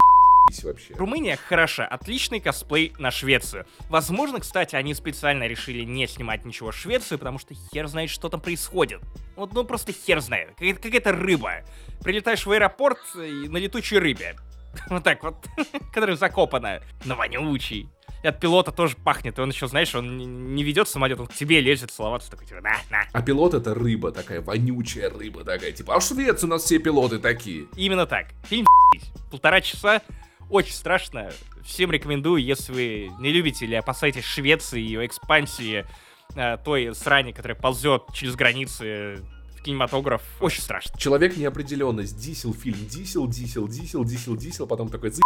[0.64, 0.94] вообще.
[0.96, 3.66] Румыния хороша, отличный косплей на Швецию.
[3.90, 8.30] Возможно, кстати, они специально решили не снимать ничего в Швецию, потому что хер знает, что
[8.30, 9.02] там происходит.
[9.36, 10.50] Вот, ну просто хер знает.
[10.58, 11.62] Как- Какая-то рыба.
[12.04, 14.36] Прилетаешь в аэропорт и на летучей рыбе.
[14.90, 15.36] Вот так вот.
[15.94, 16.82] Которая закопана.
[17.06, 17.90] Но вонючий.
[18.24, 19.38] И от пилота тоже пахнет.
[19.38, 22.30] И он еще, знаешь, он не- не ведет самолет, он к тебе лезет целоваться.
[22.32, 23.04] Такой, типа, на, на.
[23.12, 25.72] А пилот это рыба такая, вонючая рыба такая.
[25.72, 27.66] Типа, а в Швеции у нас все пилоты такие.
[27.76, 28.28] Именно так.
[28.46, 28.66] Фильм
[29.30, 30.02] полтора часа.
[30.52, 31.32] Очень страшно.
[31.64, 35.86] Всем рекомендую, если вы не любите или опасаетесь Швеции и ее экспансии,
[36.36, 39.20] э, той срани, которая ползет через границы
[39.64, 40.22] кинематограф.
[40.42, 41.00] Очень страшно.
[41.00, 42.18] Человек неопределенность.
[42.18, 42.86] Дисел фильм.
[42.86, 44.68] Дисел, дисел, дисел, дисел, дисел.
[44.68, 45.22] Потом такой, «За***сь».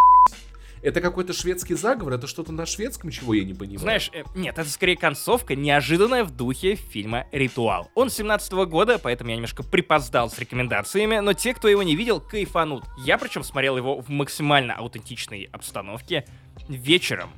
[0.85, 2.13] Это какой-то шведский заговор?
[2.13, 3.79] Это что-то на шведском, чего я не понимаю?
[3.79, 7.89] Знаешь, э, нет, это скорее концовка, неожиданная в духе фильма «Ритуал».
[7.95, 12.21] Он 17 года, поэтому я немножко припоздал с рекомендациями, но те, кто его не видел,
[12.21, 12.83] кайфанут.
[12.99, 16.23] Я причем смотрел его в максимально аутентичной обстановке
[16.69, 17.31] вечером,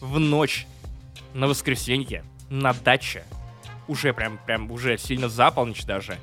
[0.00, 0.66] в ночь,
[1.34, 3.24] на воскресенье, на даче,
[3.88, 6.16] уже прям, прям уже сильно за полночь даже,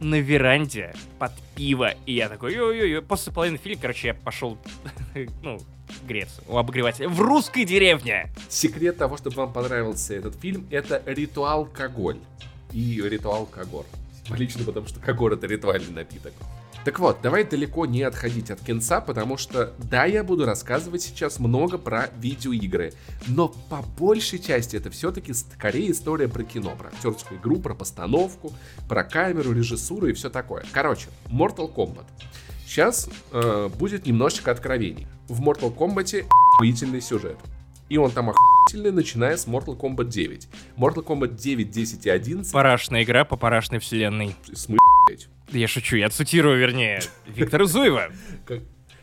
[0.00, 4.58] на веранде, под пиво, и я такой, ой-ой-ой, после половины фильма, короче, я пошел,
[5.44, 5.60] ну,
[6.06, 8.30] греться у обогревателя в русской деревне.
[8.48, 12.18] Секрет того, чтобы вам понравился этот фильм, это ритуал алкоголь
[12.72, 13.86] и ритуал когор.
[14.24, 16.32] Символично, потому что когор это ритуальный напиток.
[16.86, 21.40] Так вот, давай далеко не отходить от кинца, потому что, да, я буду рассказывать сейчас
[21.40, 22.92] много про видеоигры,
[23.26, 28.52] но по большей части это все-таки скорее история про кино, про актерскую игру, про постановку,
[28.88, 30.64] про камеру, режиссуру и все такое.
[30.70, 32.04] Короче, Mortal Kombat.
[32.76, 35.06] Сейчас э, будет немножечко откровений.
[35.28, 37.38] В Mortal Kombat охуительный сюжет.
[37.88, 40.46] И он там охуительный, начиная с Mortal Kombat 9.
[40.76, 42.52] Mortal Kombat 9, 10 и 11...
[42.52, 44.36] Парашная игра по парашной вселенной.
[44.52, 44.76] Смы...
[45.50, 48.10] Да Я шучу, я цитирую, вернее, Виктора Зуева.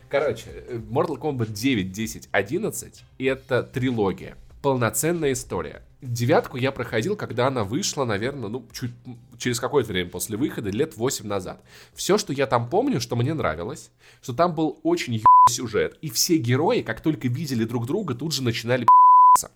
[0.08, 4.36] Короче, э, Mortal Kombat 9, 10, 11 это трилогия.
[4.64, 5.82] Полноценная история.
[6.00, 8.92] Девятку я проходил, когда она вышла, наверное, ну, чуть
[9.36, 11.62] через какое-то время после выхода, лет 8 назад.
[11.92, 13.90] Все, что я там помню, что мне нравилось,
[14.22, 18.32] что там был очень ебаный сюжет, и все герои, как только видели друг друга, тут
[18.32, 18.86] же начинали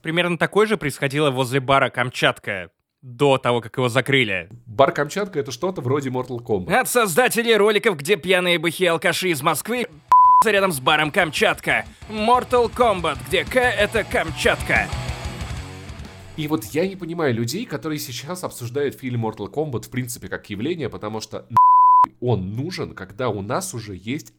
[0.03, 4.51] Примерно такое же происходило возле бара Камчатка до того, как его закрыли.
[4.67, 6.71] Бар Камчатка это что-то вроде Mortal Kombat.
[6.71, 9.87] От создателей роликов, где пьяные быхи алкаши из Москвы
[10.47, 11.85] рядом с баром Камчатка.
[12.09, 14.89] Mortal Kombat, где К это Камчатка.
[16.37, 20.49] И вот я не понимаю людей, которые сейчас обсуждают фильм Mortal Kombat в принципе как
[20.51, 21.49] явление, потому что
[22.21, 24.33] он нужен, когда у нас уже есть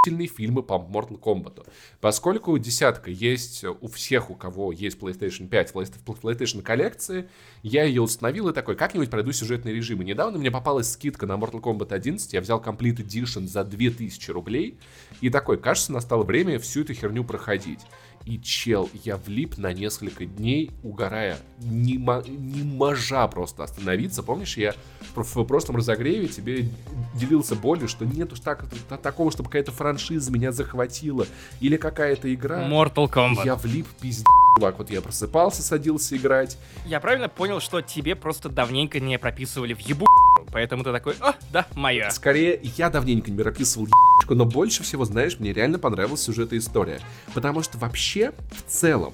[0.00, 1.66] охуительные фильмы по Mortal Kombat.
[2.00, 7.28] Поскольку десятка есть у всех, у кого есть PlayStation 5 в PlayStation коллекции,
[7.62, 10.00] я ее установил и такой, как-нибудь пройду сюжетный режим.
[10.00, 14.30] И недавно мне попалась скидка на Mortal Kombat 11, я взял Complete Edition за 2000
[14.30, 14.78] рублей,
[15.20, 17.80] и такой, кажется, настало время всю эту херню проходить.
[18.26, 21.38] И чел, я влип на несколько дней, угорая.
[21.58, 24.22] Не, не можа просто остановиться.
[24.22, 24.74] Помнишь, я
[25.14, 26.68] в прошлом разогреве тебе
[27.14, 31.26] делился болью, что нет уж так, та- такого, чтобы какая-то франшиза меня захватила.
[31.60, 32.68] Или какая-то игра.
[32.68, 33.44] Mortal Kombat.
[33.46, 34.26] Я влип пиздец.
[34.58, 36.58] Чувак, вот я просыпался, садился играть.
[36.84, 40.06] Я правильно понял, что тебе просто давненько не прописывали в ебу,
[40.52, 42.10] поэтому ты такой, о, да, моя.
[42.10, 46.58] Скорее, я давненько не прописывал ебучку, но больше всего, знаешь, мне реально понравилась сюжет и
[46.58, 47.00] история.
[47.32, 49.12] Потому что вообще, в целом,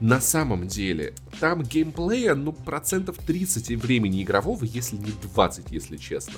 [0.00, 6.34] на самом деле, там геймплея, ну, процентов 30 времени игрового, если не 20, если честно.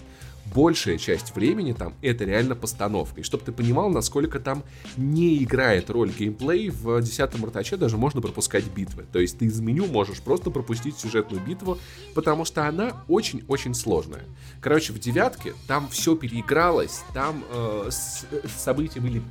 [0.54, 3.20] Большая часть времени там это реально постановка.
[3.20, 4.62] И чтобы ты понимал, насколько там
[4.96, 9.04] не играет роль геймплей, в 10 Мартаче даже можно пропускать битвы.
[9.10, 11.78] То есть ты из меню можешь просто пропустить сюжетную битву,
[12.14, 14.22] потому что она очень-очень сложная.
[14.60, 18.26] Короче, в девятке там все переигралось, там э, с-
[18.56, 19.22] события были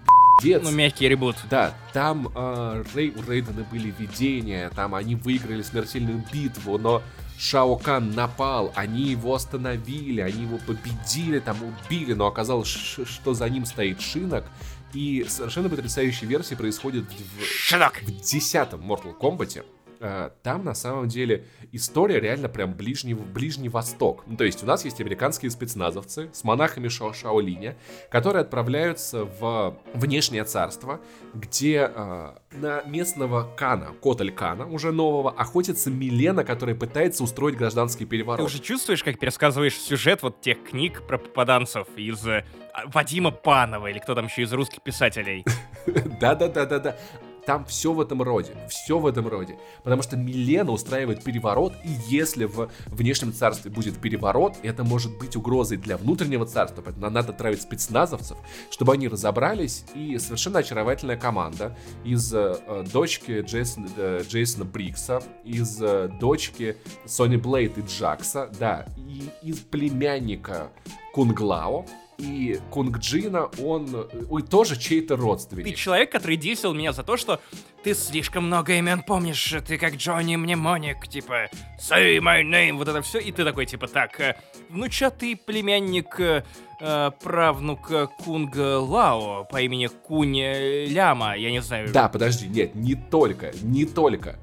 [0.42, 0.64] пиздец.
[0.64, 1.36] Ну, мягкий ребут.
[1.50, 7.02] Да, там э, Рей, у Рейдена были видения, там они выиграли смертельную битву, но
[7.38, 13.50] Шао Кан напал, они его остановили, они его победили, там убили, но оказалось, что за
[13.50, 14.46] ним стоит Шинок,
[14.94, 18.02] и совершенно потрясающая версия происходит в, Шинок.
[18.02, 19.66] в десятом Mortal Kombat.
[20.00, 24.24] Э, там на самом деле история реально прям ближний, ближний восток.
[24.28, 27.76] Ну, то есть у нас есть американские спецназовцы с монахами Шао Шаолиня,
[28.10, 31.00] которые отправляются в внешнее царство,
[31.34, 38.06] где э, на местного Кана, Котель Кана, уже нового, охотится Милена, которая пытается устроить гражданский
[38.06, 38.40] переворот.
[38.40, 42.46] Ты уже чувствуешь, как пересказываешь сюжет вот тех книг про попаданцев из э,
[42.88, 45.46] Вадима Панова или кто там еще из русских писателей?
[46.20, 46.98] Да-да-да-да-да.
[47.46, 49.58] Там все в этом роде, все в этом роде.
[49.84, 55.36] Потому что Милена устраивает переворот, и если в внешнем царстве будет переворот, это может быть
[55.36, 56.82] угрозой для внутреннего царства.
[56.82, 58.38] Поэтому надо отправить спецназовцев,
[58.72, 59.86] чтобы они разобрались.
[59.94, 67.38] И совершенно очаровательная команда из э, дочки Джейсона, э, Джейсона Брикса, из э, дочки Сони
[67.38, 70.70] Блейд и Джакса, да, и из племянника
[71.14, 71.86] Кунг Лао,
[72.18, 75.66] и Кунг Джина, он ой, тоже чей-то родственник.
[75.66, 77.42] Ты человек, который дисел меня за то, что
[77.84, 81.50] ты слишком много имен помнишь, ты как Джонни Мнемоник, типа
[81.80, 84.36] say my name, вот это все, и ты такой, типа, так, э,
[84.70, 86.44] внучатый племянник э,
[86.80, 87.92] э, правнук
[88.24, 91.92] Кунг Лао по имени Кунь Ляма, я не знаю.
[91.92, 94.40] Да, подожди, нет, не только, не только.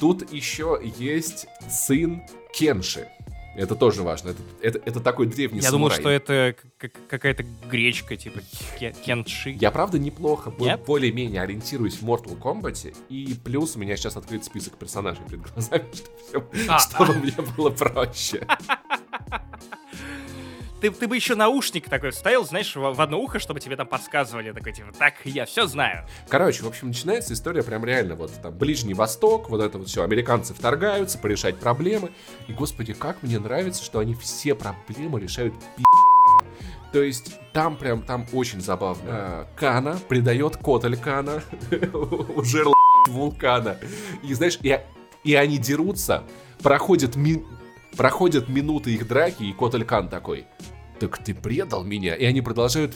[0.00, 3.08] Тут еще есть сын Кенши.
[3.54, 4.30] Это тоже важно.
[4.30, 5.98] Это, это, это такой древний Я самурай.
[5.98, 6.56] думал, что это
[7.08, 8.40] какая-то гречка, типа
[9.04, 9.50] кенши.
[9.60, 14.76] Я, правда, неплохо, более-менее ориентируюсь в Mortal Kombat, и плюс у меня сейчас открыт список
[14.78, 15.84] персонажей перед глазами,
[16.28, 17.18] чтобы, а, чтобы а.
[17.18, 18.46] мне было проще.
[20.82, 23.86] ты, ты бы еще наушник такой вставил, знаешь, в, в одно ухо, чтобы тебе там
[23.86, 26.06] подсказывали, такой, типа, так, я все знаю.
[26.28, 30.02] Короче, в общем, начинается история прям реально, вот там, Ближний Восток, вот это вот все,
[30.02, 32.10] американцы вторгаются, порешать проблемы,
[32.48, 35.84] и, господи, как мне нравится, что они все проблемы решают пи***.
[36.92, 39.04] То есть там прям, там очень забавно.
[39.06, 41.44] А, Кана предает Котель Кана,
[42.36, 42.64] уже
[43.06, 43.78] вулкана.
[44.24, 44.80] И знаешь, и,
[45.22, 46.24] и они дерутся,
[46.60, 47.44] проходят, ми,
[47.96, 50.46] проходят минуты их драки, и Котель Кан такой,
[51.08, 52.14] так ты предал меня.
[52.14, 52.94] И они продолжают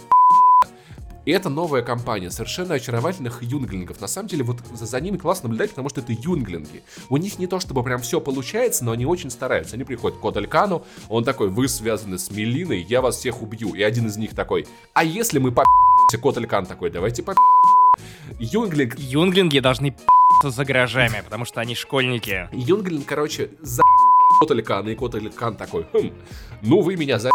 [1.25, 4.01] и это новая компания совершенно очаровательных юнглингов.
[4.01, 6.85] На самом деле, вот за, за ними классно наблюдать, потому что это юнглинги.
[7.09, 9.75] У них не то чтобы прям все получается, но они очень стараются.
[9.75, 13.75] Они приходят к Кодалькану, он такой, вы связаны с Мелиной, я вас всех убью.
[13.75, 16.17] И один из них такой, а если мы по***ся?
[16.17, 17.35] Кодалькан такой, давайте по
[18.39, 18.97] Юнглинг...
[18.97, 19.97] Юнглинги должны
[20.45, 22.49] за гаражами, потому что они школьники.
[22.53, 23.83] Юнглинг, короче, за
[24.39, 26.13] Коталькан, и Коталькан такой, хм,
[26.63, 27.31] ну вы меня за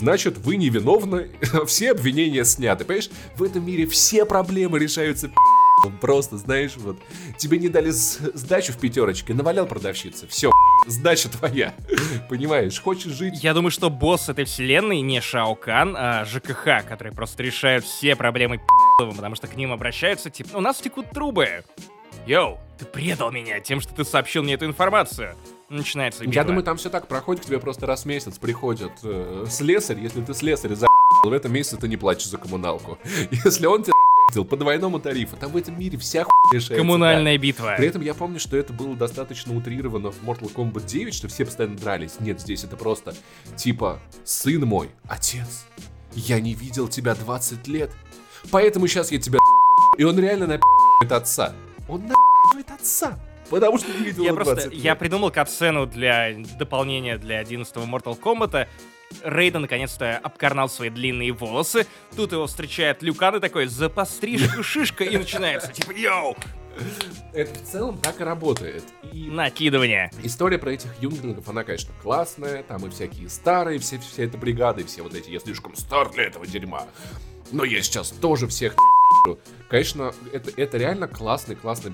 [0.00, 1.30] значит, вы невиновны,
[1.66, 2.84] все обвинения сняты.
[2.84, 5.30] Понимаешь, в этом мире все проблемы решаются
[6.00, 6.98] Просто, знаешь, вот,
[7.38, 10.50] тебе не дали сдачу в пятерочке, навалял продавщица, все,
[10.86, 11.74] сдача твоя.
[12.28, 13.42] Понимаешь, хочешь жить...
[13.42, 18.60] Я думаю, что босс этой вселенной не Шаокан, а ЖКХ, который просто решает все проблемы
[18.98, 21.64] потому что к ним обращаются, типа, у нас текут трубы.
[22.26, 25.34] Йоу, ты предал меня тем, что ты сообщил мне эту информацию
[25.70, 26.34] начинается битва.
[26.34, 30.00] Я думаю, там все так проходит, к тебе просто раз в месяц приходит э, слесарь,
[30.00, 30.86] если ты слесарь за
[31.24, 32.98] в этом месяце ты не платишь за коммуналку.
[33.44, 33.94] Если он тебя
[34.48, 35.36] по двойному тарифу.
[35.36, 36.76] Там в этом мире вся хуйня решается.
[36.76, 37.42] Коммунальная да.
[37.42, 37.74] битва.
[37.76, 41.44] При этом я помню, что это было достаточно утрировано в Mortal Kombat 9, что все
[41.44, 42.20] постоянно дрались.
[42.20, 43.14] Нет, здесь это просто
[43.56, 45.66] типа «Сын мой, отец,
[46.14, 47.90] я не видел тебя 20 лет,
[48.50, 49.38] поэтому сейчас я тебя
[49.98, 51.52] И он реально напи***ет отца.
[51.88, 53.18] Он напи***ет отца.
[53.50, 54.74] Потому что не видел я просто, лет.
[54.74, 58.68] Я придумал катсцену для дополнения для 11 Mortal Kombat.
[59.24, 61.86] Рейда наконец-то обкарнал свои длинные волосы.
[62.16, 66.36] Тут его встречает Люкан и такой, за пострижку шишка, и начинается, типа, йоу,
[67.32, 68.84] это в целом так и работает.
[69.12, 70.10] И Накидывание.
[70.22, 72.62] История про этих юнглингов, она, конечно, классная.
[72.62, 76.10] Там и всякие старые, все, вся эта бригада, и все вот эти, я слишком стар
[76.10, 76.86] для этого дерьма.
[77.50, 78.76] Но я сейчас тоже всех
[79.68, 81.92] Конечно, это, это реально классный, классный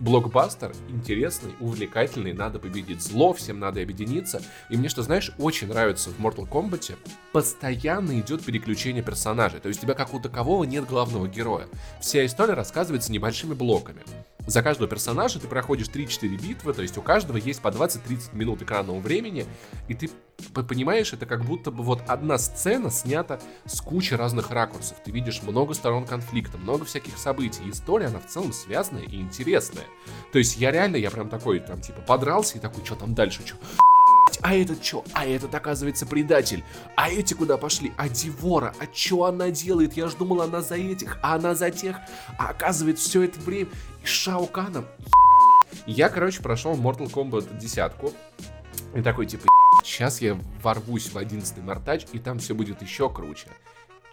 [0.00, 4.42] блокбастер, интересный, увлекательный, надо победить зло, всем надо объединиться.
[4.70, 6.96] И мне, что знаешь, очень нравится в Mortal Kombat,
[7.32, 9.60] постоянно идет переключение персонажей.
[9.60, 11.66] То есть у тебя как у такового нет главного героя.
[12.00, 14.02] Вся история рассказывается небольшими блоками.
[14.48, 18.62] За каждого персонажа ты проходишь 3-4 битвы, то есть у каждого есть по 20-30 минут
[18.62, 19.44] экранного времени,
[19.88, 20.08] и ты
[20.54, 24.96] понимаешь, это как будто бы вот одна сцена снята с кучей разных ракурсов.
[25.04, 27.60] Ты видишь много сторон конфликта, много всяких событий.
[27.66, 29.84] И история, она в целом связанная и интересная.
[30.32, 33.42] То есть я реально, я прям такой, там, типа, подрался и такой, что там дальше,
[33.44, 33.56] что?
[34.42, 35.04] А этот что?
[35.12, 36.64] А этот, оказывается, предатель.
[36.96, 37.92] А эти куда пошли?
[37.96, 38.74] А Дивора?
[38.80, 39.94] А что она делает?
[39.94, 41.96] Я ж думал, она за этих, а она за тех.
[42.38, 43.68] А оказывается, все это время
[44.02, 44.86] и Шауканом.
[45.86, 48.12] Я, короче, прошел Mortal Kombat десятку.
[48.94, 49.44] И такой, типа,
[49.84, 53.48] сейчас я ворвусь в 11 Мартач, и там все будет еще круче.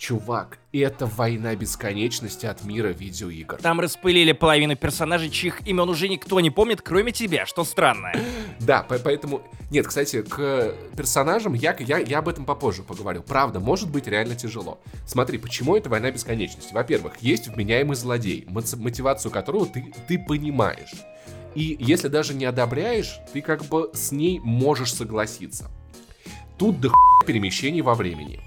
[0.06, 3.56] Чувак, это война бесконечности от мира видеоигр.
[3.56, 8.12] Там распылили половину персонажей, чьих имен уже никто не помнит, кроме тебя, что странно.
[8.60, 9.42] Да, по- поэтому...
[9.72, 13.24] Нет, кстати, к персонажам я, я, я об этом попозже поговорю.
[13.24, 14.80] Правда, может быть реально тяжело.
[15.08, 16.72] Смотри, почему это война бесконечности?
[16.72, 20.94] Во-первых, есть вменяемый злодей, моти- мотивацию которого ты, ты понимаешь.
[21.56, 25.72] И если даже не одобряешь, ты как бы с ней можешь согласиться.
[26.60, 26.92] Тут до
[27.26, 28.40] перемещений во времени.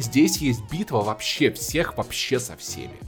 [0.00, 2.98] Здесь есть битва вообще всех вообще со всеми.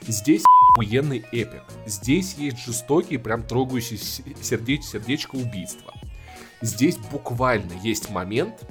[0.00, 1.62] Здесь охуенный эпик.
[1.86, 5.94] Здесь есть жестокие, прям трогающие сердеч, сердечко убийства.
[6.60, 8.66] Здесь буквально есть момент,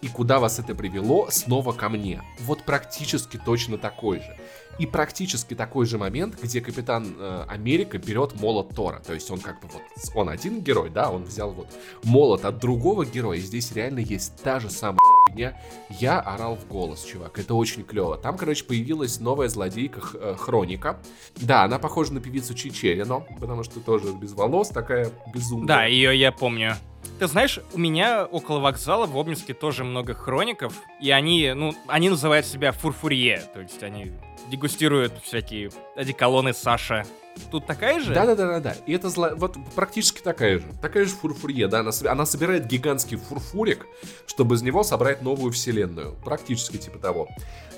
[0.00, 2.22] и куда вас это привело, снова ко мне.
[2.38, 4.38] Вот практически точно такой же.
[4.78, 9.00] И практически такой же момент, где Капитан э, Америка берет молот Тора.
[9.00, 9.82] То есть он как бы вот,
[10.14, 11.68] он один герой, да, он взял вот
[12.02, 13.38] молот от другого героя.
[13.38, 14.98] И здесь реально есть та же самая
[15.28, 15.60] фигня.
[15.90, 18.16] Я орал в голос, чувак, это очень клево.
[18.16, 20.98] Там, короче, появилась новая злодейка э, Хроника.
[21.36, 25.66] Да, она похожа на певицу Чичерино, потому что тоже без волос, такая безумная.
[25.66, 26.76] Да, ее я помню.
[27.18, 32.10] Ты знаешь, у меня около вокзала в Обнинске тоже много хроников, и они, ну, они
[32.10, 34.12] называют себя фурфурье, то есть они
[34.50, 37.04] дегустируют всякие одеколоны Саша.
[37.50, 38.12] Тут такая же?
[38.12, 38.76] Да, да, да, да, да.
[38.86, 39.34] И это зла...
[39.34, 40.66] вот практически такая же.
[40.82, 41.80] Такая же фурфурье, да.
[41.80, 43.86] Она, она собирает гигантский фурфурик,
[44.26, 46.14] чтобы из него собрать новую вселенную.
[46.24, 47.28] Практически типа того.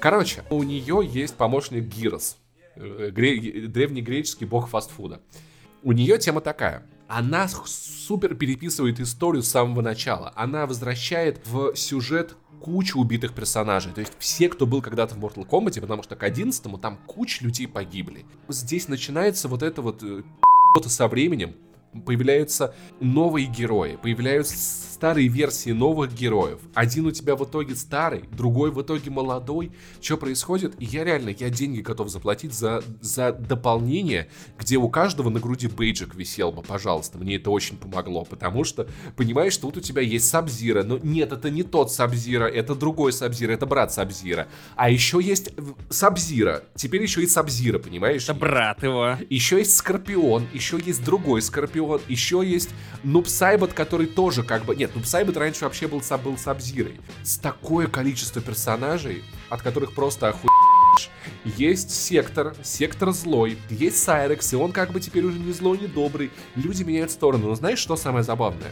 [0.00, 2.36] Короче, у нее есть помощник Гирос.
[2.74, 5.20] э, гре- древнегреческий бог фастфуда.
[5.84, 6.84] У нее тема такая.
[7.08, 10.32] Она супер переписывает историю с самого начала.
[10.36, 13.92] Она возвращает в сюжет кучу убитых персонажей.
[13.92, 17.44] То есть все, кто был когда-то в Mortal Kombat, потому что к 11 там куча
[17.44, 18.24] людей погибли.
[18.48, 20.22] Здесь начинается вот это вот э,
[20.86, 21.54] со временем.
[22.06, 24.56] Появляются новые герои, появляются
[25.04, 26.60] старые версии новых героев.
[26.72, 29.70] Один у тебя в итоге старый, другой в итоге молодой.
[30.00, 30.76] Что происходит?
[30.78, 35.66] И я реально, я деньги готов заплатить за, за дополнение, где у каждого на груди
[35.66, 37.18] бейджик висел бы, пожалуйста.
[37.18, 41.50] Мне это очень помогло, потому что, понимаешь, тут у тебя есть Сабзира, но нет, это
[41.50, 44.48] не тот Сабзира, это другой Сабзира, это брат Сабзира.
[44.74, 45.50] А еще есть
[45.90, 48.24] Сабзира, теперь еще и Сабзира, понимаешь?
[48.24, 49.18] Это брат его.
[49.28, 52.70] Еще есть Скорпион, еще есть другой Скорпион, еще есть
[53.02, 54.74] Нубсайбот, который тоже как бы...
[54.74, 57.00] Нет, Нубсайбот раньше вообще был, был Сабзирой.
[57.22, 61.10] С такое количество персонажей, от которых просто охуешь.
[61.44, 65.88] Есть Сектор, Сектор злой, есть Сайрекс, и он как бы теперь уже не злой, не
[65.88, 66.30] добрый.
[66.54, 68.70] Люди меняют сторону, но знаешь, что самое забавное?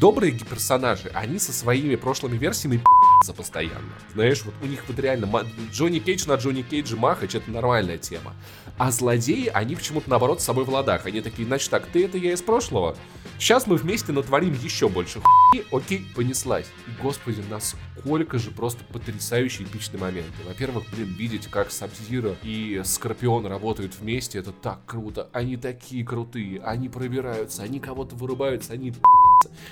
[0.00, 2.82] Добрые персонажи, они со своими прошлыми версиями
[3.24, 3.92] за постоянно.
[4.14, 8.34] Знаешь, вот у них вот реально Джонни Кейдж на Джонни Кейджа махач, это нормальная тема.
[8.78, 11.06] А злодеи, они почему-то наоборот с собой в ладах.
[11.06, 12.96] Они такие, значит так, ты это я из прошлого.
[13.38, 15.64] Сейчас мы вместе натворим еще больше хуйни.
[15.72, 16.66] Окей, понеслась.
[16.86, 20.32] И, господи, насколько же просто потрясающие эпичные моменты.
[20.46, 25.28] Во-первых, блин, видеть, как Сабзира и Скорпион работают вместе, это так круто.
[25.32, 28.92] Они такие крутые, они пробираются, они кого-то вырубаются, они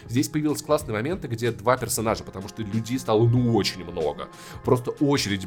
[0.08, 4.28] Здесь появились классные моменты, где два персонажа, потому что людей стало ну очень много.
[4.64, 5.44] Просто очередь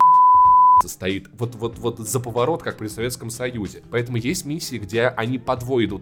[0.85, 3.83] стоит вот, вот, вот за поворот, как при Советском Союзе.
[3.91, 5.53] Поэтому есть миссии, где они по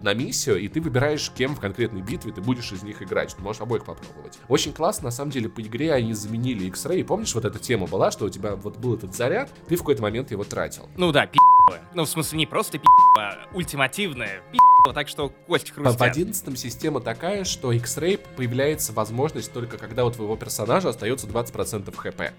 [0.02, 3.36] на миссию, и ты выбираешь, кем в конкретной битве ты будешь из них играть.
[3.36, 4.40] Ты можешь обоих попробовать.
[4.48, 7.04] Очень классно, на самом деле, по игре они заменили X-Ray.
[7.04, 10.02] Помнишь, вот эта тема была, что у тебя вот был этот заряд, ты в какой-то
[10.02, 10.90] момент его тратил.
[10.98, 11.61] Ну да, пи***ло.
[11.94, 16.02] Ну, в смысле, не просто пи***ло, а ультимативное пи***ло, так что кость В хрустят.
[16.02, 22.34] 11 система такая, что X-Ray появляется возможность только когда у твоего персонажа остается 20% хп.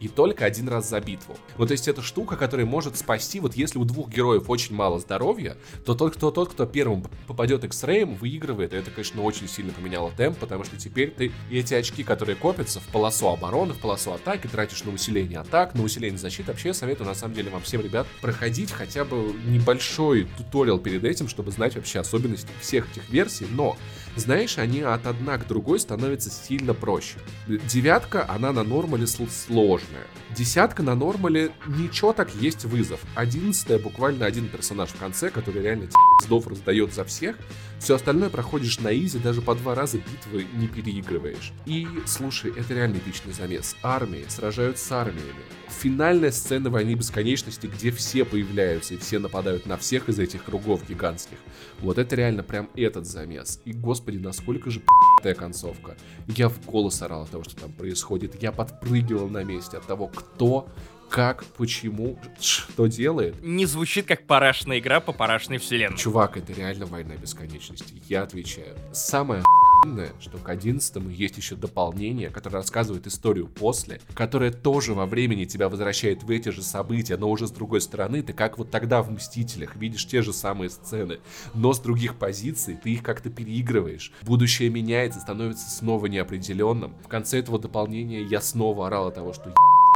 [0.00, 1.36] И только один раз за битву.
[1.56, 4.98] Ну, то есть это штука, которая может спасти, вот если у двух героев очень мало
[4.98, 8.72] здоровья, то тот, кто, тот, кто первым попадет X-Ray, выигрывает.
[8.72, 12.36] И это, конечно, очень сильно поменяло темп, потому что теперь ты и эти очки, которые
[12.36, 16.52] копятся в полосу обороны, в полосу атаки, тратишь на усиление атак, на усиление защиты.
[16.52, 21.04] Вообще, я советую, на самом деле, вам всем, ребят, проходить хотя бы небольшой туториал перед
[21.04, 23.76] этим, чтобы знать вообще особенности всех этих версий, но
[24.16, 27.18] знаешь, они от одна к другой становятся сильно проще.
[27.46, 30.06] Девятка, она на нормале сл- сложная.
[30.36, 33.00] Десятка на нормале ничего так есть вызов.
[33.14, 35.88] Одиннадцатая буквально один персонаж в конце, который реально
[36.22, 37.36] сдов раздает за всех.
[37.78, 41.52] Все остальное проходишь на изи, даже по два раза битвы не переигрываешь.
[41.64, 43.76] И, слушай, это реально эпичный замес.
[43.82, 45.42] Армии сражаются с армиями.
[45.68, 50.86] Финальная сцена войны бесконечности, где все появляются и все нападают на всех из этих кругов
[50.88, 51.38] гигантских.
[51.80, 53.60] Вот это реально прям этот замес.
[53.64, 54.80] И, господи, насколько же
[55.18, 55.96] пи***тая концовка.
[56.26, 58.42] Я в голос орал от того, что там происходит.
[58.42, 60.68] Я подпрыгивал на месте от того, кто,
[61.08, 63.42] как, почему, что делает.
[63.42, 65.96] Не звучит как парашная игра по парашной вселенной.
[65.96, 67.94] Чувак, это реально война бесконечности.
[68.08, 68.76] Я отвечаю.
[68.92, 69.42] Самое
[69.78, 75.44] охуенное, что к 11 есть еще дополнение, которое рассказывает историю после, которое тоже во времени
[75.44, 79.02] тебя возвращает в эти же события, но уже с другой стороны, ты как вот тогда
[79.02, 81.18] в Мстителях видишь те же самые сцены,
[81.54, 84.12] но с других позиций ты их как-то переигрываешь.
[84.22, 86.94] Будущее меняется, становится снова неопределенным.
[87.04, 89.52] В конце этого дополнения я снова орал от того, что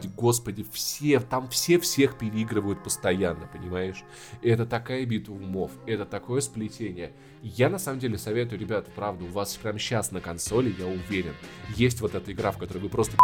[0.09, 4.05] господи, все, там все всех переигрывают постоянно, понимаешь?
[4.43, 7.13] Это такая битва умов, это такое сплетение.
[7.43, 11.35] Я на самом деле советую, ребят, правда, у вас прямо сейчас на консоли, я уверен,
[11.77, 13.17] есть вот эта игра, в которой вы просто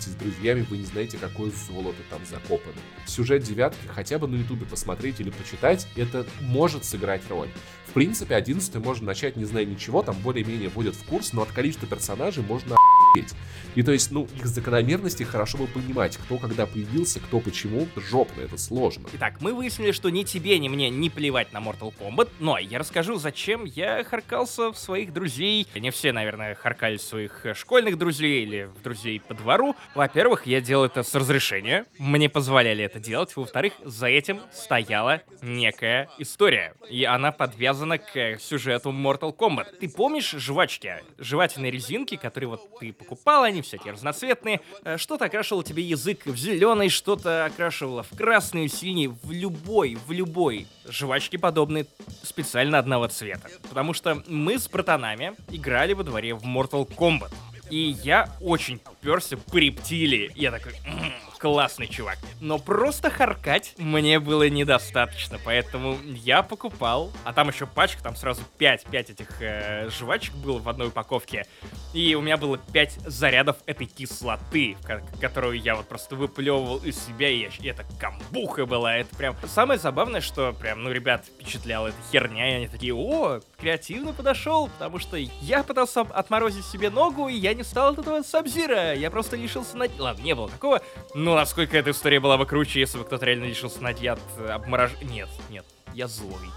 [0.00, 2.76] с друзьями, вы не знаете, какое золото там закопано.
[3.06, 7.48] Сюжет девятки хотя бы на ютубе посмотреть или почитать, это может сыграть роль.
[7.94, 11.86] Принципе, 11 можно начать, не зная ничего, там более-менее вводят в курс, но от количества
[11.86, 13.34] персонажей можно охуеть.
[13.76, 18.40] И то есть, ну, их закономерности хорошо бы понимать, кто когда появился, кто почему, жопно,
[18.40, 19.08] это сложно.
[19.12, 22.80] Итак, мы выяснили, что ни тебе, ни мне не плевать на Mortal Kombat, но я
[22.80, 25.66] расскажу, зачем я харкался в своих друзей.
[25.76, 29.76] Не все, наверное, харкали своих э, школьных друзей или друзей по двору.
[29.94, 33.36] Во-первых, я делал это с разрешения, мне позволяли это делать.
[33.36, 39.76] Во-вторых, за этим стояла некая история, и она подвязана к сюжету Mortal Kombat.
[39.78, 44.60] Ты помнишь жвачки, жевательные резинки, которые вот ты покупал, они всякие разноцветные.
[44.84, 49.96] Э, что-то окрашивало тебе язык в зеленый, что-то окрашивало в красный, в синий, в любой,
[50.06, 50.66] в любой.
[50.88, 51.86] Жвачки подобные
[52.22, 53.48] специально одного цвета.
[53.68, 57.32] Потому что мы с братанами играли во дворе в Mortal Kombat.
[57.70, 60.30] И я очень перся по рептилии.
[60.34, 61.12] Я такой, «М,
[61.44, 62.16] классный чувак.
[62.40, 68.40] Но просто харкать мне было недостаточно, поэтому я покупал, а там еще пачка, там сразу
[68.56, 71.46] 5, 5 этих э, жвачек было в одной упаковке,
[71.92, 76.98] и у меня было 5 зарядов этой кислоты, ко- которую я вот просто выплевывал из
[76.98, 79.36] себя, и, я, и это камбуха была, это прям...
[79.46, 84.68] Самое забавное, что прям, ну, ребят, впечатляла эта херня, и они такие, о, креативно подошел,
[84.68, 89.10] потому что я пытался отморозить себе ногу, и я не стал от этого сабзира, я
[89.10, 89.90] просто лишился над...
[89.98, 90.80] Ладно, не было такого,
[91.14, 94.90] но насколько эта история была бы круче, если бы кто-то реально лишился ноги от обморож...
[95.02, 95.64] Нет, нет,
[95.94, 96.48] я злой.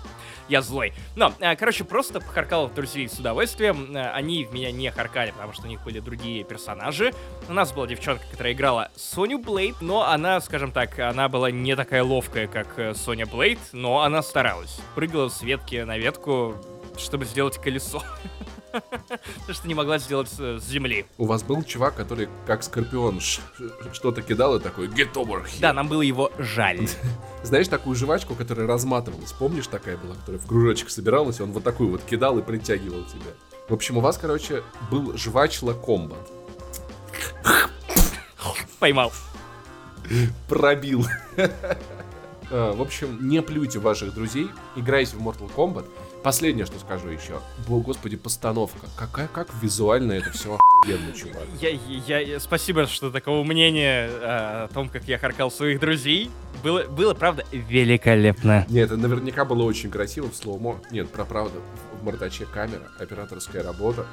[0.49, 0.93] Я злой.
[1.17, 3.93] Но, э, короче, просто похаркал друзей с удовольствием.
[3.97, 7.13] Э, Они в меня не харкали, потому что у них были другие персонажи.
[7.49, 11.75] У нас была девчонка, которая играла Соню Блейд, но она, скажем так, она была не
[11.75, 14.79] такая ловкая, как э, Соня Блейд, но она старалась.
[14.95, 16.55] Прыгала с ветки на ветку,
[16.97, 18.01] чтобы сделать колесо.
[19.49, 21.05] Что не могла сделать с земли.
[21.17, 25.59] У вас был чувак, который как скорпион что-то кидал и такой get over here.
[25.59, 26.87] Да, нам было его жаль.
[27.43, 29.31] Знаешь такую жвачку, которая разматывалась?
[29.33, 33.03] Помнишь, такая была, которая в кружочек собиралась, и он вот такую вот кидал и притягивал
[33.05, 33.31] тебя.
[33.69, 36.19] В общем, у вас, короче, был жвачла комбат.
[38.79, 39.11] Поймал.
[40.47, 41.05] Пробил.
[42.49, 45.85] А, В общем, не плюйте ваших друзей, играйте в Mortal Kombat.
[46.23, 47.39] Последнее, что скажу еще.
[47.69, 48.87] О, господи, постановка.
[48.97, 51.43] Какая, как визуально это все охуенно, чувак.
[51.61, 56.29] Я, я, я- спасибо, что такого мнения э, о том, как я харкал своих друзей.
[56.63, 58.65] Было, было, правда, великолепно.
[58.69, 60.81] Нет, это наверняка было очень красиво в слоумо.
[60.91, 61.59] Нет, про правда,
[62.01, 64.05] в мордаче камера, операторская работа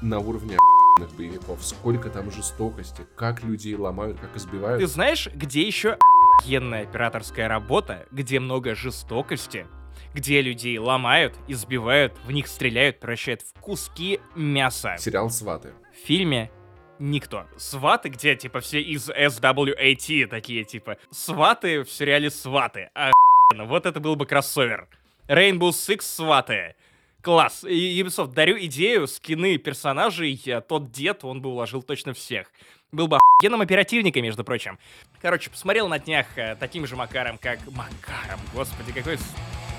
[0.00, 1.64] на уровне охуенных боевиков.
[1.64, 4.80] Сколько там жестокости, как людей ломают, как избивают.
[4.80, 5.96] Ты знаешь, где еще
[6.40, 9.66] охуенная операторская работа, где много жестокости,
[10.14, 14.96] где людей ломают, избивают, в них стреляют, превращают в куски мяса.
[14.98, 15.74] Сериал «Сваты».
[15.92, 16.50] В фильме
[16.98, 17.46] никто.
[17.56, 22.90] Сваты, где, типа, все из SWAT такие, типа, сваты в сериале Сваты.
[22.94, 24.88] Охуенно, вот это был бы кроссовер.
[25.28, 26.74] Rainbow Six Сваты.
[27.22, 27.64] Класс.
[27.64, 32.50] И Ubisoft, дарю идею, скины персонажей, тот дед, он бы уложил точно всех.
[32.90, 34.78] Был бы охуенным оперативником, между прочим.
[35.20, 37.60] Короче, посмотрел на днях э, таким же макаром, как...
[37.70, 39.18] Макаром, господи, какое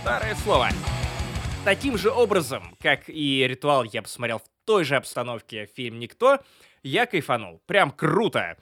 [0.04, 0.68] старое слово.
[1.64, 6.40] Таким же образом, как и «Ритуал» я посмотрел в той же обстановке фильм «Никто»,
[6.84, 7.62] я кайфанул.
[7.68, 8.58] Прям круто.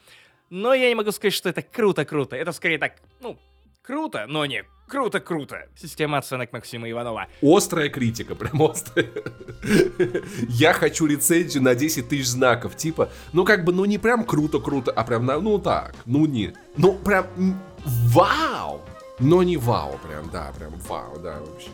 [0.52, 2.36] Но я не могу сказать, что это круто-круто.
[2.36, 3.40] Это скорее так, ну,
[3.82, 5.68] круто, но не круто-круто.
[5.76, 7.26] Система оценок Максима Иванова.
[7.42, 9.10] Острая критика, прям острая.
[10.48, 12.78] Я хочу рецензию на 10 тысяч знаков.
[12.78, 16.54] Типа, ну как бы, ну не прям круто-круто, а прям, ну так, ну не.
[16.78, 17.26] Ну прям,
[17.84, 18.84] вау!
[19.22, 21.70] Но не вау, прям, да, прям вау, да, вообще.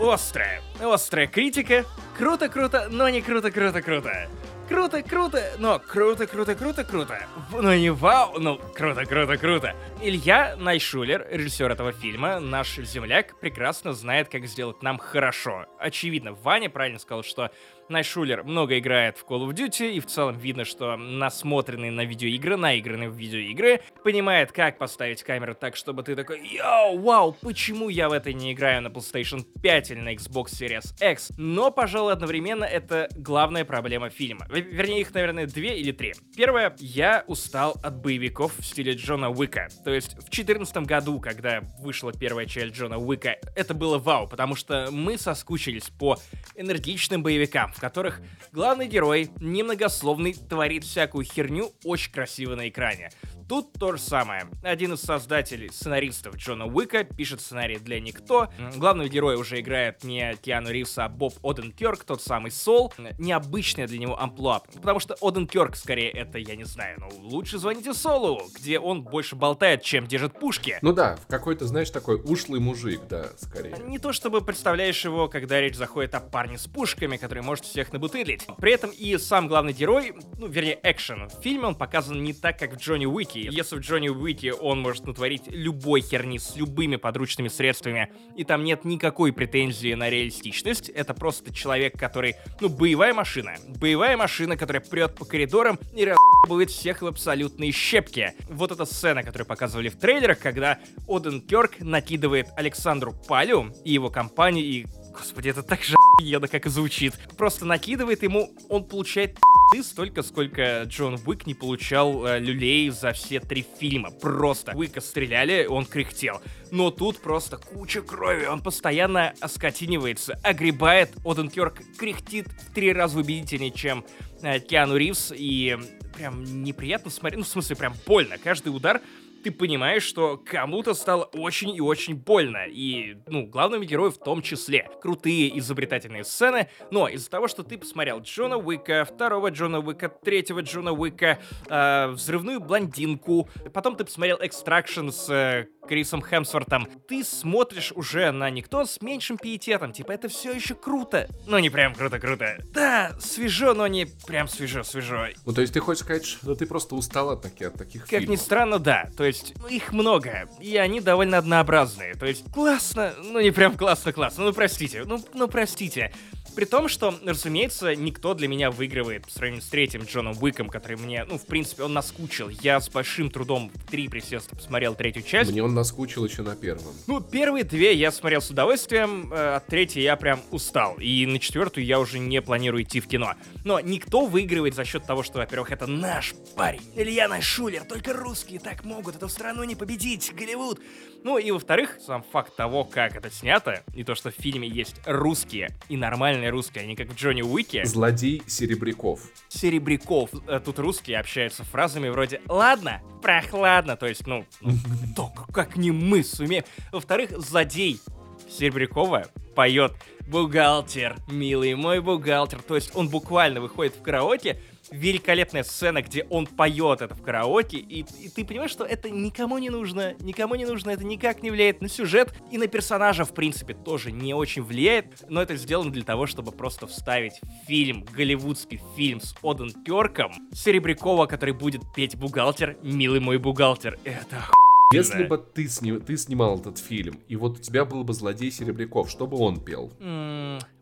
[0.00, 1.84] Острая, острая критика.
[2.18, 4.28] Круто-круто, но не круто-круто-круто.
[4.68, 7.20] Круто-круто, но круто-круто-круто-круто.
[7.52, 9.76] Ну не вау, ну круто-круто-круто.
[10.02, 15.66] Илья Найшулер, режиссер этого фильма, наш земляк, прекрасно знает, как сделать нам хорошо.
[15.78, 17.52] Очевидно, Ваня правильно сказал, что
[17.88, 22.56] Найшулер много играет в Call of Duty, и в целом видно, что насмотренный на видеоигры,
[22.56, 28.08] наигранный в видеоигры, понимает, как поставить камеру так, чтобы ты такой, йоу, вау, почему я
[28.08, 31.32] в это не играю на PlayStation 5 или на Xbox Series X?
[31.36, 34.46] Но, пожалуй, одновременно это главная проблема фильма.
[34.50, 36.14] Вернее, их, наверное, две или три.
[36.36, 39.68] Первое, я устал от боевиков в стиле Джона Уика.
[39.84, 44.56] То есть в 2014 году, когда вышла первая часть Джона Уика, это было вау, потому
[44.56, 46.18] что мы соскучились по
[46.54, 48.20] энергичным боевикам, в которых
[48.56, 53.10] главный герой, немногословный, творит всякую херню очень красиво на экране.
[53.50, 54.48] Тут то же самое.
[54.64, 58.48] Один из создателей, сценаристов Джона Уика, пишет сценарий для Никто.
[58.74, 62.92] Главного героя уже играет не Киану Ривз, а Боб Оденкерк, тот самый Сол.
[62.98, 64.62] М, Необычное для него амплуа.
[64.74, 69.36] Потому что Оденкерк, скорее, это, я не знаю, ну, лучше звоните Солу, где он больше
[69.36, 70.78] болтает, чем держит пушки.
[70.82, 73.76] Ну да, в какой-то, знаешь, такой ушлый мужик, да, скорее.
[73.84, 77.92] Не то чтобы представляешь его, когда речь заходит о парне с пушками, который может всех
[77.92, 78.45] набутылить.
[78.58, 82.58] При этом и сам главный герой, ну, вернее, экшен, в фильме он показан не так,
[82.58, 83.48] как в Джонни Уике.
[83.50, 88.64] Если в Джонни Уике он может натворить любой херни с любыми подручными средствами, и там
[88.64, 93.56] нет никакой претензии на реалистичность, это просто человек, который, ну, боевая машина.
[93.68, 96.12] Боевая машина, которая прет по коридорам и
[96.48, 98.32] будет всех в абсолютные щепки.
[98.48, 100.78] Вот эта сцена, которую показывали в трейлерах, когда
[101.08, 104.86] Оден Кёрк накидывает Александру Палю и его компанию, и
[105.16, 107.14] Господи, это так же охуенно, как звучит.
[107.38, 109.38] Просто накидывает ему, он получает
[109.72, 114.10] ты столько, сколько Джон Уик не получал э, люлей за все три фильма.
[114.10, 114.72] Просто.
[114.76, 116.40] Уика стреляли, он кряхтел.
[116.70, 121.10] Но тут просто куча крови, он постоянно оскотинивается, огребает.
[121.24, 124.04] Оденкерк кряхтит в три раза убедительнее, чем
[124.42, 125.76] э, Киану Ривз, и
[126.14, 128.38] прям неприятно смотреть, ну, в смысле, прям больно.
[128.38, 129.00] Каждый удар
[129.46, 132.64] ты понимаешь, что кому-то стало очень и очень больно.
[132.66, 134.90] И, ну, главному герою в том числе.
[135.00, 140.62] Крутые изобретательные сцены, но из-за того, что ты посмотрел Джона Уика, второго Джона Уика, третьего
[140.62, 147.92] Джона Уика, э, взрывную блондинку, потом ты посмотрел Extraction с э, Крисом Хемсвортом, ты смотришь
[147.94, 149.92] уже на никто с меньшим пиететом.
[149.92, 151.28] Типа, это все еще круто.
[151.46, 152.58] Но не прям круто-круто.
[152.74, 155.28] Да, свежо, но не прям свежо-свежо.
[155.44, 158.10] Ну, то есть ты хочешь сказать, что ты просто устал от таких, от таких Как
[158.10, 158.28] фильмов?
[158.30, 159.08] ни странно, да.
[159.16, 162.14] То есть, ну, их много, и они довольно однообразные.
[162.14, 166.12] То есть, классно, ну не прям классно-классно, ну простите, ну, ну простите.
[166.56, 170.96] При том, что, разумеется, никто для меня выигрывает по сравнению с третьим Джоном Уиком, который
[170.96, 172.48] мне, ну, в принципе, он наскучил.
[172.48, 175.52] Я с большим трудом три присеста посмотрел третью часть.
[175.52, 176.94] Мне он наскучил еще на первом.
[177.06, 180.96] Ну, первые две я смотрел с удовольствием, э, от третьей я прям устал.
[180.98, 183.34] И на четвертую я уже не планирую идти в кино.
[183.66, 186.80] Но никто выигрывает за счет того, что, во-первых, это наш парень.
[186.96, 190.80] Илья Найшулер, только русские так могут эту страну не победить, Голливуд.
[191.22, 194.94] Ну и во-вторых, сам факт того, как это снято, и то, что в фильме есть
[195.04, 197.84] русские и нормальные русские, а не как в Джонни Уике.
[197.84, 199.20] Злодей Серебряков.
[199.48, 200.30] Серебряков.
[200.46, 204.72] Э, Тут русские общаются фразами вроде «Ладно, прохладно», то есть, ну, ну,
[205.12, 206.64] кто, как не мы сумеем.
[206.92, 208.00] Во-вторых, злодей
[208.48, 209.92] Серебрякова поет
[210.28, 214.60] «Бухгалтер, милый мой бухгалтер», то есть он буквально выходит в караоке,
[214.90, 219.58] великолепная сцена, где он поет это в караоке, и, и ты понимаешь, что это никому
[219.58, 223.34] не нужно, никому не нужно, это никак не влияет на сюжет, и на персонажа, в
[223.34, 227.34] принципе, тоже не очень влияет, но это сделано для того, чтобы просто вставить
[227.66, 233.98] фильм, голливудский фильм с Оден Кёрком, Серебрякова, который будет петь «Бухгалтер, милый мой бухгалтер».
[234.04, 234.44] Это
[234.92, 238.52] Если бы ты, сни- ты снимал этот фильм, и вот у тебя был бы злодей
[238.52, 239.92] Серебряков, что бы он пел?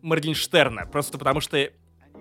[0.03, 1.71] Моргенштерна, просто потому что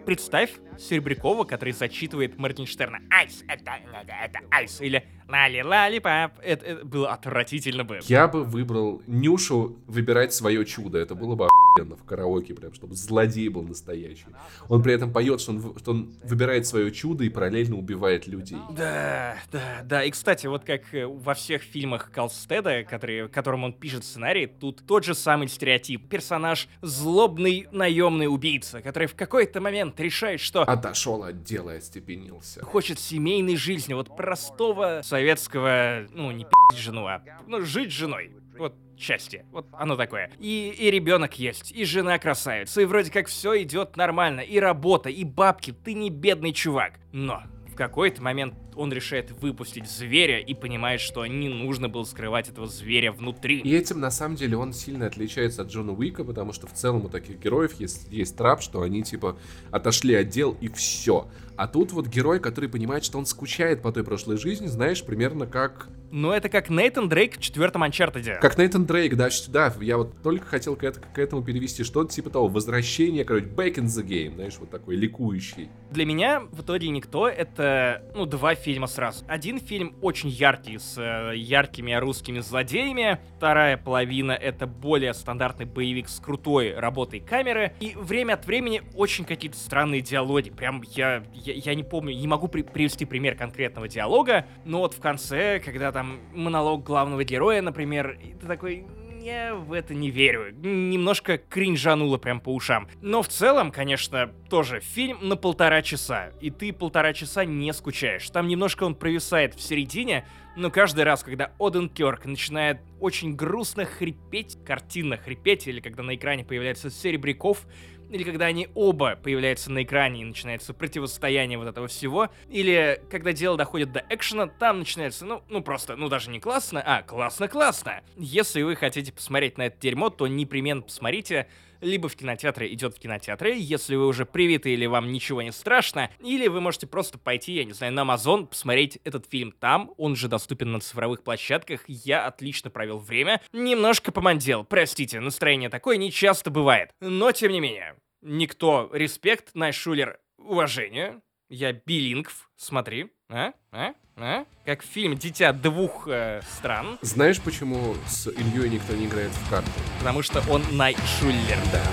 [0.06, 3.00] Представь Серебрякова, который зачитывает Моргенштерна.
[3.10, 3.72] Айс, это,
[4.02, 4.82] это, это айс.
[4.82, 6.34] Или лали лали пап.
[6.42, 8.00] Это, это было отвратительно бы.
[8.04, 10.98] Я бы выбрал Нюшу выбирать свое чудо.
[10.98, 14.26] Это было бы охуенно в караоке, прям, чтобы злодей был настоящий.
[14.68, 18.58] Он при этом поет, что он, что он выбирает свое чудо и параллельно убивает людей.
[18.72, 20.04] Да, да, да.
[20.04, 24.84] И, кстати, вот как э, во всех фильмах Калстеда, которые, которым он пишет сценарий, тут
[24.86, 26.08] тот же самый стереотип.
[26.10, 32.64] Персонаж злобный наемный убийца, который в какой-то момент решает, что Отошел от дела и остепенился.
[32.64, 38.32] хочет семейной жизни, вот простого советского, ну, не пи***ть жену, а ну, жить с женой.
[38.58, 39.46] Вот счастье.
[39.52, 40.32] Вот оно такое.
[40.40, 45.10] И, и ребенок есть, и жена красавица, и вроде как все идет нормально, и работа,
[45.10, 46.94] и бабки, ты не бедный чувак.
[47.12, 52.50] Но в какой-то момент он решает выпустить зверя и понимает, что не нужно было скрывать
[52.50, 53.60] этого зверя внутри.
[53.60, 57.06] И этим, на самом деле, он сильно отличается от Джона Уика, потому что в целом
[57.06, 59.38] у таких героев есть, есть трап, что они, типа,
[59.72, 61.28] отошли от дел и все.
[61.56, 65.46] А тут вот герой, который понимает, что он скучает по той прошлой жизни, знаешь, примерно
[65.46, 65.88] как...
[66.10, 68.38] Ну, это как Нейтан Дрейк в четвертом Анчартеде.
[68.42, 72.12] Как Нейтан Дрейк, да, да, я вот только хотел к, это- к этому перевести что-то
[72.14, 75.70] типа того, возвращение, короче, back in the game, знаешь, вот такой ликующий.
[75.92, 79.26] Для меня в итоге никто это, ну, два фильма сразу.
[79.28, 83.20] Один фильм очень яркий, с э, яркими русскими злодеями.
[83.38, 87.74] Вторая половина это более стандартный боевик с крутой работой камеры.
[87.80, 90.50] И время от времени очень какие-то странные диалоги.
[90.50, 94.94] Прям я, я, я не помню, не могу при- привести пример конкретного диалога, но вот
[94.94, 98.86] в конце, когда там монолог главного героя, например, ты такой,
[99.24, 100.52] я в это не верю.
[100.52, 102.88] Немножко кринжануло прям по ушам.
[103.02, 106.32] Но в целом, конечно, тоже фильм на полтора часа.
[106.42, 108.30] И ты полтора часа не скучаешь.
[108.30, 110.26] Там немножко он провисает в середине,
[110.56, 116.16] но каждый раз, когда Оден Кёрк начинает очень грустно хрипеть, картинно хрипеть, или когда на
[116.16, 117.66] экране появляется Серебряков,
[118.14, 123.34] или когда они оба появляются на экране и начинается противостояние вот этого всего, или когда
[123.34, 128.02] дело доходит до экшена, там начинается, ну, ну просто, ну даже не классно, а классно-классно.
[128.16, 131.48] Если вы хотите посмотреть на это дерьмо, то непременно посмотрите
[131.84, 136.10] либо в кинотеатре идет в кинотеатре, если вы уже привиты или вам ничего не страшно,
[136.20, 140.16] или вы можете просто пойти, я не знаю, на Amazon, посмотреть этот фильм там, он
[140.16, 146.12] же доступен на цифровых площадках, я отлично провел время, немножко помандел, простите, настроение такое не
[146.12, 153.94] часто бывает, но тем не менее, никто, респект, Найшулер, уважение, я билингв, смотри, а, а,
[154.16, 159.50] а, как фильм «Дитя двух э, стран», Знаешь, почему с Ильей никто не играет в
[159.50, 159.70] карты?
[160.00, 161.84] потому что он Найшулер, да.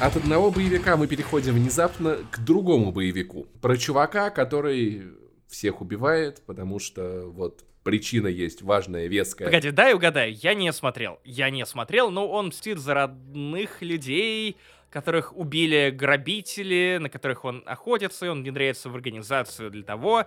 [0.00, 3.46] От одного боевика мы переходим внезапно к другому боевику.
[3.60, 5.02] Про чувака, который
[5.46, 9.48] всех убивает, потому что вот причина есть важная, веская.
[9.48, 11.18] Погоди, дай угадаю, я не смотрел.
[11.24, 14.56] Я не смотрел, но он мстит за родных людей,
[14.90, 20.26] которых убили грабители, на которых он охотится, и он внедряется в организацию для того,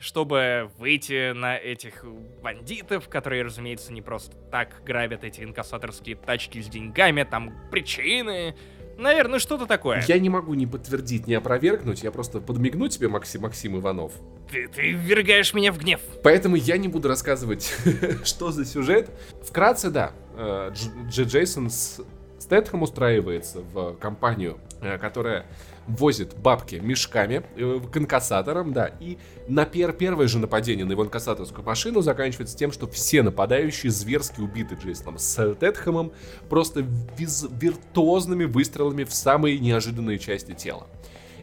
[0.00, 2.04] чтобы выйти на этих
[2.42, 8.56] бандитов, которые, разумеется, не просто так грабят эти инкассаторские тачки с деньгами, там причины.
[8.98, 10.02] Наверное, что-то такое.
[10.06, 14.12] Я не могу ни подтвердить, ни опровергнуть, я просто подмигну тебе, Максим, Максим Иванов.
[14.50, 16.00] Ты, ты ввергаешь меня в гнев.
[16.22, 17.74] Поэтому я не буду рассказывать,
[18.24, 19.10] что за сюжет.
[19.42, 22.00] Вкратце, да, э, Дж- Дж- Джейсон с
[22.38, 25.46] Стэтхэм устраивается в компанию, э, которая
[25.86, 31.04] возит бабки мешками э, к инкассаторам, да, и на пер первое же нападение на его
[31.04, 36.12] инкассаторскую машину заканчивается тем, что все нападающие зверски убиты Джейсоном Стэтхэмом
[36.48, 40.86] просто виз- виртуозными выстрелами в самые неожиданные части тела.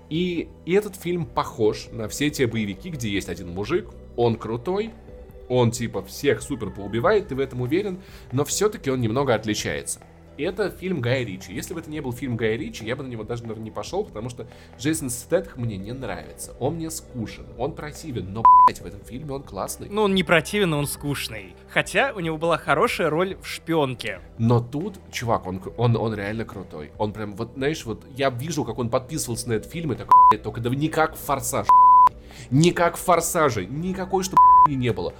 [0.10, 4.92] И, и этот фильм похож на все те боевики, где есть один мужик, он крутой,
[5.48, 8.02] он типа всех супер поубивает, ты в этом уверен,
[8.32, 10.02] но все-таки он немного отличается.
[10.42, 11.54] И это фильм Гая Ричи.
[11.54, 13.70] Если бы это не был фильм Гая Ричи, я бы на него даже, наверное, не
[13.70, 14.48] пошел, потому что
[14.80, 16.56] Джейсон Стэтхэм мне не нравится.
[16.60, 19.88] Он мне скучен, он противен, но, блядь, в этом фильме он классный.
[19.88, 21.54] Ну, он не противен, но он скучный.
[21.70, 24.20] Хотя у него была хорошая роль в «Шпионке».
[24.40, 26.90] Но тут, чувак, он, он, он реально крутой.
[26.98, 30.20] Он прям, вот, знаешь, вот я вижу, как он подписывался на этот фильм, и такой,
[30.32, 31.68] «Блядь, только да не как в «Форсаж»,
[32.50, 34.38] не как в «Форсаже», никакой, что
[34.70, 35.14] не было.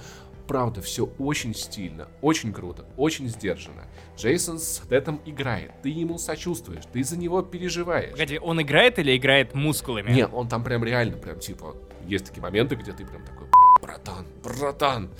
[0.48, 3.84] Правда, все очень стильно, очень круто, очень сдержанно.
[4.16, 8.10] Джейсон Стэттем играет, ты ему сочувствуешь, ты за него переживаешь.
[8.12, 10.10] Погоди, он играет или играет мускулами?
[10.12, 13.46] Не, он там прям реально, прям типа, есть такие моменты, где ты прям такой,
[13.80, 15.10] братан, братан,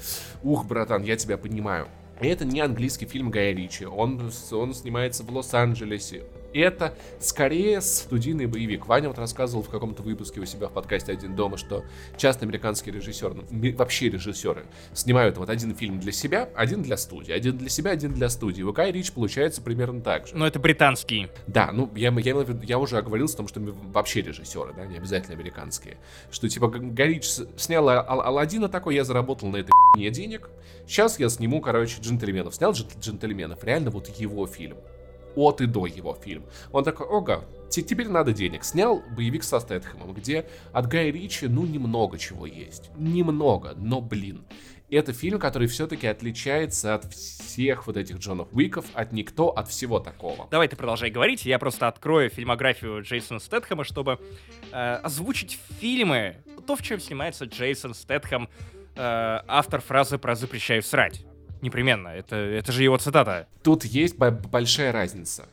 [0.42, 1.88] ух, братан, я тебя понимаю.
[2.20, 6.24] И это не английский фильм Гая Ричи, он, с- он снимается в Лос-Анджелесе.
[6.54, 8.86] Это скорее студийный боевик.
[8.86, 11.84] Ваня вот рассказывал в каком-то выпуске у себя в подкасте «Один дома», что
[12.16, 17.32] часто американские режиссеры, ну, вообще режиссеры, снимают вот один фильм для себя, один для студии,
[17.32, 18.62] один для себя, один для студии.
[18.62, 20.36] У Гая Ричи получается примерно так же.
[20.36, 21.28] Но это британский.
[21.46, 24.96] Да, ну я, я, я уже оговорился о том, что мы вообще режиссеры, да, не
[24.96, 25.96] обязательно американские.
[26.30, 27.24] Что типа Горич
[27.56, 30.50] снял Ал- Аладдина такой, я заработал на этой не денег.
[30.86, 32.54] Сейчас я сниму, короче, джентльменов.
[32.54, 33.62] Снял джен- джентльменов.
[33.64, 34.76] Реально вот его фильм.
[35.36, 36.44] От и до его фильм.
[36.72, 38.64] Он такой, ого, те- теперь надо денег.
[38.64, 42.90] Снял боевик со Стэтхэмом, где от Гая Ричи, ну, немного чего есть.
[42.96, 44.44] Немного, но, блин.
[44.90, 50.00] Это фильм, который все-таки отличается от всех вот этих Джонов Уиков, от никто, от всего
[50.00, 50.46] такого.
[50.50, 54.18] Давай ты продолжай говорить, я просто открою фильмографию Джейсона Стэтхэма, чтобы
[54.70, 56.36] э, озвучить фильмы,
[56.66, 58.50] то, в чем снимается Джейсон Стэтхэм,
[58.94, 61.24] э, автор фразы про «запрещаю срать».
[61.62, 63.48] Непременно, это, это же его цитата.
[63.62, 65.48] Тут есть бо- большая разница.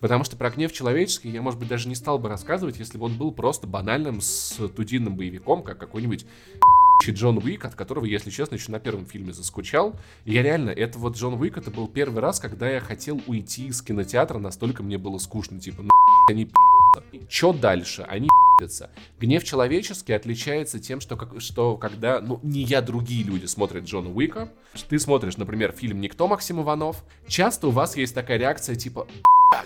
[0.00, 3.04] Потому что про гнев человеческий я, может быть, даже не стал бы рассказывать, если бы
[3.04, 6.24] он был просто банальным студийным боевиком, как какой-нибудь
[7.06, 9.94] Джон Уик, от которого, если честно, еще на первом фильме заскучал.
[10.24, 13.66] И я реально, это вот Джон Уик, это был первый раз, когда я хотел уйти
[13.66, 15.60] из кинотеатра, настолько мне было скучно.
[15.60, 15.90] Типа, ну,
[16.30, 16.50] они
[17.28, 18.02] Чё дальше?
[18.08, 18.28] Они
[18.60, 18.90] ебятся.
[19.18, 24.10] Гнев человеческий отличается тем, что, как, что когда, ну, не я, другие люди смотрят Джона
[24.10, 24.52] Уика,
[24.88, 29.06] ты смотришь, например, фильм «Никто» Максим Иванов, часто у вас есть такая реакция типа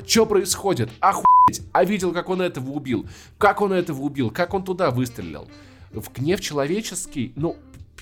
[0.07, 0.91] что происходит?
[1.01, 1.63] Охуеть!
[1.73, 3.07] А видел, как он этого убил?
[3.39, 4.31] Как он этого убил?
[4.31, 5.49] Как он туда выстрелил?
[5.93, 7.57] В гнев человеческий, ну,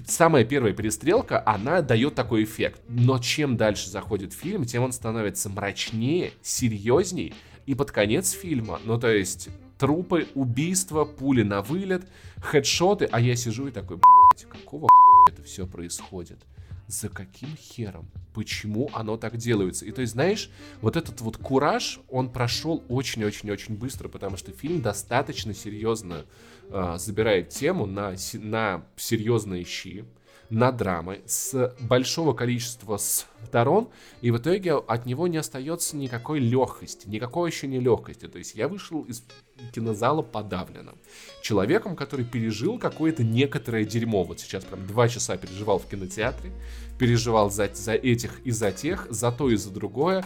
[0.07, 2.81] самая первая перестрелка, она дает такой эффект.
[2.89, 7.35] Но чем дальше заходит фильм, тем он становится мрачнее, серьезней.
[7.67, 9.49] И под конец фильма, ну то есть
[9.83, 12.07] трупы, убийства, пули на вылет,
[12.41, 14.87] хедшоты, а я сижу и такой, блядь, какого
[15.29, 16.39] это все происходит?
[16.87, 18.09] За каким хером?
[18.33, 19.85] Почему оно так делается?
[19.85, 20.51] И то есть, знаешь,
[20.83, 26.27] вот этот вот кураж, он прошел очень-очень-очень быстро, потому что фильм достаточно серьезно
[26.71, 30.05] э, забирает тему на, на серьезные щи
[30.53, 33.89] на драмы с большого количества сторон,
[34.21, 38.29] и в итоге от него не остается никакой легкости, никакой еще не легкости.
[38.29, 39.25] То есть я вышел из
[39.73, 40.99] кинозала подавленным.
[41.41, 44.25] Человеком, который пережил какое-то некоторое дерьмо.
[44.25, 46.53] Вот сейчас прям два часа переживал в кинотеатре,
[46.99, 50.23] переживал за, за этих и за тех, за то и за другое.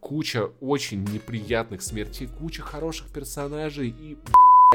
[0.00, 4.16] Куча очень неприятных смертей, куча хороших персонажей и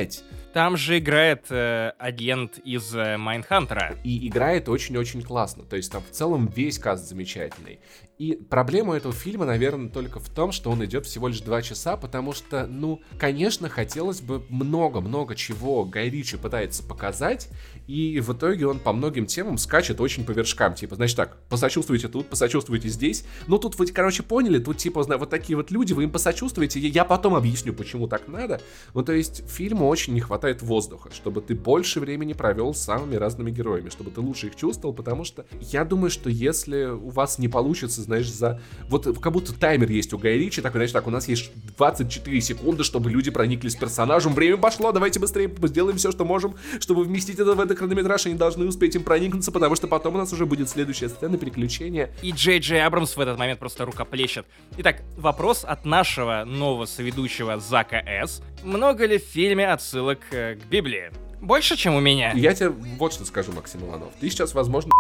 [0.02, 0.23] блять.
[0.53, 3.95] Там же играет э, агент из э, Mindhunter а.
[4.03, 5.64] И играет очень-очень классно.
[5.64, 7.80] То есть там в целом весь каст замечательный.
[8.18, 11.98] И проблема этого фильма, наверное, только в том, что он идет всего лишь два часа,
[11.98, 17.50] потому что, ну, конечно, хотелось бы много-много чего Гай Ричи пытается показать,
[17.88, 20.76] и в итоге он по многим темам скачет очень по вершкам.
[20.76, 23.26] Типа, значит так, посочувствуйте тут, посочувствуйте здесь.
[23.48, 27.06] Ну, тут вы, короче, поняли, тут, типа, вот такие вот люди, вы им посочувствуете, я
[27.06, 28.62] потом объясню, почему так надо.
[28.94, 33.16] Ну, то есть, фильму очень не хватает воздуха, чтобы ты больше времени провел с самыми
[33.16, 37.40] разными героями, чтобы ты лучше их чувствовал, потому что я думаю, что если у вас
[37.40, 38.60] не получится, знаешь, за...
[38.88, 42.42] Вот как будто таймер есть у Гая Ричи, такой, знаешь, так, у нас есть 24
[42.42, 47.40] секунды, чтобы люди прониклись персонажем, время пошло, давайте быстрее сделаем все, что можем, чтобы вместить
[47.40, 50.46] это в этот хронометраж, они должны успеть им проникнуться, потому что потом у нас уже
[50.46, 52.12] будет следующая сцена, переключения.
[52.22, 54.46] И Джей Джей Абрамс в этот момент просто рукоплещет.
[54.78, 58.42] Итак, вопрос от нашего нового соведущего Зака С.
[58.64, 61.12] Много ли в фильме отсылок э, к Библии?
[61.42, 62.34] Больше, чем у меня.
[62.34, 64.14] Я тебе вот что скажу, Максим Иванов.
[64.20, 64.92] Ты сейчас, возможно,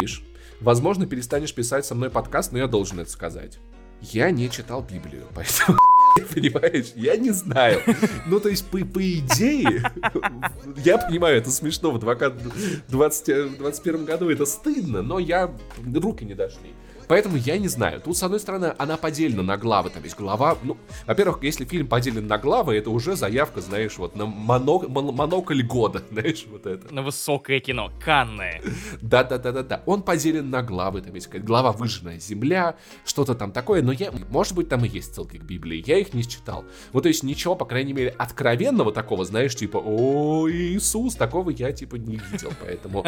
[0.60, 3.58] Возможно, перестанешь писать со мной подкаст, но я должен это сказать.
[4.02, 5.78] Я не читал Библию, поэтому,
[6.34, 7.80] понимаешь, я не знаю.
[8.26, 9.90] Ну, то есть, по, по идее,
[10.84, 15.54] я понимаю, это смешно в 20, 2021 году, это стыдно, но я
[15.94, 16.74] руки не дошли.
[17.10, 18.00] Поэтому я не знаю.
[18.00, 19.90] Тут, с одной стороны, она поделена на главы.
[19.90, 20.56] Там есть глава...
[20.62, 20.78] Ну,
[21.08, 24.78] во-первых, если фильм поделен на главы, это уже заявка, знаешь, вот на моно...
[24.88, 26.94] монокль года, знаешь, вот это.
[26.94, 27.90] На высокое кино.
[28.00, 28.62] Канное.
[29.02, 29.82] Да-да-да-да-да.
[29.86, 31.00] Он поделен на главы.
[31.00, 33.82] Там есть глава «Выжженная земля», что-то там такое.
[33.82, 34.12] Но я...
[34.28, 35.82] Может быть, там и есть ссылки к Библии.
[35.84, 36.64] Я их не читал.
[36.92, 41.72] Вот, то есть, ничего, по крайней мере, откровенного такого, знаешь, типа, о, Иисус, такого я,
[41.72, 42.52] типа, не видел.
[42.60, 43.04] Поэтому,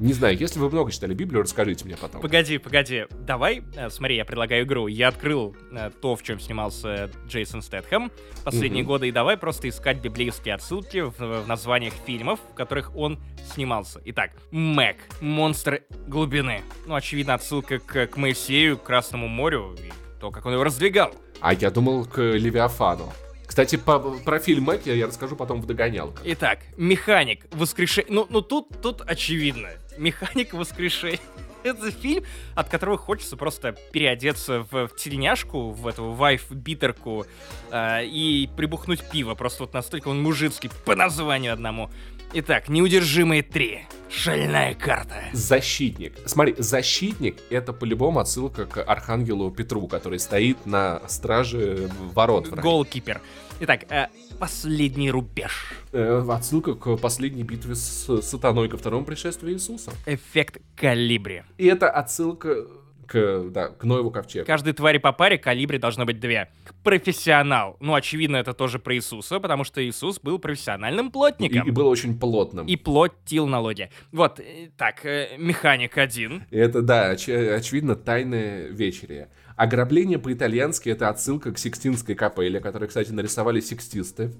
[0.00, 2.22] не знаю, если вы много читали Библию, расскажите мне потом.
[2.22, 4.86] Погоди, погоди давай, э, смотри, я предлагаю игру.
[4.86, 8.10] Я открыл э, то, в чем снимался Джейсон Стэтхэм
[8.44, 8.86] последние mm-hmm.
[8.86, 13.18] годы, и давай просто искать библейские отсылки в, в названиях фильмов, в которых он
[13.52, 14.00] снимался.
[14.04, 16.62] Итак, Мэг, монстр глубины.
[16.86, 19.90] Ну, очевидно, отсылка к, к Моисею, к Красному морю, и
[20.20, 21.12] то, как он его раздвигал.
[21.40, 23.12] А я думал к Левиафану.
[23.46, 26.22] Кстати, по, про фильм Мэг я, я расскажу потом в догонялках.
[26.24, 28.12] Итак, механик, воскрешение.
[28.12, 29.70] Ну, ну тут, тут очевидно.
[29.98, 31.18] Механик воскрешения.
[31.62, 32.24] Это фильм,
[32.54, 37.26] от которого хочется просто переодеться в, в тельняшку, в эту вайф-битерку
[37.70, 39.34] э, и прибухнуть пиво.
[39.34, 41.90] Просто вот настолько он мужицкий по названию одному.
[42.32, 43.86] Итак, неудержимые три.
[44.08, 45.16] Шальная карта.
[45.32, 46.14] Защитник.
[46.26, 52.48] Смотри, защитник это по-любому отсылка к Архангелу Петру, который стоит на страже ворот.
[52.48, 53.20] Голкипер.
[53.60, 54.06] Итак, э,
[54.40, 55.74] последний рубеж.
[55.92, 59.92] Э, отсылка к последней битве с сатаной ко второму пришествию Иисуса.
[60.06, 61.42] Эффект калибри.
[61.58, 62.66] И это отсылка
[63.06, 64.46] к, да, к Ноеву ковчегу.
[64.46, 66.48] Каждой твари по паре калибре должно быть две.
[66.82, 67.76] Профессионал.
[67.80, 71.64] Ну, очевидно, это тоже про Иисуса, потому что Иисус был профессиональным плотником.
[71.64, 72.66] И, и был очень плотным.
[72.66, 73.90] И плотил налоги.
[74.12, 76.44] Вот, э, так, э, механик один.
[76.50, 79.28] Это, да, оч- очевидно, тайная вечеря.
[79.60, 84.32] Ограбление по-итальянски— это отсылка к Сикстинской капелле, которую, кстати, нарисовали сикстисты.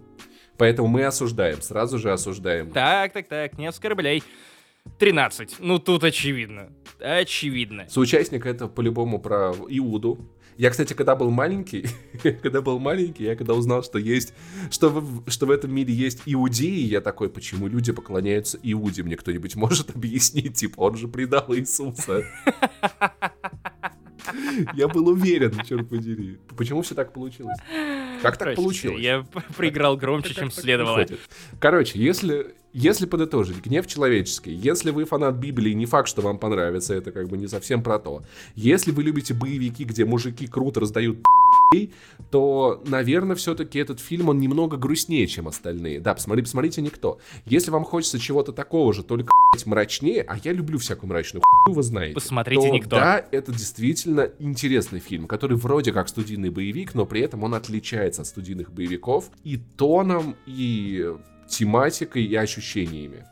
[0.57, 2.71] Поэтому мы осуждаем, сразу же осуждаем.
[2.71, 4.23] Так, так, так, не оскорбляй.
[4.99, 5.57] 13.
[5.59, 6.73] Ну, тут очевидно.
[7.01, 7.87] Очевидно.
[7.91, 10.27] Соучастник это по-любому про Иуду.
[10.57, 11.85] Я, кстати, когда был маленький,
[12.43, 14.33] когда был маленький, я когда узнал, что есть,
[14.71, 19.03] что в, что в этом мире есть иудеи, я такой, почему люди поклоняются Иуде?
[19.03, 20.55] Мне кто-нибудь может объяснить?
[20.55, 22.25] Типа, он же предал Иисуса.
[24.75, 26.39] Я был уверен, черт подери.
[26.57, 27.59] Почему все так получилось?
[28.23, 29.01] Как так получилось?
[29.01, 29.25] Я
[29.57, 31.07] проиграл громче, чем следовало.
[31.59, 36.95] Короче, если, если подытожить, гнев человеческий, если вы фанат Библии, не факт, что вам понравится,
[36.95, 38.23] это как бы не совсем про то.
[38.55, 41.19] Если вы любите боевики, где мужики круто раздают
[42.31, 46.01] то, наверное, все-таки этот фильм, он немного грустнее, чем остальные.
[46.01, 47.19] Да, посмотри, посмотрите «Никто».
[47.47, 49.33] Если вам хочется чего-то такого же, только
[49.67, 52.15] мрачнее, а я люблю всякую мрачную хуйню, вы знаете.
[52.15, 52.97] Посмотрите то «Никто».
[52.97, 58.23] Да, это действительно интересный фильм, который вроде как студийный боевик, но при этом он отличается
[58.23, 61.15] от студийных боевиков и тоном, и
[61.49, 63.27] тематикой, и ощущениями.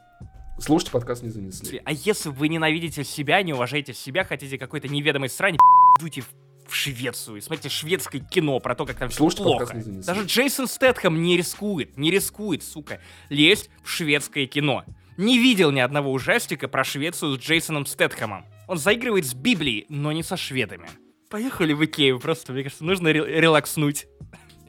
[0.60, 1.80] Слушайте, подкаст не занесли.
[1.84, 5.56] А если вы ненавидите себя, не уважаете себя, хотите какой-то неведомой срань,
[6.00, 9.82] дуйте в в Швецию и смотрите шведское кино про то, как там все Слушайте, плохо.
[10.06, 14.84] Даже Джейсон Стэтхэм не рискует, не рискует, сука, лезть в шведское кино.
[15.16, 18.44] Не видел ни одного ужастика про Швецию с Джейсоном Стэтхэмом.
[18.68, 20.88] Он заигрывает с Библией, но не со шведами.
[21.28, 24.06] Поехали в Икею, просто, мне кажется, нужно ре- релакснуть.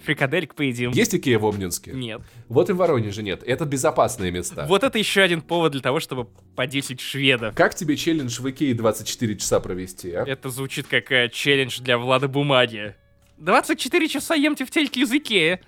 [0.10, 0.90] Фрикадельк поедим.
[0.90, 1.91] Есть Икея в Обнинске?
[1.91, 2.22] Нет.
[2.48, 3.44] Вот и в Воронеже нет.
[3.45, 4.65] Это безопасные места.
[4.68, 6.26] Вот это еще один повод для того, чтобы
[6.56, 7.53] по 10 шведов.
[7.53, 10.23] Как тебе челлендж в Икее 24 часа провести, а?
[10.26, 12.95] Это звучит как э, челлендж для Влада Бумаги.
[13.38, 15.61] 24 часа емте в тельке из Икеи.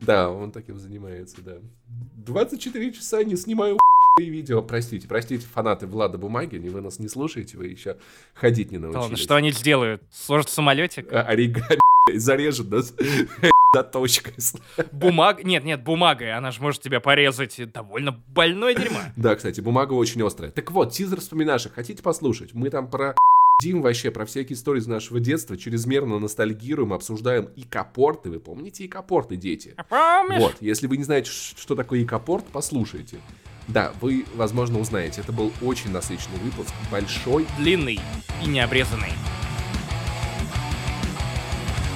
[0.00, 1.58] Да, он таким занимается, да.
[2.24, 3.76] 24 часа не снимаю
[4.20, 4.62] и видео.
[4.62, 7.98] Простите, простите, фанаты Влада Бумаги, не вы нас не слушаете, вы еще
[8.32, 9.02] ходить не научились.
[9.02, 10.02] ладно, что они сделают?
[10.10, 11.12] Сложат самолетик?
[11.12, 11.78] А, Оригами
[12.14, 12.94] зарежет нас
[13.74, 14.34] заточкой.
[14.92, 15.44] Бумаг...
[15.44, 16.32] Нет, нет, бумагой.
[16.32, 17.60] Она же может тебя порезать.
[17.72, 19.00] Довольно больное дерьмо.
[19.16, 20.50] Да, кстати, бумага очень острая.
[20.50, 21.74] Так вот, тизер вспоминашек.
[21.74, 22.54] Хотите послушать?
[22.54, 23.14] Мы там про
[23.60, 28.30] Дим вообще про всякие истории из нашего детства, чрезмерно ностальгируем, обсуждаем икопорты.
[28.30, 29.74] Вы помните икопорты, дети?
[29.88, 30.40] Помнишь?
[30.40, 33.18] Вот, если вы не знаете, что такое икопорт, послушайте.
[33.68, 35.20] Да, вы, возможно, узнаете.
[35.20, 37.46] Это был очень насыщенный выпуск, большой.
[37.58, 38.00] Длинный
[38.44, 39.12] и необрезанный.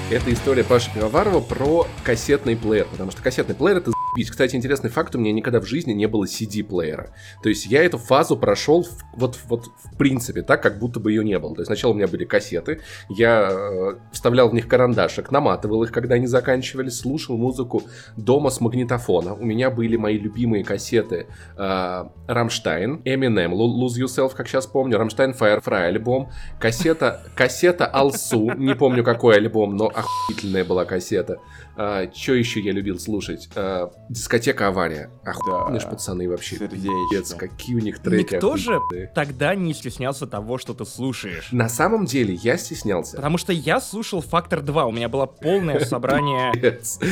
[0.09, 4.31] Это история Паши Пивоварова про кассетный плеер, потому что кассетный плеер это заебись.
[4.31, 7.11] Кстати, интересный факт, у меня никогда в жизни не было CD-плеера.
[7.43, 11.13] То есть я эту фазу прошел в- вот, вот в принципе так, как будто бы
[11.13, 11.55] ее не было.
[11.55, 15.93] То есть сначала у меня были кассеты, я э, вставлял в них карандашик, наматывал их,
[15.93, 17.83] когда они заканчивались, слушал музыку
[18.17, 19.35] дома с магнитофона.
[19.35, 21.27] У меня были мои любимые кассеты
[21.57, 28.51] э, Rammstein, Eminem, Lo- Lose Yourself, как сейчас помню, Rammstein Firefly альбом, кассета, кассета Алсу,
[28.57, 31.39] не помню какой альбом, но охуительная была кассета.
[31.77, 33.49] А, Что еще я любил слушать?
[33.55, 35.11] А, дискотека Авария.
[35.25, 35.91] Охуенные ж Да.
[35.91, 36.57] пацаны вообще.
[36.59, 39.13] Пиздец, какие у них треки Никто же охуенные.
[39.15, 41.49] тогда не стеснялся того, что ты слушаешь.
[41.53, 43.17] На самом деле я стеснялся.
[43.17, 46.51] Потому что я слушал «Фактор 2», у меня было полное собрание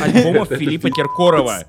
[0.02, 1.64] альбомов Филиппа Киркорова.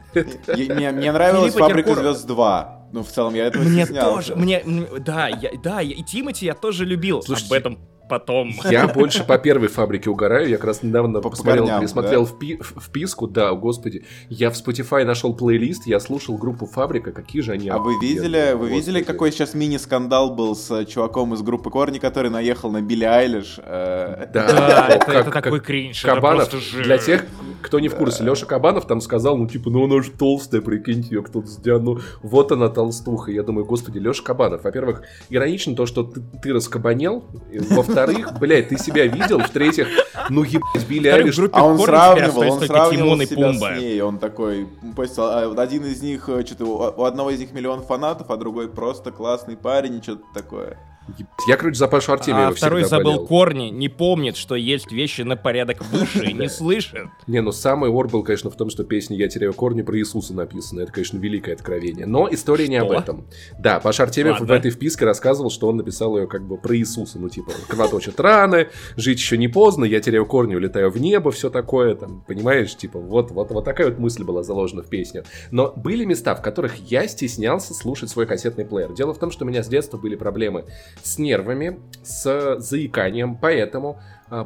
[0.48, 2.76] Мне, нравилась «Фабрика звезд 2».
[2.92, 4.30] Ну, в целом, я этого Мне стеснялся.
[4.32, 4.64] тоже, мне,
[5.00, 7.22] да, я, да, и Тимати я тоже любил.
[7.22, 7.80] Слушайте, Об этом
[8.10, 8.52] потом.
[8.70, 10.48] Я больше по первой фабрике угораю.
[10.50, 13.28] Я как раз недавно По- по посмотрел, корням, пересмотрел впи- в- вписку.
[13.28, 14.06] Да, господи.
[14.30, 17.12] Я в Spotify нашел плейлист, я слушал группу Фабрика.
[17.12, 21.34] Какие же они А вы видели, вы видели, какой сейчас мини-скандал был с э, чуваком
[21.34, 23.56] из группы Корни, который наехал на Билли Айлиш?
[23.58, 26.02] э, Да, Да, это, такой кринж.
[26.04, 26.50] Кабанов,
[26.84, 27.26] для тех,
[27.62, 31.16] кто не в курсе, Леша Кабанов там сказал, ну типа, ну она же толстая, прикиньте,
[31.16, 33.32] ее кто-то сделал, ну вот она толстуха.
[33.32, 37.60] Я думаю, господи, Леша Кабанов, во-первых, иронично то, что ты, раскабанел, И
[37.96, 39.88] во-вторых, блядь, ты себя видел, в-третьих,
[40.30, 44.02] ну ебать, Билли Айлиш, А он сравнивал, он сравнивал себя с ней.
[44.02, 44.68] Он такой,
[45.18, 49.12] а один из них, э, что-то у, одного из них миллион фанатов, а другой просто
[49.12, 50.78] классный парень что-то такое.
[51.48, 53.28] Я, короче, за Пашу Артемьева А второй забыл болел.
[53.28, 57.08] корни, не помнит, что есть вещи на порядок выше, не слышит.
[57.28, 60.34] Не, ну самый ор был, конечно, в том, что песня «Я теряю корни» про Иисуса
[60.34, 60.82] написана.
[60.82, 62.06] Это, конечно, великое откровение.
[62.06, 63.28] Но история не об этом.
[63.60, 67.20] Да, Паша Артемьев в этой вписке рассказывал, что он написал ее как бы про Иисуса.
[67.20, 71.50] Ну, типа, кровоточат раны, жить еще не поздно, я теряю корни, улетаю в небо, все
[71.50, 75.24] такое, там, понимаешь, типа, вот, вот, вот такая вот мысль была заложена в песню.
[75.52, 78.94] Но были места, в которых я стеснялся слушать свой кассетный плеер.
[78.94, 80.66] Дело в том, что у меня с детства были проблемы
[81.04, 84.00] с нервами, с заиканием, поэтому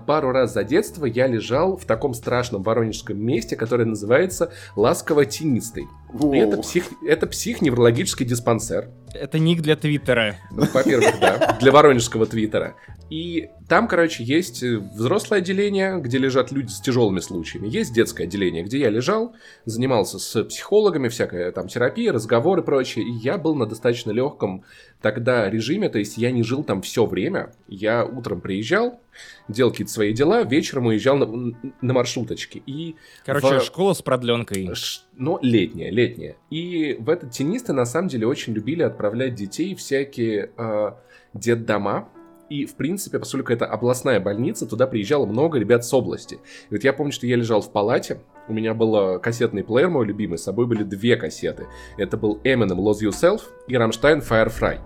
[0.06, 5.88] пару раз за детство я лежал в таком страшном воронежском месте, которое называется ласково-тенистый.
[6.34, 8.89] Это, псих, это психоневрологический диспансер.
[9.14, 10.35] Это ник для Твиттера.
[10.51, 12.76] Ну, во-первых, да, для воронежского твиттера.
[13.10, 17.68] И там, короче, есть э, взрослое отделение, где лежат люди с тяжелыми случаями.
[17.68, 19.35] Есть детское отделение, где я лежал,
[19.65, 23.06] занимался с психологами, всякая там терапия, разговоры и прочее.
[23.06, 24.64] И я был на достаточно легком
[25.01, 27.51] тогда режиме, то есть я не жил там все время.
[27.68, 28.99] Я утром приезжал,
[29.47, 32.61] делал какие-то свои дела, вечером уезжал на, на маршруточке.
[32.65, 34.69] И Короче, в- школа с продленкой.
[34.75, 36.35] Ш- Но летняя, летняя.
[36.49, 40.91] И в этот тенисты на самом деле очень любили отправлять детей всякие э,
[41.33, 42.09] детдома.
[42.49, 46.35] И, в принципе, поскольку это областная больница, туда приезжало много ребят с области.
[46.69, 50.07] И вот я помню, что я лежал в палате, у меня был кассетный плеер мой
[50.07, 51.67] любимый, с собой были две кассеты.
[51.99, 54.79] Это был Eminem Lose Yourself и Rammstein Firefly.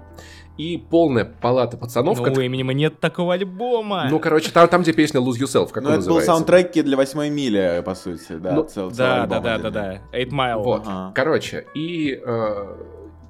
[0.58, 2.20] И полная палата пацанов.
[2.20, 4.08] Ну, у Эминема нет такого альбома.
[4.10, 6.32] Ну, короче, там, там где песня Lose Yourself, как Ну, он это был называется.
[6.32, 8.54] саундтреки для восьмой мили, по сути, да.
[8.54, 9.94] Ну, цел- Да, да, да, да, да.
[10.14, 10.62] Eight Mile.
[10.62, 10.84] Вот.
[10.86, 11.12] Ага.
[11.16, 12.76] Короче, и э,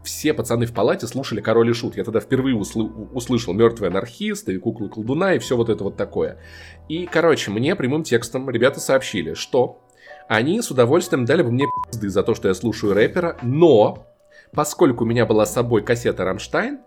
[0.03, 1.95] все пацаны в палате слушали Король и Шут.
[1.95, 5.95] Я тогда впервые услы- услышал Мертвый анархист и куклу колдуна и все вот это вот
[5.95, 6.39] такое.
[6.89, 9.79] И, короче, мне прямым текстом ребята сообщили, что
[10.27, 14.07] они с удовольствием дали бы мне пизды за то, что я слушаю рэпера, но
[14.53, 16.79] поскольку у меня была с собой кассета Рамштайн,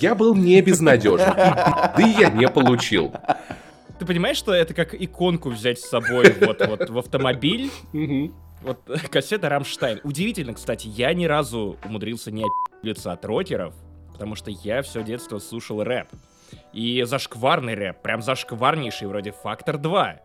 [0.00, 1.32] я был не безнадежен.
[1.36, 3.12] Да и я не получил.
[3.98, 7.70] Ты понимаешь, что это как иконку взять с собой вот, вот в автомобиль?
[8.62, 8.78] Вот
[9.10, 10.00] кассета Рамштайн.
[10.04, 13.74] Удивительно, кстати, я ни разу умудрился не опи***ться от рокеров,
[14.12, 16.08] потому что я все детство слушал рэп.
[16.72, 20.16] И зашкварный рэп, прям зашкварнейший, вроде Фактор 2.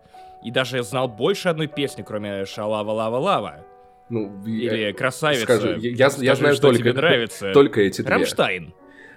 [0.46, 3.66] И даже знал больше одной песни, кроме Шалава Лава Лава.
[4.10, 5.44] Ну, я- Или Красавица.
[5.44, 7.54] скажу, я- я- я Скажи, знаю что только- тебе нравится.
[7.54, 8.10] только эти две.
[8.12, 8.74] Рамштайн.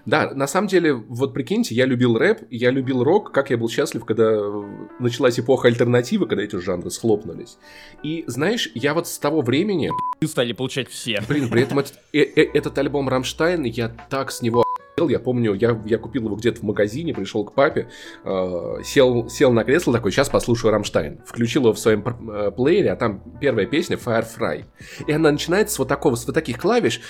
[0.07, 3.69] Да, на самом деле, вот прикиньте, я любил рэп, я любил рок, как я был
[3.69, 4.63] счастлив, когда э,
[5.01, 7.59] началась эпоха альтернативы, когда эти жанры схлопнулись.
[8.05, 9.91] И знаешь, я вот с того времени,
[10.25, 11.21] стали получать все.
[11.29, 14.66] блин, при этом этот, э- э- этот альбом Рамштайн, я так с него.
[15.05, 17.89] Я помню, я, я купил его где-то в магазине, пришел к папе,
[18.25, 21.19] э, сел, сел на кресло такой, сейчас послушаю Рамштайн.
[21.27, 24.65] Включил его в своем э, плеере, а там первая песня Feuer frei.
[25.07, 27.03] И она начинается с вот такого, с вот таких клавиш.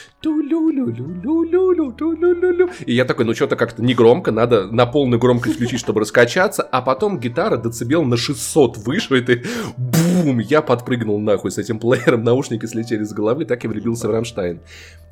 [2.86, 6.64] И я такой, ну что-то как-то не громко, надо на полную громкость включить, чтобы раскачаться.
[6.64, 9.44] А потом гитара децибел на 600 выше, и ты
[9.76, 14.10] бум, я подпрыгнул нахуй с этим плеером, наушники слетели с головы, так и влюбился в
[14.10, 14.58] Рамштайн.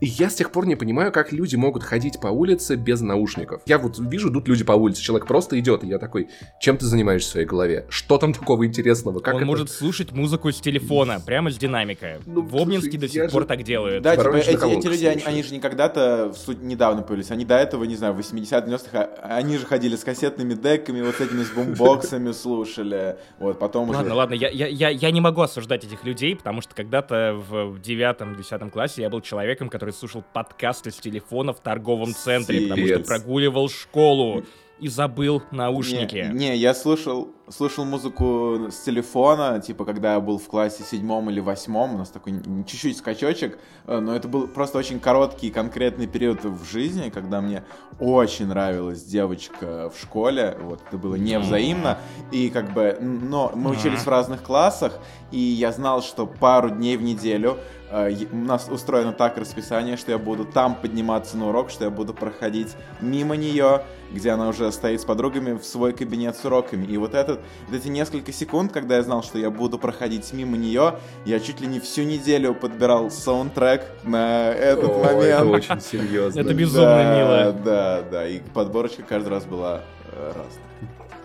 [0.01, 3.62] И я с тех пор не понимаю, как люди могут ходить по улице без наушников.
[3.66, 6.28] Я вот вижу, идут люди по улице, человек просто идет, и я такой,
[6.61, 7.86] чем ты занимаешься в своей голове?
[7.89, 9.20] Что там такого интересного?
[9.20, 9.47] Как Он это?
[9.47, 12.19] может слушать музыку с телефона, прямо с динамика.
[12.27, 14.03] Ну, в Обнинске до сих пор же- так делают.
[14.03, 17.45] Да, типа, эти, эти люди, они, они же не когда-то в суть недавно появились, они
[17.45, 21.16] до этого, не знаю, в 80-х, 90-х, а- они же ходили с кассетными деками, вот
[21.16, 23.99] с этими с бумбоксами слушали, вот, потом уже...
[23.99, 27.81] Ладно, ладно, я, я, я, я не могу осуждать этих людей, потому что когда-то в
[27.81, 33.01] девятом-десятом классе я был человеком, который слушал подкасты с телефона в торговом центре, потому что
[33.01, 34.44] прогуливал школу
[34.81, 36.28] и забыл наушники.
[36.32, 41.29] Не, не, я слушал, слушал музыку с телефона, типа, когда я был в классе седьмом
[41.31, 46.07] или восьмом, у нас такой чуть-чуть скачочек, э, но это был просто очень короткий конкретный
[46.07, 47.65] период в жизни, когда мне
[48.01, 51.99] очень нравилась девочка в школе, вот, это было невзаимно,
[52.33, 54.99] и как бы, но мы учились в разных классах,
[55.31, 57.59] и я знал, что пару дней в неделю
[57.91, 61.91] э, у нас устроено так расписание, что я буду там подниматься на урок, что я
[61.91, 62.69] буду проходить
[63.01, 66.87] мимо нее, где она уже стоит с подругами в свой кабинет с уроками.
[66.87, 70.56] И вот, этот, вот эти несколько секунд, когда я знал, что я буду проходить мимо
[70.56, 75.24] нее, я чуть ли не всю неделю подбирал саундтрек на этот О, момент.
[75.24, 76.40] это очень серьезно.
[76.40, 77.52] Это безумно да, мило.
[77.52, 79.82] Да, да, и подборочка каждый раз была
[80.12, 80.65] э, разная.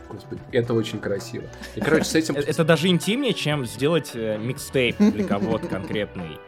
[0.10, 1.46] Господи, это очень красиво.
[1.76, 2.36] И, короче, с этим...
[2.36, 6.40] Э, Это даже интимнее, чем сделать э, микстейп для кого-то конкретный.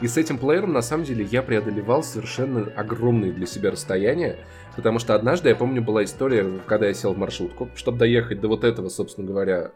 [0.00, 4.36] И с этим плеером, на самом деле, я преодолевал совершенно огромные для себя расстояния,
[4.76, 8.48] потому что однажды, я помню, была история, когда я сел в маршрутку, чтобы доехать до
[8.48, 9.70] вот этого, собственно говоря,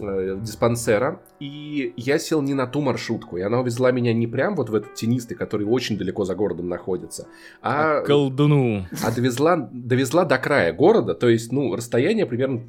[0.00, 4.54] э, диспансера, и я сел не на ту маршрутку, и она увезла меня не прям
[4.54, 7.26] вот в этот тенистый, который очень далеко за городом находится,
[7.60, 8.86] а, Колдуну.
[9.04, 12.62] а довезла, довезла до края города, то есть, ну, расстояние примерно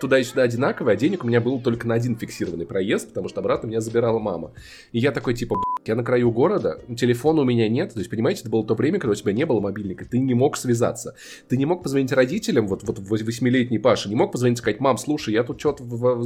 [0.00, 3.28] туда и сюда одинаковое, а денег у меня было только на один фиксированный проезд, потому
[3.28, 4.52] что обратно меня забирала мама.
[4.92, 8.10] И я такой, типа, «Б***ь, я на краю города, телефона у меня нет, то есть,
[8.10, 11.14] понимаете, это было то время, когда у тебя не было мобильника, ты не мог связаться.
[11.48, 14.80] Ты не мог позвонить родителям, вот, вот вось- восьмилетний Паша, не мог позвонить и сказать,
[14.80, 16.22] мам, слушай, я тут что-то в-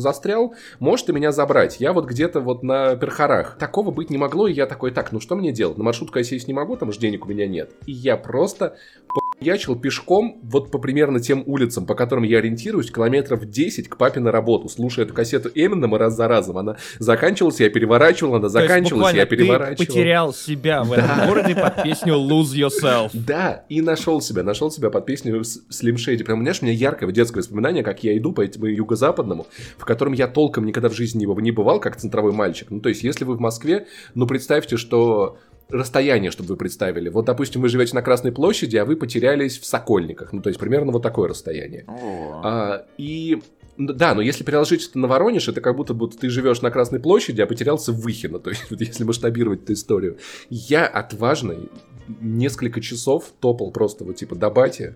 [0.48, 1.80] в- застрял, можешь ты меня забрать?
[1.80, 3.56] Я вот где-то вот на перхарах.
[3.58, 5.78] Такого быть не могло, и я такой, так, ну что мне делать?
[5.78, 7.72] На маршрутку я сесть не могу, там же денег у меня нет.
[7.86, 8.76] И я просто
[9.42, 14.20] ячил пешком вот по примерно тем улицам, по которым я ориентируюсь, километров 10 к папе
[14.20, 16.58] на работу, слушая эту кассету Эминема раз за разом.
[16.58, 19.86] Она заканчивалась, я переворачивал, она заканчивалась, я ты переворачивал.
[19.86, 23.10] потерял себя в этом городе под песню Lose Yourself.
[23.12, 26.24] Да, и нашел себя, нашел себя под песню Slim Shady.
[26.24, 29.46] Прям, знаешь, у меня яркое детское воспоминание, как я иду по этому юго-западному,
[29.76, 32.70] в котором я толком никогда в жизни не бывал, как центровой мальчик.
[32.70, 35.38] Ну, то есть, если вы в Москве, ну, представьте, что
[35.72, 37.08] расстояние, чтобы вы представили.
[37.08, 40.32] Вот, допустим, вы живете на Красной площади, а вы потерялись в Сокольниках.
[40.32, 41.84] Ну, то есть, примерно вот такое расстояние.
[41.88, 42.40] О.
[42.44, 43.42] А, и
[43.78, 47.00] да, но если переложить это на Воронеж, это как будто будто ты живешь на Красной
[47.00, 48.38] площади, а потерялся в Выхино.
[48.38, 50.18] То есть, вот если масштабировать эту историю.
[50.50, 51.70] Я отважный,
[52.06, 54.94] несколько часов топал просто вот типа до бати.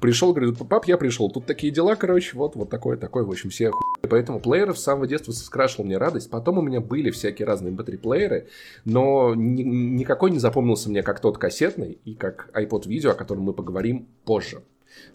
[0.00, 3.50] Пришел, говорит, пап, я пришел, тут такие дела, короче, вот, вот такое, такое, в общем,
[3.50, 4.08] все охуели.
[4.08, 6.30] Поэтому плееров с самого детства скрашивал мне радость.
[6.30, 8.48] Потом у меня были всякие разные mp3 плееры,
[8.84, 13.42] но ни- никакой не запомнился мне как тот кассетный и как iPod видео, о котором
[13.42, 14.62] мы поговорим позже.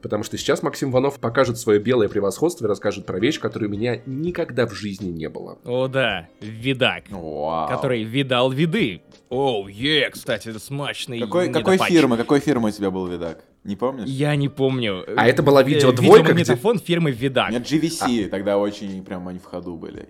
[0.01, 3.69] Потому что сейчас Максим Иванов покажет свое белое превосходство и расскажет про вещь, которой у
[3.69, 5.57] меня никогда в жизни не было.
[5.65, 7.05] О да, видак.
[7.09, 7.69] Вау.
[7.69, 9.01] Который видал виды.
[9.33, 13.43] Оу, е, кстати, это смачный Какой, какой фирмы, какой фирмы у тебя был видак?
[13.63, 14.07] Не помнишь?
[14.09, 15.03] Я не помню.
[15.17, 17.49] А это была Э, видеодвойка, где- видеомагнитофон фирмы У Видак.
[17.49, 20.09] меня GVC, тогда очень прям они в ходу были.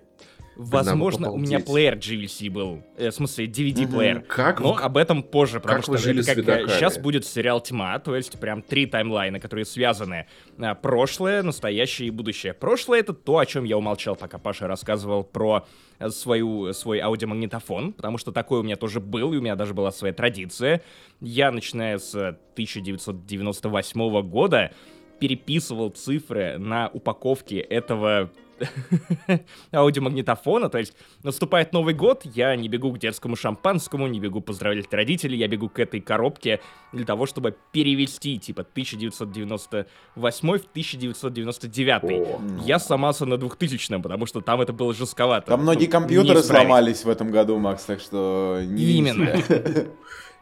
[0.56, 2.82] Возможно, у меня плеер GVC был.
[2.96, 4.20] Э, в смысле, DVD-плеер.
[4.22, 6.68] Как Но вы- об этом позже, потому как что вы жили это видаками?
[6.68, 10.26] сейчас будет сериал «Тьма», то есть прям три таймлайна, которые связаны.
[10.58, 12.52] А, Прошлое, настоящее и будущее.
[12.54, 15.66] Прошлое— это то, о чем я умолчал, пока Паша рассказывал про
[15.98, 19.74] э, свою, свой аудиомагнитофон, потому что такой у меня тоже был, и у меня даже
[19.74, 20.82] была своя традиция.
[21.20, 24.72] Я, начиная с 1998 года,
[25.20, 28.30] переписывал цифры на упаковке этого
[29.72, 34.92] аудиомагнитофона, то есть наступает Новый год, я не бегу к детскому шампанскому, не бегу поздравлять
[34.92, 36.60] родителей, я бегу к этой коробке
[36.92, 42.02] для того, чтобы перевести, типа, 1998 в 1999.
[42.04, 42.40] О.
[42.64, 45.48] Я сломался на 2000 потому что там это было жестковато.
[45.48, 49.36] Там многие Ну, компьютеры сломались в этом году, Макс, так что не Именно.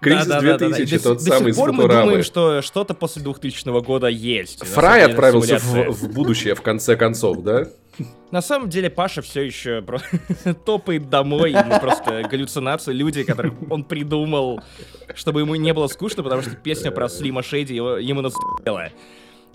[0.03, 0.69] Кризис Да-да-да-да.
[0.69, 4.09] 2000, До тот сих- до самый сих пор мы думаем, что что-то после 2000 года
[4.09, 4.65] есть.
[4.67, 7.69] Фрай отправился в, в будущее, в конце концов, да?
[8.31, 9.85] На самом деле Паша все еще
[10.67, 14.61] топает домой, ему просто галлюцинации, люди, которых он придумал,
[15.15, 18.89] чтобы ему не было скучно, потому что песня про Слима Шейди ему наступила.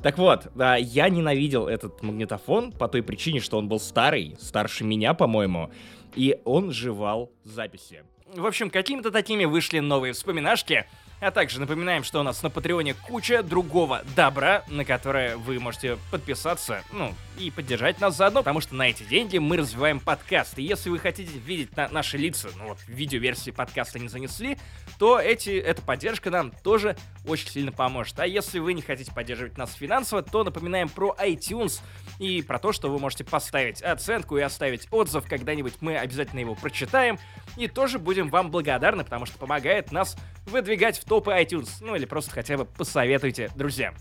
[0.01, 4.83] Так вот, да, я ненавидел этот магнитофон по той причине, что он был старый, старше
[4.83, 5.71] меня, по-моему,
[6.15, 8.03] и он жевал записи.
[8.35, 10.85] В общем, какими-то такими вышли новые вспоминашки,
[11.19, 15.97] а также напоминаем, что у нас на Патреоне куча другого добра, на которое вы можете
[16.11, 20.57] подписаться, ну, и поддержать нас заодно, потому что на эти деньги мы развиваем подкаст.
[20.59, 24.57] И если вы хотите видеть на- наши лица, ну вот, видеоверсии подкаста не занесли,
[24.99, 26.95] то эти, эта поддержка нам тоже
[27.25, 28.19] очень сильно поможет.
[28.19, 31.81] А если вы не хотите поддерживать нас финансово, то напоминаем про iTunes
[32.19, 36.55] и про то, что вы можете поставить оценку и оставить отзыв, когда-нибудь мы обязательно его
[36.55, 37.19] прочитаем,
[37.55, 40.15] и тоже будем вам благодарны, потому что помогает нас
[40.45, 43.93] выдвигать в топы iTunes, ну или просто хотя бы посоветуйте друзьям.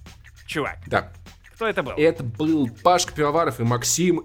[0.47, 1.13] Чувак, Да.
[1.55, 1.93] кто это был?
[1.93, 4.21] Это был Пашка Пивоваров и Максим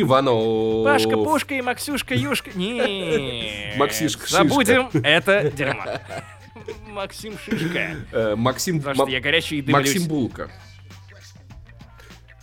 [0.00, 0.84] Иванов.
[0.84, 2.50] Пашка, Пушка и Максюшка, Юшка.
[2.56, 3.74] Не.
[3.76, 4.42] Максишка, Шишка.
[4.44, 5.84] Забудем это дерьмо.
[6.88, 7.96] Максим Шишка.
[8.12, 10.08] Э, Максим, Потому что Ма- я горячий и Максим дымлюсь.
[10.08, 10.50] Булка.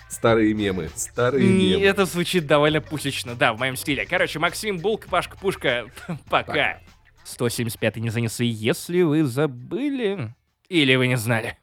[0.10, 0.90] Старые мемы.
[0.96, 1.84] Старые Не, мемы.
[1.86, 4.06] Это звучит довольно пусечно, да, в моем стиле.
[4.06, 5.86] Короче, Максим Булк, Пашка Пушка,
[6.30, 6.80] пока.
[7.28, 10.34] 175 не занесли, если вы забыли.
[10.70, 11.58] Или вы не знали.